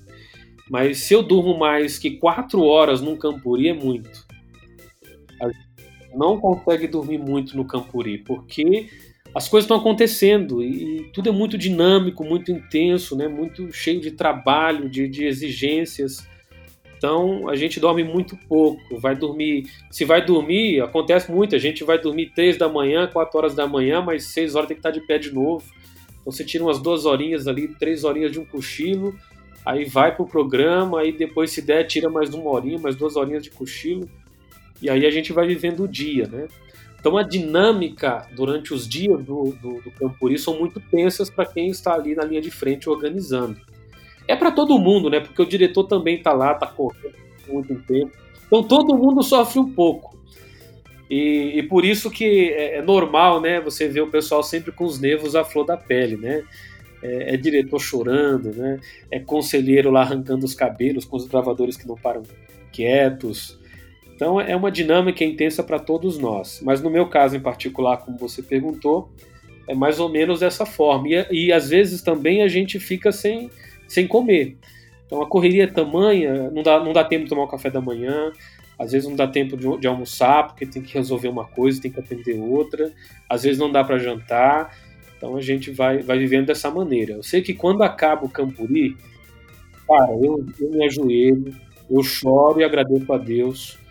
mas 0.69 0.99
se 0.99 1.13
eu 1.13 1.21
durmo 1.21 1.57
mais 1.57 1.99
que 1.99 2.11
quatro 2.11 2.63
horas 2.63 3.01
num 3.01 3.17
Campuri 3.17 3.69
é 3.69 3.73
muito. 3.73 4.24
Não 6.15 6.39
consegue 6.39 6.87
dormir 6.87 7.17
muito 7.17 7.55
no 7.57 7.65
Campuri, 7.65 8.19
porque 8.19 8.89
as 9.33 9.49
coisas 9.49 9.65
estão 9.65 9.77
acontecendo 9.77 10.63
e, 10.63 11.09
tudo 11.13 11.27
é 11.27 11.31
muito 11.31 11.57
dinâmico, 11.57 12.23
muito 12.23 12.51
intenso, 12.51 13.17
né? 13.17 13.27
muito 13.27 13.71
cheio 13.73 13.99
de 13.99 14.11
trabalho, 14.11 14.89
de, 14.89 15.09
de 15.09 15.25
exigências. 15.25 16.25
Então 16.97 17.49
a 17.49 17.55
gente 17.55 17.77
dorme 17.79 18.01
muito 18.01 18.37
pouco, 18.47 18.97
vai 18.97 19.13
dormir. 19.13 19.69
Se 19.91 20.05
vai 20.05 20.25
dormir, 20.25 20.81
acontece 20.81 21.29
muito, 21.29 21.53
a 21.53 21.59
gente 21.59 21.83
vai 21.83 21.99
dormir 21.99 22.31
3 22.33 22.57
da 22.57 22.69
manhã, 22.69 23.07
4 23.07 23.37
horas 23.37 23.53
da 23.53 23.67
manhã, 23.67 24.01
mas 24.01 24.27
6 24.27 24.55
horas 24.55 24.69
tem 24.69 24.75
que 24.75 24.79
estar 24.79 24.91
de 24.91 25.05
pé 25.05 25.17
de 25.17 25.33
novo. 25.33 25.65
Então 26.21 26.31
você 26.31 26.43
tira 26.43 26.63
umas 26.63 26.81
duas 26.81 27.05
horinhas 27.05 27.47
ali, 27.47 27.67
três 27.67 28.03
horinhas 28.03 28.31
de 28.31 28.39
um 28.39 28.45
cochilo, 28.45 29.13
aí 29.65 29.85
vai 29.85 30.15
pro 30.15 30.25
programa, 30.25 31.01
aí 31.01 31.11
depois 31.11 31.51
se 31.51 31.61
der, 31.61 31.83
tira 31.85 32.09
mais 32.09 32.33
uma 32.33 32.49
horinha, 32.49 32.79
mais 32.79 32.95
duas 32.95 33.15
horinhas 33.15 33.43
de 33.43 33.51
cochilo, 33.51 34.09
e 34.81 34.89
aí 34.89 35.05
a 35.05 35.11
gente 35.11 35.31
vai 35.33 35.47
vivendo 35.47 35.83
o 35.83 35.87
dia, 35.87 36.27
né? 36.27 36.47
Então 36.99 37.17
a 37.17 37.23
dinâmica 37.23 38.27
durante 38.35 38.73
os 38.73 38.87
dias 38.87 39.23
do, 39.23 39.55
do, 39.61 39.81
do 39.81 39.91
Campuri 39.91 40.39
são 40.39 40.57
muito 40.57 40.79
tensas 40.79 41.29
para 41.29 41.45
quem 41.45 41.69
está 41.69 41.93
ali 41.93 42.15
na 42.15 42.23
linha 42.23 42.41
de 42.41 42.49
frente 42.49 42.89
organizando. 42.89 43.57
É 44.27 44.35
para 44.35 44.51
todo 44.51 44.79
mundo, 44.79 45.09
né? 45.09 45.19
Porque 45.19 45.41
o 45.41 45.45
diretor 45.45 45.83
também 45.83 46.17
está 46.17 46.33
lá, 46.33 46.53
está 46.53 46.65
correndo 46.65 47.15
muito 47.47 47.75
tempo. 47.83 48.11
Então 48.47 48.63
todo 48.63 48.97
mundo 48.97 49.21
sofre 49.21 49.59
um 49.59 49.71
pouco. 49.71 50.15
E, 51.09 51.59
e, 51.59 51.63
por 51.63 51.85
isso 51.85 52.09
que 52.09 52.49
é, 52.49 52.77
é, 52.77 52.81
normal, 52.81 53.39
né? 53.39 53.61
Você 53.61 53.87
vê 53.87 54.01
o 54.01 54.09
pessoal 54.09 54.41
sempre 54.41 54.71
com 54.71 54.85
os 54.85 54.99
nervos 54.99 55.35
à 55.35 55.43
flor 55.43 55.65
da 55.65 55.77
pele, 55.77 56.17
né? 56.17 56.43
É, 57.03 57.35
é, 57.35 57.37
diretor 57.37 57.79
chorando, 57.79 58.51
né? 58.55 58.79
É 59.11 59.19
conselheiro 59.19 59.91
lá 59.91 60.01
arrancando 60.01 60.45
os 60.45 60.55
cabelos 60.55 61.05
com 61.05 61.15
os 61.17 61.27
gravadores 61.27 61.77
que 61.77 61.87
não 61.87 61.95
param 61.95 62.23
quietos. 62.71 63.59
Então 64.15 64.39
é 64.39 64.55
uma 64.55 64.71
dinâmica 64.71 65.23
intensa 65.23 65.61
para 65.61 65.77
todos 65.77 66.17
nós. 66.17 66.61
Mas 66.63 66.81
no 66.81 66.89
meu 66.89 67.07
caso 67.07 67.35
em 67.35 67.39
particular, 67.39 67.97
como 67.97 68.17
você 68.17 68.41
perguntou, 68.41 69.11
é 69.67 69.75
mais 69.75 69.99
ou 69.99 70.09
menos 70.09 70.39
dessa 70.39 70.65
forma. 70.65 71.09
E, 71.09 71.47
e 71.47 71.53
às 71.53 71.69
vezes 71.69 72.01
também 72.01 72.41
a 72.41 72.47
gente 72.47 72.79
fica 72.79 73.11
sem, 73.11 73.49
sem 73.87 74.07
comer. 74.07 74.57
Então 75.05 75.21
a 75.21 75.27
correria 75.27 75.65
é 75.65 75.67
tamanha, 75.67 76.49
não 76.49 76.63
dá, 76.63 76.83
não 76.83 76.93
dá 76.93 77.03
tempo 77.03 77.25
de 77.25 77.29
tomar 77.29 77.43
o 77.43 77.47
café 77.47 77.69
da 77.69 77.81
manhã, 77.81 78.31
às 78.79 78.91
vezes 78.93 79.07
não 79.07 79.15
dá 79.15 79.27
tempo 79.27 79.55
de, 79.55 79.77
de 79.77 79.87
almoçar 79.87 80.47
porque 80.47 80.65
tem 80.65 80.81
que 80.81 80.93
resolver 80.93 81.27
uma 81.27 81.45
coisa, 81.45 81.81
tem 81.81 81.91
que 81.91 81.99
atender 81.99 82.39
outra, 82.39 82.91
às 83.29 83.43
vezes 83.43 83.59
não 83.59 83.71
dá 83.71 83.83
para 83.83 83.97
jantar. 83.99 84.75
Então 85.17 85.35
a 85.35 85.41
gente 85.41 85.71
vai, 85.71 85.99
vai 85.99 86.17
vivendo 86.17 86.47
dessa 86.47 86.71
maneira. 86.71 87.13
Eu 87.13 87.23
sei 87.23 87.41
que 87.41 87.53
quando 87.53 87.83
acaba 87.83 88.25
o 88.25 88.29
Campuri, 88.29 88.97
cara, 89.87 90.11
eu, 90.13 90.45
eu 90.59 90.69
me 90.71 90.85
ajoelho, 90.85 91.53
eu 91.89 92.01
choro 92.01 92.61
e 92.61 92.63
agradeço 92.63 93.11
a 93.11 93.17
Deus 93.17 93.84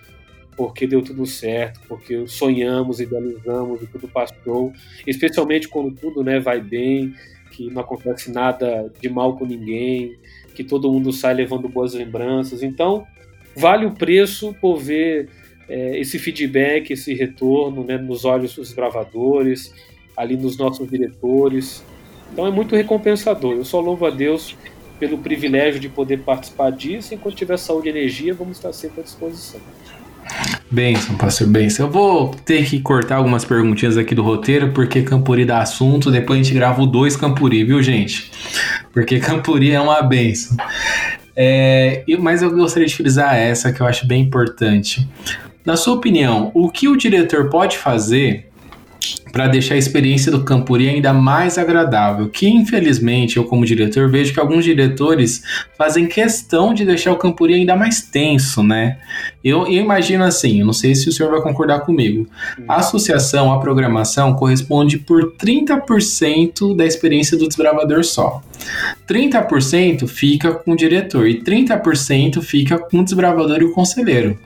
porque 0.56 0.86
deu 0.86 1.02
tudo 1.02 1.26
certo, 1.26 1.80
porque 1.88 2.26
sonhamos, 2.26 3.00
idealizamos 3.00 3.82
e 3.82 3.86
tudo 3.86 4.08
passou, 4.08 4.72
especialmente 5.06 5.68
quando 5.68 5.90
tudo 5.90 6.22
né, 6.22 6.40
vai 6.40 6.60
bem, 6.60 7.14
que 7.50 7.70
não 7.70 7.82
acontece 7.82 8.30
nada 8.30 8.92
de 9.00 9.08
mal 9.08 9.36
com 9.36 9.44
ninguém, 9.44 10.16
que 10.54 10.64
todo 10.64 10.92
mundo 10.92 11.12
sai 11.12 11.34
levando 11.34 11.68
boas 11.68 11.94
lembranças. 11.94 12.62
Então, 12.62 13.06
vale 13.56 13.86
o 13.86 13.92
preço 13.92 14.54
por 14.60 14.78
ver 14.78 15.28
é, 15.68 15.98
esse 15.98 16.18
feedback, 16.18 16.92
esse 16.92 17.14
retorno 17.14 17.84
né, 17.84 17.96
nos 17.96 18.24
olhos 18.24 18.54
dos 18.54 18.72
gravadores, 18.72 19.74
ali 20.16 20.36
nos 20.36 20.56
nossos 20.56 20.88
diretores. 20.88 21.84
Então 22.32 22.46
é 22.46 22.50
muito 22.50 22.74
recompensador. 22.74 23.54
Eu 23.54 23.64
só 23.64 23.80
louvo 23.80 24.06
a 24.06 24.10
Deus 24.10 24.56
pelo 24.98 25.18
privilégio 25.18 25.80
de 25.80 25.88
poder 25.88 26.20
participar 26.20 26.70
disso. 26.70 27.14
Enquanto 27.14 27.36
tiver 27.36 27.56
saúde 27.56 27.88
e 27.88 27.90
energia, 27.90 28.34
vamos 28.34 28.56
estar 28.56 28.72
sempre 28.72 29.00
à 29.00 29.04
disposição. 29.04 29.60
Benção, 30.74 31.16
pastor 31.16 31.46
Benção. 31.46 31.86
Eu 31.86 31.92
vou 31.92 32.34
ter 32.44 32.66
que 32.66 32.80
cortar 32.80 33.16
algumas 33.16 33.44
perguntinhas 33.44 33.96
aqui 33.96 34.12
do 34.12 34.22
roteiro, 34.22 34.72
porque 34.72 35.02
Campuri 35.02 35.44
dá 35.44 35.60
assunto. 35.60 36.10
Depois 36.10 36.40
a 36.40 36.42
gente 36.42 36.52
grava 36.52 36.82
o 36.82 36.86
dois 36.86 37.16
Campuri, 37.16 37.62
viu, 37.62 37.80
gente? 37.80 38.30
Porque 38.92 39.20
Campuri 39.20 39.70
é 39.70 39.80
uma 39.80 40.02
benção. 40.02 40.56
É, 41.36 42.04
mas 42.18 42.42
eu 42.42 42.50
gostaria 42.50 42.88
de 42.88 42.94
frisar 42.94 43.36
essa 43.36 43.72
que 43.72 43.80
eu 43.80 43.86
acho 43.86 44.04
bem 44.06 44.22
importante. 44.22 45.08
Na 45.64 45.76
sua 45.76 45.94
opinião, 45.94 46.50
o 46.52 46.68
que 46.68 46.88
o 46.88 46.96
diretor 46.96 47.48
pode 47.48 47.78
fazer 47.78 48.50
para 49.32 49.48
deixar 49.48 49.74
a 49.74 49.78
experiência 49.78 50.30
do 50.30 50.44
Campuri 50.44 50.88
ainda 50.88 51.12
mais 51.12 51.58
agradável. 51.58 52.28
Que 52.28 52.48
infelizmente 52.48 53.36
eu 53.36 53.44
como 53.44 53.64
diretor 53.64 54.08
vejo 54.10 54.32
que 54.32 54.40
alguns 54.40 54.64
diretores 54.64 55.42
fazem 55.76 56.06
questão 56.06 56.72
de 56.72 56.84
deixar 56.84 57.12
o 57.12 57.16
Campuri 57.16 57.54
ainda 57.54 57.74
mais 57.74 58.02
tenso, 58.02 58.62
né? 58.62 58.98
Eu, 59.42 59.66
eu 59.66 59.82
imagino 59.82 60.24
assim, 60.24 60.60
eu 60.60 60.66
não 60.66 60.72
sei 60.72 60.94
se 60.94 61.08
o 61.08 61.12
senhor 61.12 61.30
vai 61.30 61.42
concordar 61.42 61.80
comigo. 61.80 62.26
A 62.68 62.76
associação, 62.76 63.52
a 63.52 63.60
programação 63.60 64.34
corresponde 64.34 64.98
por 64.98 65.34
30% 65.36 66.76
da 66.76 66.86
experiência 66.86 67.36
do 67.36 67.48
desbravador 67.48 68.04
só. 68.04 68.40
30% 69.08 70.06
fica 70.06 70.52
com 70.52 70.72
o 70.72 70.76
diretor 70.76 71.28
e 71.28 71.42
30% 71.42 72.40
fica 72.40 72.78
com 72.78 73.00
o 73.00 73.04
desbravador 73.04 73.60
e 73.60 73.64
o 73.64 73.72
conselheiro. 73.72 74.38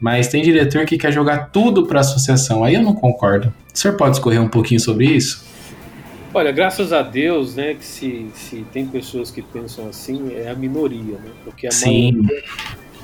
Mas 0.00 0.28
tem 0.28 0.42
diretor 0.42 0.84
que 0.84 0.98
quer 0.98 1.12
jogar 1.12 1.50
tudo 1.50 1.86
para 1.86 1.98
a 1.98 2.02
associação, 2.02 2.64
aí 2.64 2.74
eu 2.74 2.82
não 2.82 2.94
concordo. 2.94 3.52
O 3.72 3.78
senhor 3.78 3.96
pode 3.96 4.16
escorrer 4.16 4.40
um 4.40 4.48
pouquinho 4.48 4.80
sobre 4.80 5.06
isso? 5.06 5.44
Olha, 6.32 6.50
graças 6.50 6.92
a 6.92 7.00
Deus, 7.00 7.54
né, 7.54 7.74
que 7.74 7.84
se, 7.84 8.26
se 8.34 8.66
tem 8.72 8.86
pessoas 8.86 9.30
que 9.30 9.40
pensam 9.40 9.88
assim, 9.88 10.34
é 10.34 10.50
a 10.50 10.54
minoria, 10.54 11.16
né? 11.18 11.30
Porque 11.44 11.66
a 11.66 11.70
Sim. 11.70 12.12
maioria 12.12 12.44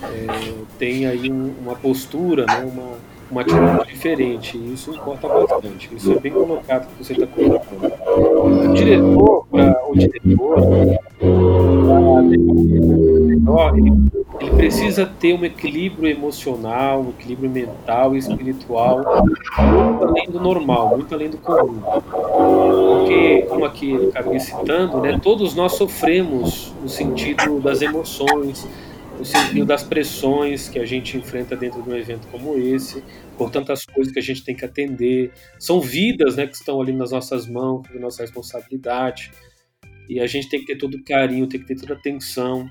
é, 0.03 0.53
tem 0.79 1.07
aí 1.07 1.31
um, 1.31 1.55
uma 1.63 1.77
postura, 1.77 2.45
né, 2.45 2.65
uma, 2.65 2.99
uma 3.31 3.43
atitude 3.43 3.87
diferente, 3.89 4.57
e 4.57 4.75
isso 4.75 4.91
importa 4.95 5.29
bastante. 5.29 5.91
Isso 5.95 6.13
é 6.13 6.21
bem 6.21 6.33
colocado 6.33 6.89
que 6.89 7.05
você 7.05 7.13
está 7.13 7.27
colocando. 7.27 7.93
O 8.67 8.75
diretor, 8.75 9.47
pra, 9.51 9.83
o 9.89 9.97
diretor, 9.97 10.55
pra, 13.45 13.73
ele 13.77 14.11
ele 14.41 14.51
precisa 14.53 15.05
ter 15.05 15.35
um 15.35 15.45
equilíbrio 15.45 16.09
emocional, 16.09 17.03
um 17.03 17.11
equilíbrio 17.11 17.51
mental 17.51 18.15
e 18.15 18.19
espiritual 18.19 19.25
muito 19.59 20.05
além 20.05 20.31
do 20.31 20.41
normal, 20.41 20.97
muito 20.97 21.15
além 21.15 21.29
do 21.29 21.37
comum. 21.37 21.79
Porque, 22.11 23.43
como 23.49 23.67
aqui 23.67 24.09
acabei 24.09 24.41
citando, 24.41 25.01
né, 25.01 25.21
todos 25.23 25.55
nós 25.55 25.73
sofremos 25.75 26.73
no 26.83 26.89
sentido 26.89 27.61
das 27.61 27.83
emoções, 27.83 28.67
no 29.21 29.27
sentido 29.27 29.67
das 29.67 29.83
pressões 29.83 30.71
que 30.71 30.79
a 30.79 30.87
gente 30.87 31.19
enfrenta 31.19 31.55
dentro 31.55 31.83
de 31.83 31.91
um 31.91 31.95
evento 31.95 32.27
como 32.29 32.57
esse, 32.57 33.05
por 33.37 33.51
tantas 33.51 33.85
coisas 33.85 34.11
que 34.11 34.19
a 34.19 34.23
gente 34.23 34.43
tem 34.43 34.57
que 34.57 34.65
atender. 34.65 35.31
São 35.59 35.79
vidas 35.79 36.37
né, 36.37 36.47
que 36.47 36.57
estão 36.57 36.81
ali 36.81 36.95
nas 36.95 37.13
nossas 37.13 37.47
mãos, 37.47 37.83
na 37.93 38.01
nossa 38.01 38.23
responsabilidade. 38.23 39.31
E 40.09 40.19
a 40.21 40.27
gente 40.27 40.49
tem 40.49 40.61
que 40.61 40.67
ter 40.67 40.77
todo 40.77 40.95
o 40.95 41.05
carinho, 41.05 41.47
tem 41.47 41.61
que 41.61 41.67
ter 41.67 41.77
toda 41.77 41.93
a 41.93 41.97
atenção. 41.99 42.67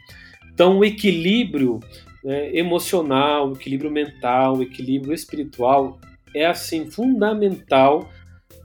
Então, 0.52 0.80
o 0.80 0.84
equilíbrio 0.84 1.80
né, 2.24 2.50
emocional, 2.58 3.50
o 3.50 3.54
equilíbrio 3.54 3.92
mental, 3.92 4.58
o 4.58 4.64
equilíbrio 4.64 5.14
espiritual 5.14 6.00
é 6.36 6.48
assim 6.48 6.90
fundamental 6.90 8.10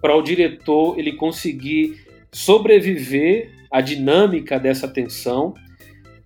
para 0.01 0.17
o 0.17 0.23
diretor 0.23 0.99
ele 0.99 1.13
conseguir 1.13 2.03
sobreviver 2.33 3.51
à 3.71 3.83
dinâmica 3.83 4.59
dessa 4.59 4.89
tensão 4.89 5.53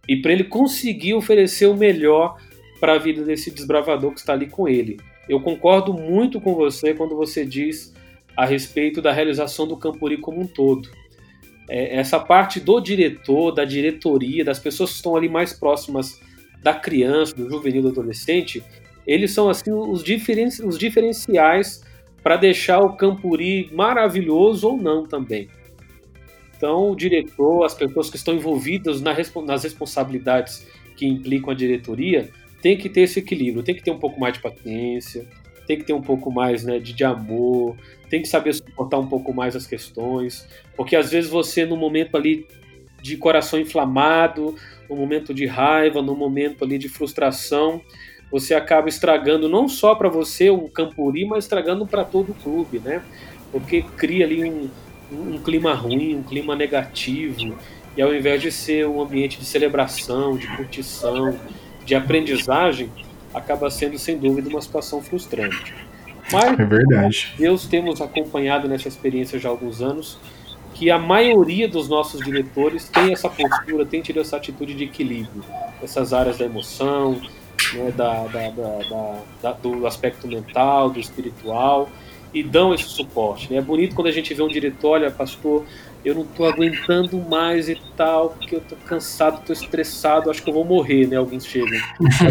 e 0.09 0.17
para 0.17 0.33
ele 0.33 0.45
conseguir 0.45 1.15
oferecer 1.15 1.67
o 1.67 1.77
melhor 1.77 2.37
para 2.81 2.95
a 2.95 2.99
vida 2.99 3.23
desse 3.23 3.51
desbravador 3.51 4.13
que 4.13 4.21
está 4.21 4.33
ali 4.33 4.47
com 4.47 4.69
ele. 4.69 4.99
Eu 5.29 5.41
concordo 5.41 5.93
muito 5.93 6.41
com 6.41 6.55
você 6.55 6.95
quando 6.95 7.15
você 7.15 7.45
diz 7.45 7.93
a 8.37 8.47
respeito 8.47 9.03
da 9.03 9.13
realização 9.13 9.67
do 9.67 9.77
Campuri 9.77 10.17
como 10.17 10.41
um 10.41 10.47
todo. 10.47 10.89
é, 11.69 11.97
essa 11.97 12.19
parte 12.19 12.59
do 12.59 12.81
diretor, 12.81 13.53
da 13.53 13.65
diretoria, 13.65 14.45
das 14.45 14.59
pessoas 14.59 14.91
que 14.91 14.97
estão 14.97 15.15
ali 15.15 15.29
mais 15.29 15.53
próximas 15.53 16.19
da 16.63 16.75
criança, 16.75 17.35
do 17.37 17.49
juvenil, 17.49 17.83
do 17.83 17.89
adolescente, 17.89 18.65
eles 19.07 19.33
são 19.33 19.49
assim 19.49 19.71
os, 19.71 20.03
diferen 20.03 20.49
os 20.65 20.79
diferenciais 20.79 21.85
para 22.23 22.37
deixar 22.37 22.81
o 22.81 22.97
Campuri 22.97 23.71
maravilhoso 23.73 24.69
ou 24.69 24.77
não 24.77 25.07
também. 25.07 25.49
Então, 26.59 26.91
o 26.91 26.97
diretor, 26.97 27.65
as 27.65 27.73
pessoas 27.73 28.11
que 28.11 28.17
estão 28.17 28.35
envolvidas 28.35 29.01
na, 29.01 29.15
nas 29.47 29.63
responsabilidades 29.63 30.67
que 30.97 31.07
implicam 31.07 31.51
a 31.51 31.55
diretoria, 31.55 32.29
tem 32.61 32.77
que 32.77 32.89
ter 32.89 33.03
esse 33.03 33.21
equilíbrio, 33.21 33.63
tem 33.63 33.77
que 33.77 33.83
ter 33.83 33.93
um 33.93 33.99
pouco 33.99 34.19
mais 34.19 34.35
de 34.35 34.41
paciência, 34.41 35.25
tem 35.69 35.79
que 35.79 35.85
ter 35.85 35.93
um 35.93 36.03
pouco 36.03 36.33
mais 36.33 36.65
né, 36.65 36.81
de, 36.81 36.93
de 36.93 37.05
amor, 37.05 37.77
tem 38.11 38.21
que 38.21 38.27
saber 38.27 38.53
suportar 38.55 38.99
um 38.99 39.07
pouco 39.07 39.33
mais 39.33 39.55
as 39.55 39.69
questões, 39.69 40.49
porque 40.77 40.97
às 40.97 41.13
vezes 41.13 41.31
você, 41.31 41.65
no 41.65 41.77
momento 41.77 42.17
ali 42.17 42.45
de 43.01 43.17
coração 43.17 43.61
inflamado, 43.61 44.57
no 44.91 44.97
momento 44.97 45.33
de 45.33 45.47
raiva, 45.47 46.03
no 46.03 46.17
momento 46.17 46.65
ali 46.65 46.77
de 46.77 46.89
frustração, 46.89 47.81
você 48.33 48.53
acaba 48.53 48.89
estragando 48.89 49.49
não 49.49 49.69
só 49.69 49.95
para 49.95 50.09
você 50.09 50.51
o 50.51 50.69
Campuri, 50.69 51.25
mas 51.25 51.45
estragando 51.45 51.87
para 51.87 52.05
todo 52.05 52.33
o 52.33 52.35
clube, 52.35 52.81
né? 52.81 53.01
Porque 53.53 53.83
cria 53.97 54.27
ali 54.27 54.45
um, 54.45 54.69
um 55.11 55.39
clima 55.39 55.75
ruim, 55.75 56.17
um 56.17 56.23
clima 56.23 56.55
negativo, 56.55 57.57
e 57.97 58.03
ao 58.03 58.15
invés 58.15 58.41
de 58.41 58.53
ser 58.53 58.87
um 58.87 59.01
ambiente 59.01 59.39
de 59.39 59.45
celebração, 59.45 60.37
de 60.37 60.47
curtição, 60.57 61.39
de 61.85 61.95
aprendizagem, 61.95 62.91
acaba 63.33 63.71
sendo 63.71 63.99
sem 63.99 64.19
dúvida 64.19 64.49
uma 64.49 64.61
situação 64.61 65.03
frustrante. 65.03 65.75
Mas, 66.33 66.59
é 66.59 66.65
verdade. 66.65 67.35
Deus 67.39 67.67
temos 67.67 68.01
acompanhado 68.01 68.69
nessa 68.69 68.89
experiência 68.89 69.39
já 69.39 69.49
há 69.49 69.53
alguns 69.53 69.81
anos 69.81 70.19
que 70.75 70.91
a 70.91 70.99
maioria 70.99 71.69
dos 71.69 71.89
nossos 71.89 72.25
diretores 72.25 72.89
tem 72.89 73.13
essa 73.13 73.29
postura, 73.29 73.85
tem 73.85 74.01
tido 74.01 74.21
essa 74.21 74.37
atitude 74.37 74.75
de 74.75 74.85
equilíbrio, 74.85 75.43
essas 75.83 76.13
áreas 76.13 76.39
da 76.39 76.45
emoção, 76.45 77.21
né, 77.75 77.91
da, 77.97 78.27
da, 78.27 78.51
da, 79.43 79.53
do 79.55 79.87
aspecto 79.87 80.29
mental, 80.29 80.89
do 80.91 81.01
espiritual, 81.01 81.89
e 82.33 82.43
dão 82.43 82.75
esse 82.75 82.85
suporte. 82.85 83.51
Né? 83.51 83.59
É 83.59 83.63
bonito 83.63 83.95
quando 83.95 84.09
a 84.09 84.13
gente 84.13 84.33
vê 84.35 84.43
um 84.43 84.49
diretor, 84.49 84.91
olha, 84.91 85.11
pastor, 85.11 85.65
eu 86.05 86.15
não 86.15 86.23
estou 86.23 86.47
aguentando 86.47 87.19
mais 87.19 87.69
e 87.69 87.77
tal, 87.97 88.31
porque 88.31 88.55
eu 88.55 88.61
estou 88.61 88.79
cansado, 88.87 89.41
estou 89.41 89.53
estressado, 89.53 90.31
acho 90.31 90.43
que 90.43 90.49
eu 90.49 90.55
vou 90.55 90.65
morrer, 90.65 91.07
né? 91.07 91.17
Alguns 91.17 91.45
chegam. 91.45 91.79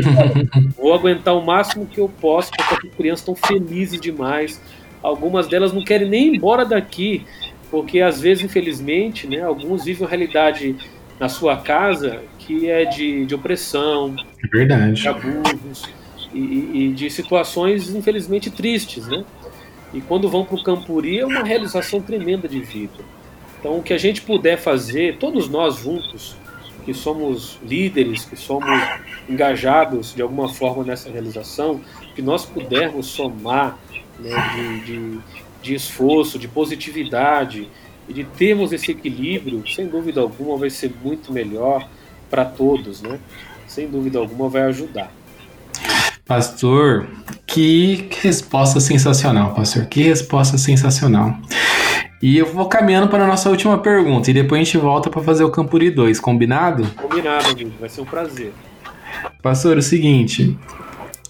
Vou 0.78 0.94
aguentar 0.94 1.36
o 1.36 1.46
máximo 1.46 1.86
que 1.86 2.00
eu 2.00 2.10
posso, 2.22 2.52
porque 2.52 2.88
as 2.88 2.96
crianças 2.96 3.20
estão 3.20 3.36
felizes 3.36 4.00
demais. 4.00 4.62
Algumas 5.04 5.48
delas 5.48 5.74
não 5.74 5.84
querem 5.84 6.08
nem 6.08 6.28
ir 6.28 6.38
embora 6.38 6.66
daqui, 6.66 7.26
porque 7.70 8.00
às 8.00 8.22
vezes, 8.22 8.44
infelizmente, 8.44 9.28
né, 9.28 9.42
alguns 9.42 9.84
vivem 9.84 10.04
uma 10.04 10.10
realidade 10.10 10.76
na 11.20 11.28
sua 11.28 11.58
casa 11.58 12.22
que 12.40 12.70
é 12.70 12.86
de, 12.86 13.26
de 13.26 13.36
opressão, 13.36 14.16
é 14.44 14.48
verdade. 14.48 15.02
de 15.02 15.08
abusos 15.08 15.90
e, 16.34 16.40
e 16.40 16.94
de 16.94 17.10
situações, 17.10 17.90
infelizmente, 17.94 18.50
tristes, 18.50 19.08
né? 19.08 19.26
E 19.94 20.02
quando 20.02 20.30
vão 20.30 20.46
para 20.46 20.56
o 20.56 20.64
Campuri 20.64 21.20
é 21.20 21.26
uma 21.26 21.44
realização 21.44 22.02
tremenda 22.02 22.48
de 22.48 22.60
vida. 22.60 23.04
Então, 23.60 23.78
o 23.78 23.84
que 23.84 23.94
a 23.94 23.98
gente 23.98 24.22
puder 24.22 24.58
fazer, 24.58 25.18
todos 25.18 25.50
nós 25.50 25.78
juntos, 25.78 26.36
que 26.86 26.94
somos 26.94 27.60
líderes, 27.64 28.24
que 28.24 28.38
somos 28.38 28.82
engajados 29.28 30.14
de 30.16 30.22
alguma 30.22 30.48
forma 30.48 30.84
nessa 30.84 31.10
realização, 31.10 31.82
que 32.16 32.22
nós 32.22 32.46
pudermos 32.46 33.08
somar 33.08 33.78
né, 34.20 34.32
de, 34.56 34.86
de, 34.86 35.20
de 35.62 35.76
esforço, 35.76 36.40
de 36.40 36.48
positividade 36.48 37.68
e 38.08 38.14
de 38.14 38.24
termos 38.24 38.72
esse 38.72 38.92
equilíbrio, 38.92 39.68
sem 39.68 39.88
dúvida 39.88 40.22
alguma 40.22 40.56
vai 40.58 40.70
ser 40.70 40.94
muito 41.04 41.34
melhor 41.34 41.88
para 42.30 42.46
todos, 42.46 43.02
né? 43.02 43.20
Sem 43.68 43.88
dúvida 43.90 44.18
alguma 44.20 44.48
vai 44.48 44.62
ajudar. 44.64 45.12
Pastor, 46.28 47.08
que 47.46 48.10
resposta 48.22 48.80
sensacional, 48.82 49.54
pastor. 49.54 49.86
Que 49.86 50.04
resposta 50.04 50.58
sensacional. 50.58 51.38
E 52.22 52.38
eu 52.38 52.52
vou 52.52 52.68
caminhando 52.68 53.08
para 53.08 53.24
a 53.24 53.28
nossa 53.28 53.50
última 53.50 53.78
pergunta 53.78 54.30
e 54.30 54.34
depois 54.34 54.60
a 54.60 54.64
gente 54.64 54.78
volta 54.78 55.10
para 55.10 55.22
fazer 55.22 55.44
o 55.44 55.52
Campuri 55.52 55.90
2, 55.90 56.20
combinado? 56.20 56.86
Combinado, 56.96 57.52
amigo. 57.52 57.72
Vai 57.80 57.88
ser 57.88 58.02
um 58.02 58.06
prazer. 58.06 58.52
Pastor, 59.42 59.78
é 59.78 59.80
o 59.80 59.84
seguinte, 59.84 60.58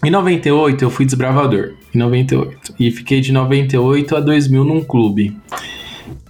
em 0.04 0.10
98 0.10 0.84
eu 0.84 0.90
fui 0.90 1.04
desbravador, 1.04 1.74
em 1.94 1.98
98, 1.98 2.74
e 2.80 2.90
fiquei 2.90 3.20
de 3.20 3.32
98 3.32 4.16
a 4.16 4.20
2000 4.20 4.64
num 4.64 4.82
clube. 4.82 5.36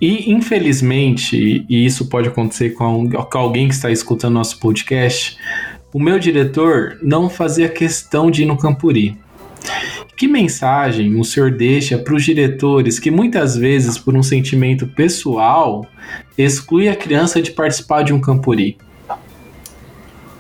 E 0.01 0.31
infelizmente, 0.33 1.64
e 1.69 1.87
isso 1.87 2.09
pode 2.09 2.29
acontecer 2.29 2.71
com 2.71 3.09
alguém 3.33 3.69
que 3.69 3.75
está 3.75 3.91
escutando 3.91 4.35
nosso 4.35 4.59
podcast, 4.59 5.39
o 5.93 6.01
meu 6.01 6.18
diretor 6.18 6.99
não 7.03 7.30
fazia 7.30 7.68
questão 7.68 8.30
de 8.30 8.43
ir 8.43 8.47
no 8.47 8.59
Campuri. 8.59 9.16
Que 10.16 10.26
mensagem 10.26 11.14
o 11.14 11.24
senhor 11.24 11.53
deixa 11.53 11.97
para 11.97 12.12
os 12.12 12.24
diretores 12.24 12.99
que 12.99 13.09
muitas 13.09 13.57
vezes, 13.57 13.97
por 13.97 14.16
um 14.16 14.22
sentimento 14.22 14.84
pessoal, 14.89 15.86
exclui 16.36 16.89
a 16.89 16.97
criança 16.97 17.41
de 17.41 17.53
participar 17.53 18.03
de 18.03 18.12
um 18.12 18.20
campuri? 18.20 18.76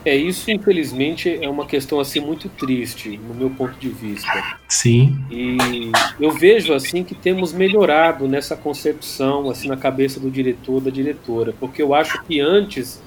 É 0.04 0.16
isso, 0.16 0.50
infelizmente, 0.50 1.38
é 1.40 1.48
uma 1.48 1.64
questão 1.64 2.00
assim 2.00 2.18
muito 2.18 2.48
triste, 2.48 3.20
no 3.28 3.34
meu 3.34 3.50
ponto 3.50 3.78
de 3.78 3.88
vista. 3.88 4.58
Sim. 4.68 5.16
E 5.30 5.92
eu 6.18 6.32
vejo 6.32 6.72
assim 6.72 7.04
que 7.04 7.14
temos 7.14 7.52
melhorado 7.52 8.26
nessa 8.26 8.56
concepção, 8.56 9.48
assim 9.48 9.68
na 9.68 9.76
cabeça 9.76 10.18
do 10.18 10.28
diretor, 10.28 10.80
da 10.80 10.90
diretora, 10.90 11.54
porque 11.60 11.80
eu 11.80 11.94
acho 11.94 12.20
que 12.24 12.40
antes 12.40 13.00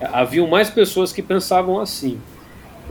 haviam 0.00 0.46
mais 0.46 0.70
pessoas 0.70 1.12
que 1.12 1.22
pensavam 1.22 1.80
assim. 1.80 2.20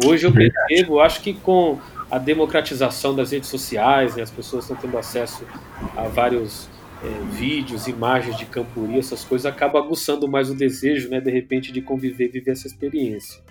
Hoje 0.05 0.25
eu 0.27 0.31
percebo, 0.31 0.99
acho 0.99 1.21
que 1.21 1.33
com 1.33 1.79
a 2.09 2.17
democratização 2.17 3.15
das 3.15 3.31
redes 3.31 3.49
sociais, 3.49 4.15
né, 4.15 4.23
as 4.23 4.31
pessoas 4.31 4.63
estão 4.63 4.77
tendo 4.77 4.97
acesso 4.97 5.45
a 5.95 6.03
vários 6.03 6.69
é, 7.03 7.35
vídeos, 7.35 7.87
imagens 7.87 8.37
de 8.37 8.45
Campuri, 8.45 8.97
essas 8.97 9.23
coisas, 9.23 9.45
acaba 9.45 9.79
aguçando 9.79 10.27
mais 10.27 10.49
o 10.49 10.55
desejo, 10.55 11.09
né, 11.09 11.19
de 11.19 11.31
repente, 11.31 11.71
de 11.71 11.81
conviver, 11.81 12.29
viver 12.29 12.51
essa 12.51 12.67
experiência. 12.67 13.41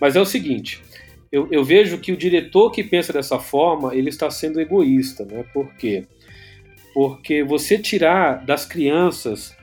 Mas 0.00 0.16
é 0.16 0.20
o 0.20 0.26
seguinte, 0.26 0.82
eu, 1.30 1.48
eu 1.50 1.64
vejo 1.64 1.98
que 1.98 2.12
o 2.12 2.16
diretor 2.16 2.70
que 2.70 2.82
pensa 2.82 3.12
dessa 3.12 3.38
forma, 3.38 3.94
ele 3.94 4.08
está 4.08 4.30
sendo 4.30 4.60
egoísta, 4.60 5.24
né? 5.24 5.44
Por 5.52 5.74
quê? 5.74 6.06
Porque 6.92 7.42
você 7.42 7.76
tirar 7.76 8.44
das 8.44 8.64
crianças 8.64 9.56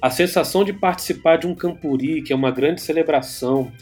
a 0.00 0.10
sensação 0.10 0.64
de 0.64 0.72
participar 0.72 1.36
de 1.36 1.46
um 1.46 1.54
Campuri, 1.54 2.22
que 2.22 2.32
é 2.32 2.36
uma 2.36 2.50
grande 2.50 2.80
celebração, 2.80 3.72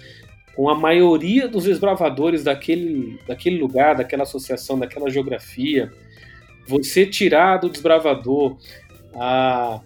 com 0.55 0.71
a 0.71 0.75
maioria 0.75 1.47
dos 1.47 1.64
desbravadores 1.64 2.43
daquele, 2.43 3.21
daquele 3.29 3.59
lugar, 3.59 3.97
daquela 3.97 4.23
associação, 4.23 4.79
daquela 4.79 5.11
geografia, 5.11 5.93
você 6.67 7.05
tirar 7.05 7.59
do 7.59 7.69
desbravador 7.69 8.57
a, 9.14 9.81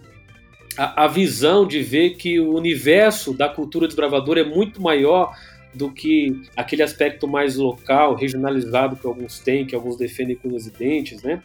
a, 0.77 1.03
a, 1.03 1.07
visão 1.07 1.67
de 1.67 1.81
ver 1.83 2.11
que 2.11 2.39
o 2.39 2.55
universo 2.55 3.33
da 3.33 3.49
cultura 3.49 3.85
desbravadora 3.85 4.39
é 4.39 4.45
muito 4.45 4.81
maior 4.81 5.35
do 5.73 5.91
que 5.91 6.41
aquele 6.55 6.83
aspecto 6.83 7.27
mais 7.27 7.57
local, 7.57 8.15
regionalizado 8.15 8.95
que 8.95 9.05
alguns 9.05 9.39
têm, 9.39 9.65
que 9.65 9.75
alguns 9.75 9.97
defendem 9.97 10.37
com 10.37 10.53
os 10.55 10.67
dentes, 10.67 11.21
né? 11.21 11.43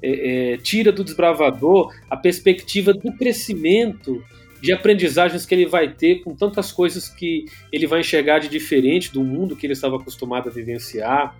É, 0.00 0.52
é, 0.52 0.56
tira 0.58 0.92
do 0.92 1.02
desbravador 1.02 1.92
a 2.08 2.16
perspectiva 2.16 2.92
do 2.92 3.12
crescimento 3.12 4.22
de 4.60 4.72
aprendizagens 4.72 5.46
que 5.46 5.54
ele 5.54 5.66
vai 5.66 5.92
ter 5.92 6.22
com 6.22 6.34
tantas 6.34 6.72
coisas 6.72 7.08
que 7.08 7.46
ele 7.72 7.86
vai 7.86 8.00
enxergar 8.00 8.38
de 8.38 8.48
diferente 8.48 9.12
do 9.12 9.22
mundo 9.22 9.56
que 9.56 9.66
ele 9.66 9.72
estava 9.72 9.96
acostumado 9.96 10.48
a 10.48 10.52
vivenciar. 10.52 11.36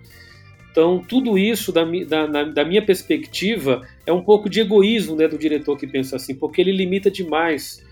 Então, 0.71 1.03
tudo 1.05 1.37
isso, 1.37 1.71
da, 1.71 1.83
da, 1.83 2.43
da 2.43 2.65
minha 2.65 2.85
perspectiva, 2.85 3.81
é 4.05 4.13
um 4.13 4.21
pouco 4.21 4.49
de 4.49 4.61
egoísmo 4.61 5.15
né, 5.15 5.27
do 5.27 5.37
diretor 5.37 5.77
que 5.77 5.87
pensa 5.87 6.15
assim, 6.15 6.35
porque 6.35 6.61
ele 6.61 6.71
limita 6.71 7.09
demais 7.09 7.83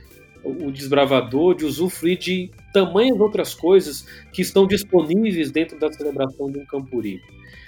o 0.44 0.72
desbravador 0.72 1.56
de 1.56 1.66
usufruir 1.66 2.18
de 2.18 2.52
tamanhas 2.72 3.20
outras 3.20 3.54
coisas 3.54 4.06
que 4.32 4.42
estão 4.42 4.66
disponíveis 4.66 5.52
dentro 5.52 5.78
da 5.78 5.92
celebração 5.92 6.50
de 6.50 6.60
um 6.60 6.66
Campuri. 6.66 7.20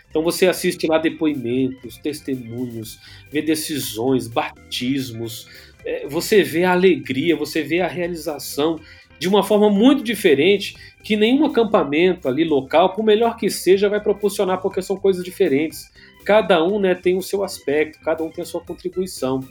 Então 0.10 0.24
você 0.24 0.47
assiste 0.47 0.88
lá 0.88 0.97
depoimentos, 0.97 1.97
testemunhos, 1.97 2.99
vê 3.32 3.41
decisões, 3.41 4.28
batismos, 4.28 5.47
é, 5.86 6.07
você 6.07 6.43
vê 6.43 6.64
a 6.64 6.72
alegria, 6.72 7.36
você 7.36 7.62
vê 7.62 7.82
a 7.82 7.88
realização 7.88 8.80
de 9.20 9.28
uma 9.28 9.43
forma 9.43 9.70
muito 9.70 10.03
diferente 10.03 10.76
que 11.03 11.16
nenhum 11.16 11.45
acampamento 11.45 12.28
ali 12.28 12.43
local, 12.43 12.93
por 12.93 13.03
melhor 13.03 13.36
que 13.36 13.49
seja, 13.49 13.89
vai 13.89 14.01
proporcionar, 14.01 14.62
porque 14.62 14.82
são 14.82 14.97
coisas 14.97 15.24
diferentes. 15.24 15.91
Cada 16.26 16.64
um 16.64 16.80
né, 16.80 16.95
tem 16.95 17.18
o 17.18 17.22
seu 17.22 17.43
aspecto, 17.43 17.99
cada 17.99 18.24
um 18.24 18.30
tem 18.30 18.41
a 18.41 18.47
sua 18.47 18.62
contribuição. 18.62 19.41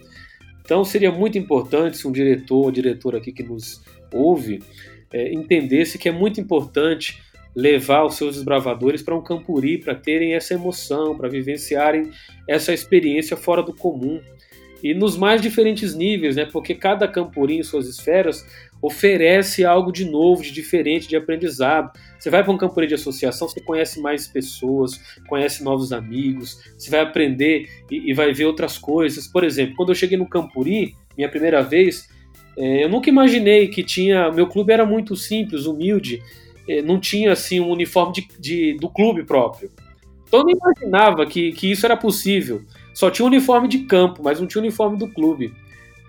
Então 0.64 0.84
seria 0.84 1.12
muito 1.12 1.38
importante 1.38 1.96
se 1.96 2.08
um 2.08 2.12
diretor 2.12 2.64
ou 2.64 2.70
diretora 2.70 3.18
aqui 3.18 3.32
que 3.32 3.42
nos 3.42 3.82
ouve 4.12 4.62
é, 5.12 5.32
entendesse 5.32 5.98
que 5.98 6.08
é 6.08 6.12
muito 6.12 6.40
importante 6.40 7.22
levar 7.58 8.04
os 8.04 8.14
seus 8.14 8.36
desbravadores 8.36 9.02
para 9.02 9.16
um 9.16 9.20
campuri, 9.20 9.78
para 9.78 9.92
terem 9.92 10.34
essa 10.34 10.54
emoção, 10.54 11.16
para 11.16 11.28
vivenciarem 11.28 12.08
essa 12.46 12.72
experiência 12.72 13.36
fora 13.36 13.64
do 13.64 13.74
comum. 13.74 14.20
e 14.80 14.94
nos 14.94 15.16
mais 15.16 15.42
diferentes 15.42 15.92
níveis, 15.92 16.36
né? 16.36 16.44
Porque 16.44 16.72
cada 16.72 17.08
camporim 17.08 17.58
em 17.58 17.64
suas 17.64 17.88
esferas 17.88 18.46
oferece 18.80 19.64
algo 19.64 19.90
de 19.90 20.04
novo, 20.04 20.40
de 20.40 20.52
diferente, 20.52 21.08
de 21.08 21.16
aprendizado. 21.16 21.90
Você 22.16 22.30
vai 22.30 22.44
para 22.44 22.52
um 22.52 22.56
camporim 22.56 22.86
de 22.86 22.94
associação, 22.94 23.48
você 23.48 23.60
conhece 23.60 24.00
mais 24.00 24.28
pessoas, 24.28 25.00
conhece 25.26 25.64
novos 25.64 25.92
amigos, 25.92 26.62
você 26.78 26.88
vai 26.90 27.00
aprender 27.00 27.68
e, 27.90 28.08
e 28.08 28.14
vai 28.14 28.32
ver 28.32 28.44
outras 28.44 28.78
coisas. 28.78 29.26
Por 29.26 29.42
exemplo, 29.42 29.74
quando 29.74 29.88
eu 29.88 29.96
cheguei 29.96 30.16
no 30.16 30.28
Campuri, 30.28 30.94
minha 31.16 31.28
primeira 31.28 31.60
vez, 31.60 32.08
é, 32.56 32.84
eu 32.84 32.88
nunca 32.88 33.10
imaginei 33.10 33.66
que 33.66 33.82
tinha. 33.82 34.30
Meu 34.30 34.46
clube 34.46 34.72
era 34.72 34.86
muito 34.86 35.16
simples, 35.16 35.66
humilde, 35.66 36.22
não 36.84 37.00
tinha 37.00 37.32
assim 37.32 37.60
um 37.60 37.70
uniforme 37.70 38.12
de, 38.12 38.28
de, 38.38 38.74
do 38.74 38.88
clube 38.88 39.24
próprio. 39.24 39.70
Então 40.26 40.40
eu 40.40 40.46
não 40.46 40.52
imaginava 40.52 41.26
que, 41.26 41.52
que 41.52 41.70
isso 41.70 41.86
era 41.86 41.96
possível. 41.96 42.62
Só 42.92 43.10
tinha 43.10 43.26
uniforme 43.26 43.68
de 43.68 43.80
campo, 43.80 44.22
mas 44.22 44.40
não 44.40 44.46
tinha 44.46 44.60
uniforme 44.60 44.98
do 44.98 45.08
clube. 45.08 45.54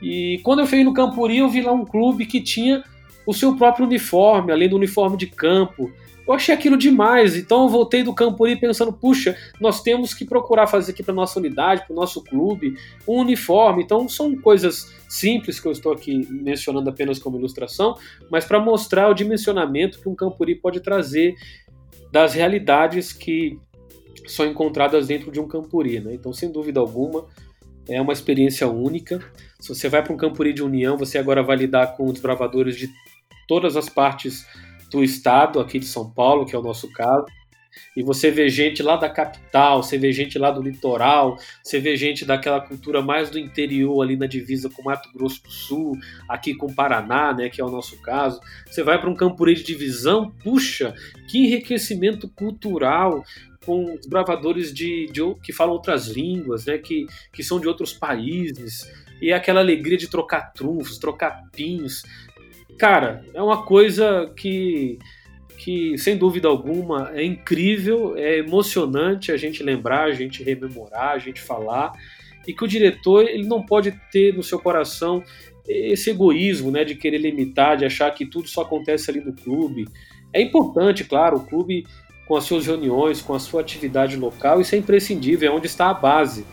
E 0.02 0.40
quando 0.44 0.60
eu 0.60 0.68
fui 0.68 0.84
no 0.84 0.94
Campuri, 0.94 1.38
eu 1.38 1.50
vi 1.50 1.62
lá 1.62 1.72
um 1.72 1.86
clube 1.86 2.26
que 2.26 2.42
tinha 2.42 2.84
o 3.26 3.34
seu 3.34 3.56
próprio 3.56 3.86
uniforme, 3.86 4.52
além 4.52 4.70
do 4.70 4.76
uniforme 4.76 5.16
de 5.16 5.28
campo. 5.28 5.92
Eu 6.30 6.36
achei 6.36 6.54
aquilo 6.54 6.78
demais, 6.78 7.36
então 7.36 7.64
eu 7.64 7.70
voltei 7.70 8.04
do 8.04 8.14
Campuri 8.14 8.56
pensando, 8.56 8.94
puxa, 8.94 9.36
nós 9.60 9.82
temos 9.82 10.14
que 10.14 10.24
procurar 10.24 10.68
fazer 10.68 10.92
aqui 10.92 11.02
para 11.02 11.12
nossa 11.12 11.40
unidade, 11.40 11.88
para 11.88 11.92
o 11.92 11.96
nosso 11.96 12.24
clube, 12.24 12.78
um 13.08 13.22
uniforme. 13.22 13.82
Então 13.82 14.08
são 14.08 14.38
coisas 14.40 14.94
simples 15.08 15.60
que 15.60 15.68
eu 15.68 15.72
estou 15.72 15.92
aqui 15.92 16.28
mencionando 16.30 16.88
apenas 16.88 17.18
como 17.18 17.40
ilustração, 17.40 17.96
mas 18.30 18.46
para 18.46 18.60
mostrar 18.60 19.10
o 19.10 19.16
dimensionamento 19.16 20.00
que 20.00 20.08
um 20.08 20.14
Campuri 20.14 20.54
pode 20.54 20.82
trazer 20.82 21.34
das 22.12 22.36
realidades 22.36 23.12
que 23.12 23.58
são 24.28 24.46
encontradas 24.46 25.08
dentro 25.08 25.32
de 25.32 25.40
um 25.40 25.48
Campuri. 25.48 26.00
Né? 26.00 26.14
Então, 26.14 26.32
sem 26.32 26.52
dúvida 26.52 26.80
alguma, 26.80 27.26
é 27.88 28.00
uma 28.00 28.14
experiência 28.14 28.68
única. 28.68 29.20
Se 29.60 29.70
você 29.70 29.90
vai 29.90 30.04
para 30.04 30.14
um 30.14 30.18
Campuri 30.18 30.54
de 30.54 30.62
União, 30.62 30.96
você 30.96 31.18
agora 31.18 31.42
vai 31.42 31.58
lidar 31.58 31.98
com 31.98 32.14
desbravadores 32.14 32.76
de 32.78 32.88
todas 33.48 33.76
as 33.76 33.90
partes 33.90 34.46
do 34.90 35.04
estado, 35.04 35.60
aqui 35.60 35.80
de 35.80 35.86
São 35.86 36.10
Paulo, 36.10 36.46
que 36.46 36.56
é 36.56 36.60
o 36.60 36.64
nosso 36.64 36.92
caso. 36.92 37.26
E 37.96 38.04
você 38.04 38.32
vê 38.32 38.50
gente 38.50 38.82
lá 38.82 38.96
da 38.96 39.10
capital, 39.10 39.84
você 39.84 39.98
vê 39.98 40.12
gente 40.12 40.38
lá 40.38 40.52
do 40.52 40.62
litoral, 40.62 41.38
você 41.64 41.80
vê 41.80 41.96
gente 41.96 42.26
daquela 42.26 42.60
cultura 42.60 43.02
mais 43.02 43.30
do 43.30 43.40
interior, 43.40 44.02
ali 44.02 44.16
na 44.16 44.26
divisa 44.26 44.70
com 44.70 44.84
Mato 44.84 45.12
Grosso 45.14 45.44
do 45.44 45.52
Sul, 45.52 45.98
aqui 46.28 46.54
com 46.54 46.74
Paraná, 46.74 47.34
né, 47.34 47.50
que 47.50 47.62
é 47.62 47.66
o 47.66 47.70
nosso 47.70 48.02
caso. 48.02 48.40
Você 48.66 48.84
vai 48.84 49.00
para 49.00 49.10
um 49.10 49.16
campuri 49.16 49.54
de 49.54 49.64
divisão, 49.64 50.32
puxa, 50.44 50.94
que 51.30 51.40
enriquecimento 51.40 52.28
cultural, 52.30 53.24
com 53.66 53.96
desbravadores 53.96 54.74
de, 54.74 55.08
de, 55.08 55.22
que 55.44 55.54
falam 55.54 55.74
outras 55.74 56.08
línguas, 56.08 56.66
né, 56.66 56.78
que, 56.78 57.06
que 57.32 57.44
são 57.44 57.60
de 57.60 57.68
outros 57.68 57.94
países, 57.94 58.90
e 59.22 59.32
é 59.32 59.34
aquela 59.34 59.60
alegria 59.60 59.98
de 59.98 60.08
trocar 60.08 60.54
trunfos, 60.54 60.98
trocar 60.98 61.44
pinhos. 61.52 62.04
Cara, 62.80 63.26
é 63.34 63.42
uma 63.42 63.64
coisa 63.64 64.32
que, 64.38 64.98
que, 65.58 65.98
sem 65.98 66.18
dúvida 66.18 66.48
alguma, 66.48 67.12
é 67.14 67.22
incrível, 67.22 68.16
é 68.16 68.38
emocionante 68.38 69.34
a 69.34 69.38
gente 69.38 69.62
lembrar, 69.62 70.06
a 70.06 70.14
gente 70.14 70.42
rememorar, 70.42 71.10
a 71.10 71.20
gente 71.20 71.42
falar, 71.42 71.92
e 72.48 72.54
que 72.54 72.64
o 72.64 72.68
diretor 72.68 73.28
ele 73.28 73.46
não 73.46 73.62
pode 73.62 73.92
ter 74.14 74.34
no 74.34 74.42
seu 74.42 74.58
coração 74.58 75.22
esse 75.68 76.10
egoísmo 76.10 76.72
né, 76.72 76.86
de 76.86 76.96
querer 76.96 77.18
limitar, 77.18 77.76
de 77.76 77.84
achar 77.84 78.10
que 78.12 78.26
tudo 78.26 78.48
só 78.48 78.62
acontece 78.62 79.12
ali 79.12 79.20
no 79.20 79.34
clube. 79.34 79.86
É 80.32 80.42
importante, 80.42 81.04
claro, 81.04 81.36
o 81.36 81.46
clube 81.46 81.86
com 82.26 82.38
as 82.38 82.46
suas 82.46 82.66
reuniões, 82.66 83.22
com 83.22 83.34
a 83.34 83.40
sua 83.40 83.60
atividade 83.60 84.16
local, 84.16 84.62
isso 84.62 84.74
é 84.74 84.78
imprescindível, 84.78 85.52
é 85.52 85.54
onde 85.54 85.68
está 85.68 85.90
a 85.90 85.94
base. 85.94 86.46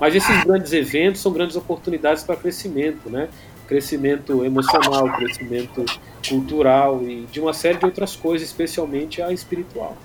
Mas 0.00 0.14
esses 0.14 0.44
grandes 0.44 0.72
eventos 0.72 1.20
são 1.20 1.30
grandes 1.30 1.56
oportunidades 1.56 2.24
para 2.24 2.36
crescimento, 2.36 3.10
né? 3.10 3.28
Crescimento 3.66 4.44
emocional, 4.44 5.10
crescimento 5.12 5.84
cultural 6.28 7.02
e 7.02 7.26
de 7.30 7.40
uma 7.40 7.52
série 7.52 7.78
de 7.78 7.84
outras 7.84 8.16
coisas, 8.16 8.46
especialmente 8.46 9.22
a 9.22 9.32
espiritual. 9.32 9.96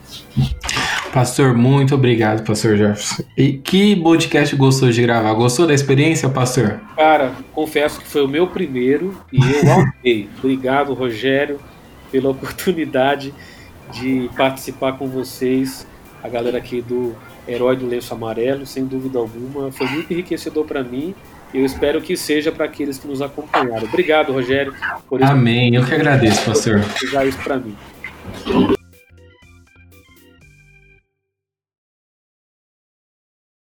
Pastor, 1.13 1.55
muito 1.55 1.95
obrigado, 1.95 2.45
Pastor 2.45 2.77
Jefferson. 2.77 3.23
E 3.35 3.53
que 3.53 3.95
podcast 3.95 4.55
gostou 4.55 4.91
de 4.91 5.01
gravar? 5.01 5.33
Gostou 5.33 5.65
da 5.65 5.73
experiência, 5.73 6.29
Pastor? 6.29 6.79
Cara, 6.95 7.33
confesso 7.53 7.99
que 7.99 8.07
foi 8.07 8.23
o 8.23 8.27
meu 8.27 8.47
primeiro 8.47 9.19
e 9.31 9.39
eu 9.39 9.71
amei. 9.73 10.29
obrigado, 10.37 10.93
Rogério, 10.93 11.59
pela 12.11 12.29
oportunidade 12.29 13.33
de 13.91 14.29
participar 14.37 14.93
com 14.93 15.07
vocês, 15.07 15.87
a 16.21 16.29
galera 16.29 16.59
aqui 16.59 16.81
do 16.81 17.15
Herói 17.47 17.75
do 17.75 17.87
Lenço 17.87 18.13
Amarelo, 18.13 18.65
sem 18.65 18.85
dúvida 18.85 19.17
alguma. 19.17 19.71
Foi 19.71 19.87
muito 19.87 20.13
enriquecedor 20.13 20.65
para 20.65 20.83
mim 20.83 21.15
eu 21.53 21.65
espero 21.65 22.01
que 22.01 22.15
seja 22.15 22.51
para 22.51 22.65
aqueles 22.65 22.97
que 22.97 23.07
nos 23.07 23.21
acompanharam. 23.21 23.87
Obrigado, 23.87 24.31
Rogério, 24.31 24.73
por 25.07 25.23
Amém, 25.23 25.75
eu 25.75 25.85
que 25.85 25.93
agradeço, 25.93 26.45
pastor. 26.45 26.81
Por 26.81 27.27
isso 27.27 27.37
para 27.43 27.57
mim. 27.57 27.75